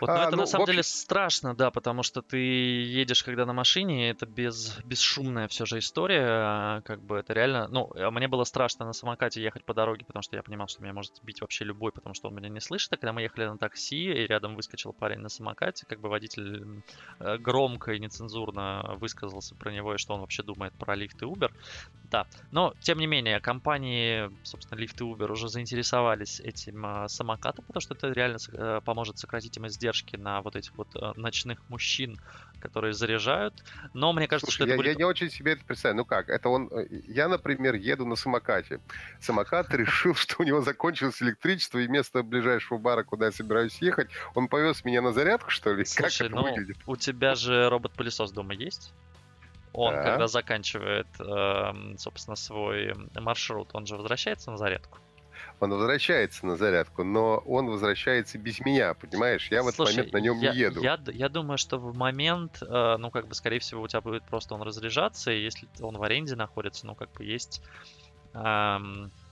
Вот, 0.00 0.10
а, 0.10 0.24
это 0.24 0.30
ну, 0.32 0.42
на 0.42 0.46
самом 0.46 0.64
общем... 0.64 0.72
деле 0.72 0.82
страшно, 0.82 1.54
да, 1.54 1.70
потому 1.70 2.02
что 2.02 2.20
ты 2.20 2.36
едешь, 2.36 3.22
когда 3.22 3.46
на 3.46 3.52
машине, 3.52 4.10
это 4.10 4.26
без, 4.26 4.78
бесшумная 4.84 5.48
все 5.48 5.64
же 5.64 5.78
история, 5.78 6.82
как 6.82 7.00
бы 7.00 7.16
это 7.16 7.32
реально, 7.32 7.68
ну, 7.68 7.90
а 7.94 8.10
мне 8.10 8.28
было 8.28 8.44
страшно 8.44 8.84
на 8.84 8.92
самокате 8.92 9.42
ехать 9.42 9.64
по 9.64 9.74
дороге, 9.74 10.04
потому 10.04 10.22
что 10.22 10.36
я 10.36 10.42
понимал, 10.42 10.68
что 10.68 10.82
меня 10.82 10.92
может 10.92 11.16
сбить 11.16 11.40
вообще 11.40 11.64
любой, 11.64 11.92
потому 11.92 12.14
что 12.14 12.28
он 12.28 12.34
меня 12.34 12.48
не 12.48 12.60
слышит, 12.60 12.92
а 12.92 12.96
когда 12.96 13.12
мы 13.12 13.22
ехали 13.22 13.46
на 13.46 13.58
такси, 13.58 14.12
и 14.12 14.26
рядом 14.26 14.54
выскочил 14.54 14.92
парень 14.92 15.20
на 15.20 15.28
самокате, 15.28 15.86
как 15.86 16.00
бы 16.00 16.08
водитель 16.08 16.82
э, 17.20 17.38
громко 17.38 17.92
и 17.92 17.98
нецензурно 17.98 18.96
высказался 18.98 19.54
про 19.54 19.72
него, 19.72 19.94
и 19.94 19.98
что 19.98 20.14
он 20.14 20.20
вообще 20.20 20.42
думает 20.42 20.74
про 20.74 20.94
лифт 20.94 21.22
и 21.22 21.24
Uber, 21.24 21.50
да, 22.16 22.26
но, 22.50 22.72
тем 22.80 22.98
не 22.98 23.06
менее, 23.06 23.40
компании, 23.40 24.30
собственно, 24.42 24.80
Lyft 24.80 24.96
и 25.00 25.02
Uber 25.02 25.30
уже 25.30 25.50
заинтересовались 25.50 26.40
этим 26.40 26.86
э, 26.86 27.08
самокатом, 27.08 27.62
потому 27.66 27.82
что 27.82 27.92
это 27.92 28.10
реально 28.10 28.38
э, 28.52 28.80
поможет 28.82 29.18
сократить 29.18 29.54
им 29.58 29.66
издержки 29.66 30.16
на 30.16 30.40
вот 30.40 30.56
этих 30.56 30.74
вот 30.78 30.88
э, 30.96 31.12
ночных 31.16 31.58
мужчин, 31.68 32.18
которые 32.58 32.94
заряжают. 32.94 33.62
Но 33.92 34.14
мне 34.14 34.28
кажется, 34.28 34.46
Слушай, 34.46 34.56
что 34.56 34.64
это 34.64 34.70
я, 34.72 34.76
будет... 34.78 34.86
я 34.86 34.94
не 34.94 35.04
очень 35.04 35.30
себе 35.30 35.52
это 35.52 35.64
представляю. 35.66 35.98
Ну 35.98 36.04
как, 36.06 36.30
это 36.30 36.48
он... 36.48 36.70
Э, 36.72 36.86
я, 37.06 37.28
например, 37.28 37.74
еду 37.74 38.06
на 38.06 38.16
самокате. 38.16 38.80
Самокат 39.20 39.70
решил, 39.74 40.14
что 40.14 40.36
у 40.38 40.44
него 40.44 40.62
закончилось 40.62 41.20
электричество, 41.20 41.78
и 41.80 41.86
вместо 41.86 42.22
ближайшего 42.22 42.78
бара, 42.78 43.04
куда 43.04 43.26
я 43.26 43.32
собираюсь 43.32 43.76
ехать, 43.82 44.08
он 44.34 44.48
повез 44.48 44.86
меня 44.86 45.02
на 45.02 45.12
зарядку, 45.12 45.50
что 45.50 45.74
ли? 45.74 45.84
Слушай, 45.84 46.18
как 46.20 46.26
это 46.28 46.34
ну, 46.34 46.42
выглядит? 46.44 46.78
у 46.86 46.96
тебя 46.96 47.34
же 47.34 47.68
робот-пылесос 47.68 48.32
дома 48.32 48.54
есть? 48.54 48.94
Он, 49.76 49.94
да. 49.94 50.02
когда 50.02 50.26
заканчивает, 50.26 51.06
эм, 51.20 51.98
собственно, 51.98 52.34
свой 52.34 52.94
маршрут, 53.14 53.68
он 53.74 53.86
же 53.86 53.96
возвращается 53.96 54.50
на 54.50 54.56
зарядку. 54.56 54.98
он 55.60 55.70
возвращается 55.70 56.46
на 56.46 56.56
зарядку, 56.56 57.04
но 57.04 57.38
он 57.46 57.66
возвращается 57.66 58.38
без 58.38 58.60
меня, 58.60 58.94
понимаешь? 58.94 59.48
Я 59.50 59.62
в 59.62 59.68
этот 59.68 59.86
момент 59.86 60.12
на 60.12 60.18
нем 60.18 60.38
я, 60.40 60.52
не 60.52 60.58
еду. 60.58 60.82
Я, 60.82 60.98
я 61.12 61.28
думаю, 61.28 61.58
что 61.58 61.78
в 61.78 61.94
момент, 61.94 62.62
э, 62.62 62.96
ну, 62.98 63.10
как 63.10 63.28
бы, 63.28 63.34
скорее 63.34 63.58
всего, 63.58 63.82
у 63.82 63.88
тебя 63.88 64.00
будет 64.00 64.24
просто 64.24 64.54
он 64.54 64.62
разряжаться, 64.62 65.30
и 65.30 65.42
если 65.42 65.68
он 65.80 65.96
в 65.96 66.02
аренде 66.02 66.36
находится, 66.36 66.86
ну, 66.86 66.94
как 66.94 67.12
бы 67.12 67.24
есть... 67.24 67.62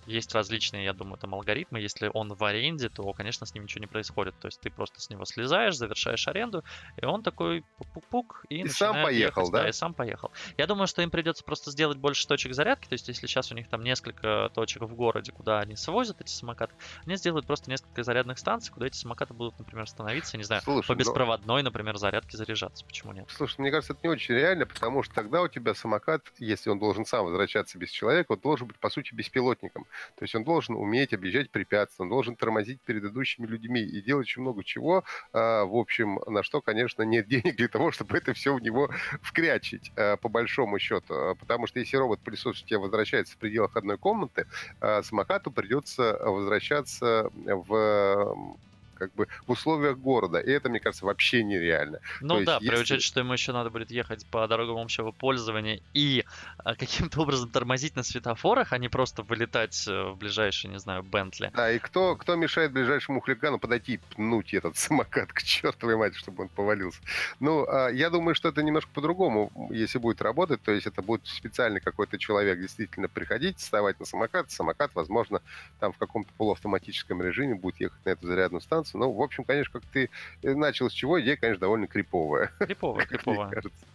Есть 0.07 0.35
различные, 0.35 0.85
я 0.85 0.93
думаю, 0.93 1.19
там 1.19 1.35
алгоритмы. 1.35 1.81
Если 1.81 2.11
он 2.13 2.35
в 2.35 2.45
аренде, 2.45 2.89
то, 2.89 3.13
конечно, 3.13 3.47
с 3.47 3.55
ним 3.55 3.65
ничего 3.65 3.81
не 3.81 3.87
происходит. 3.87 4.35
То 4.41 4.49
есть 4.49 4.61
ты 4.61 4.71
просто 4.71 5.01
с 5.01 5.11
него 5.11 5.25
слезаешь, 5.25 5.77
завершаешь 5.77 6.27
аренду, 6.29 6.65
и 6.97 7.05
он 7.05 7.23
такой 7.23 7.65
пук-пук 7.79 8.45
и, 8.49 8.63
и 8.63 8.69
сам 8.69 9.03
поехал, 9.03 9.43
ехать, 9.43 9.53
да? 9.53 9.63
да? 9.63 9.69
И 9.69 9.73
сам 9.73 9.95
поехал. 9.95 10.31
Я 10.57 10.67
думаю, 10.67 10.87
что 10.87 11.03
им 11.03 11.11
придется 11.11 11.45
просто 11.45 11.71
сделать 11.71 11.99
больше 11.99 12.27
точек 12.27 12.55
зарядки. 12.55 12.89
То 12.89 12.95
есть 12.95 13.09
если 13.09 13.27
сейчас 13.27 13.51
у 13.53 13.55
них 13.55 13.69
там 13.69 13.83
несколько 13.83 14.51
точек 14.55 14.83
в 14.83 14.95
городе, 14.95 15.33
куда 15.33 15.61
они 15.61 15.77
свозят 15.77 16.21
эти 16.21 16.31
самокаты, 16.31 16.75
они 17.07 17.17
сделают 17.17 17.47
просто 17.47 17.71
несколько 17.71 18.03
зарядных 18.03 18.39
станций, 18.39 18.73
куда 18.73 18.87
эти 18.87 18.97
самокаты 18.97 19.35
будут, 19.35 19.59
например, 19.59 19.89
становиться, 19.89 20.37
не 20.37 20.45
знаю, 20.45 20.63
Слушай, 20.63 20.89
по 20.89 20.95
ну 20.95 20.99
беспроводной, 20.99 21.63
но... 21.63 21.71
например, 21.71 21.97
зарядке 21.97 22.37
заряжаться. 22.37 22.85
Почему 22.85 23.13
нет? 23.13 23.27
Слушай, 23.29 23.61
мне 23.61 23.71
кажется, 23.71 23.93
это 23.93 24.01
не 24.03 24.09
очень 24.09 24.35
реально, 24.35 24.67
потому 24.67 25.03
что 25.03 25.15
тогда 25.15 25.43
у 25.43 25.49
тебя 25.49 25.75
самокат, 25.75 26.23
если 26.39 26.71
он 26.71 26.79
должен 26.79 27.07
сам 27.07 27.25
возвращаться 27.25 27.79
без 27.79 27.91
человека, 27.91 28.33
он 28.33 28.41
должен 28.41 28.67
быть, 28.67 28.79
по 28.79 28.91
сути, 28.91 29.15
беспилотником. 29.15 29.87
То 30.17 30.25
есть 30.25 30.35
он 30.35 30.45
должен 30.45 30.75
уметь 30.77 31.13
объезжать 31.13 31.51
препятствия, 31.51 32.05
он 32.05 32.09
должен 32.09 32.37
тормозить 32.37 32.81
перед 32.83 33.05
идущими 33.05 33.47
людьми 33.47 33.81
и 33.81 34.03
делать 34.03 34.25
очень 34.27 34.43
много 34.43 34.65
чего, 34.65 35.05
а, 35.33 35.65
в 35.65 35.77
общем, 35.77 36.21
на 36.27 36.43
что, 36.43 36.61
конечно, 36.61 37.03
нет 37.03 37.27
денег 37.29 37.57
для 37.57 37.69
того, 37.69 37.91
чтобы 37.91 38.17
это 38.17 38.33
все 38.35 38.55
в 38.55 38.61
него 38.61 38.91
вкрячить, 39.23 39.93
а, 39.97 40.17
по 40.17 40.29
большому 40.29 40.79
счету. 40.79 41.15
А, 41.15 41.35
потому 41.35 41.67
что 41.67 41.79
если 41.79 41.97
робот-пылесос 41.97 42.63
у 42.63 42.67
тебя 42.67 42.79
возвращается 42.79 43.35
в 43.35 43.39
пределах 43.39 43.77
одной 43.77 43.99
комнаты, 43.99 44.47
самокату 44.81 45.51
придется 45.51 46.19
возвращаться 46.25 47.31
в 47.35 48.57
как 48.95 49.15
бы 49.15 49.29
в 49.47 49.53
условиях 49.53 49.99
города. 49.99 50.39
И 50.39 50.51
это, 50.51 50.69
мне 50.69 50.81
кажется, 50.81 51.05
вообще 51.05 51.43
нереально. 51.43 52.01
Ну 52.21 52.39
То 52.39 52.45
да, 52.45 52.59
есть, 52.61 52.67
при 52.69 52.79
если... 52.79 52.99
что 52.99 53.21
ему 53.21 53.33
еще 53.33 53.53
надо 53.53 53.71
будет 53.71 53.91
ехать 53.91 54.27
по 54.27 54.47
дорогам 54.47 54.79
общего 54.79 55.11
пользования 55.11 55.81
и 55.93 56.25
а, 56.59 56.75
каким-то 56.75 57.21
образом 57.21 57.51
тормозить 57.51 57.97
на 57.97 58.03
светофорах, 58.03 58.73
а 58.73 58.79
не 58.79 58.89
просто 58.89 59.23
вылетать 59.23 59.87
э, 59.87 60.11
в 60.11 60.17
ближайший, 60.17 60.71
не 60.71 60.79
знаю, 60.79 61.03
Бентли. 61.03 61.51
Да, 61.55 61.71
и 61.71 61.79
кто, 61.79 62.17
кто 62.17 62.37
мешает 62.37 62.73
ближайшему 62.73 63.21
хулигану 63.21 63.59
подойти 63.59 63.95
и 63.95 64.01
пнуть 64.15 64.55
этот 64.55 64.77
самокат 64.77 65.33
к 65.33 65.43
чертовой 65.43 65.97
матери, 65.97 66.19
чтобы 66.19 66.45
он 66.45 66.49
повалился? 66.49 67.01
Ну, 67.41 67.67
а, 67.69 67.89
я 67.89 68.11
думаю, 68.11 68.35
что 68.35 68.49
это 68.49 68.63
немножко 68.63 68.91
по-другому, 68.93 69.69
если 69.71 69.99
будет 69.99 70.23
работать. 70.23 70.63
То 70.63 70.73
есть 70.73 70.87
это 70.87 71.03
будет 71.03 71.27
специальный 71.27 71.81
какой-то 71.81 72.19
человек 72.19 72.61
действительно 72.61 73.09
приходить, 73.09 73.59
вставать 73.59 73.99
на 74.01 74.07
самокат. 74.07 74.51
Самокат, 74.51 74.91
возможно, 74.95 75.43
там 75.81 75.93
в 75.93 75.99
каком-то 75.99 76.31
полуавтоматическом 76.37 77.23
режиме 77.23 77.55
будет 77.55 77.81
ехать 77.81 78.05
на 78.05 78.11
эту 78.11 78.27
зарядную 78.27 78.61
станцию 78.61 78.84
заниматься. 78.85 78.99
Ну, 78.99 79.13
в 79.13 79.23
общем, 79.23 79.45
конечно, 79.45 79.81
как 79.81 79.89
ты 79.91 80.11
э, 80.43 80.55
начал 80.55 80.91
с 80.91 80.93
чего, 80.93 81.21
идея, 81.21 81.37
конечно, 81.37 81.61
довольно 81.61 81.87
криповая. 81.87 82.53
Криповая, 82.59 83.07
криповая. 83.07 83.51
кажется. 83.51 83.87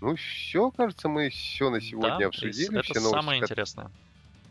Ну, 0.00 0.16
все, 0.16 0.70
кажется, 0.70 1.08
мы 1.08 1.30
все 1.30 1.70
на 1.70 1.80
сегодня 1.80 2.18
да, 2.18 2.26
обсудили. 2.26 2.78
Это 2.78 2.82
все 2.82 3.00
новости, 3.00 3.20
самое 3.20 3.40
интересное 3.40 3.90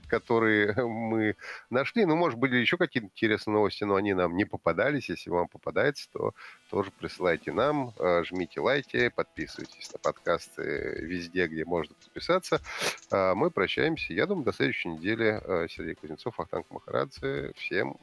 которые 0.07 0.71
мы 0.85 1.35
нашли. 1.71 2.05
Ну, 2.05 2.15
может, 2.15 2.37
были 2.37 2.57
еще 2.57 2.77
какие-то 2.77 3.07
интересные 3.07 3.55
новости, 3.55 3.83
но 3.83 3.95
они 3.95 4.13
нам 4.13 4.37
не 4.37 4.45
попадались. 4.45 5.09
Если 5.09 5.31
вам 5.31 5.47
попадается, 5.47 6.07
то 6.13 6.33
тоже 6.69 6.91
присылайте 6.91 7.51
нам, 7.51 7.91
э, 7.97 8.23
жмите 8.23 8.61
лайки, 8.61 9.09
подписывайтесь 9.09 9.91
на 9.91 9.97
подкасты 9.97 10.99
везде, 11.01 11.47
где 11.47 11.65
можно 11.65 11.95
подписаться. 11.95 12.61
А 13.09 13.33
мы 13.33 13.49
прощаемся. 13.49 14.13
Я 14.13 14.27
думаю, 14.27 14.45
до 14.45 14.53
следующей 14.53 14.89
недели. 14.89 15.41
Э, 15.43 15.67
Сергей 15.69 15.95
Кузнецов, 15.95 16.39
Ахтанг 16.39 16.69
Махарадзе. 16.69 17.51
Всем 17.55 17.97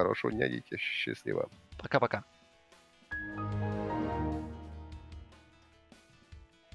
Хорошего 0.00 0.32
дня, 0.32 0.48
дети. 0.48 0.78
Счастливо. 0.78 1.50
Пока-пока. 1.78 2.24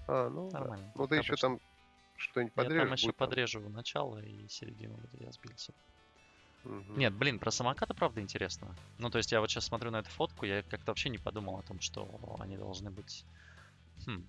А, 0.08 0.30
ну, 0.30 0.52
Нормально. 0.52 0.86
Да. 0.86 0.92
Ну, 0.94 1.08
ты 1.08 1.16
еще 1.16 1.36
там 1.36 1.60
что-нибудь 2.18 2.54
подрежешь? 2.54 2.82
Я 2.82 2.86
там 2.86 2.94
еще 2.94 3.12
подрежу 3.14 3.62
там... 3.64 3.74
начало 3.74 4.20
и 4.20 4.48
середину, 4.48 5.00
где 5.12 5.26
я 5.26 5.32
сбился. 5.32 5.74
Угу. 6.66 6.98
Нет, 6.98 7.16
блин, 7.16 7.40
про 7.40 7.50
самокаты 7.50 7.96
правда 7.96 8.22
интересно. 8.22 8.76
Ну, 9.00 9.10
то 9.10 9.18
есть 9.18 9.32
я 9.32 9.40
вот 9.40 9.50
сейчас 9.50 9.66
смотрю 9.66 9.90
на 9.90 10.02
эту 10.02 10.12
фотку, 10.12 10.46
я 10.46 10.62
как-то 10.62 10.92
вообще 10.92 11.10
не 11.10 11.18
подумал 11.18 11.58
о 11.58 11.64
том, 11.64 11.80
что 11.80 12.08
они 12.40 12.58
должны 12.58 12.92
быть... 12.92 13.26
Хм, 14.06 14.24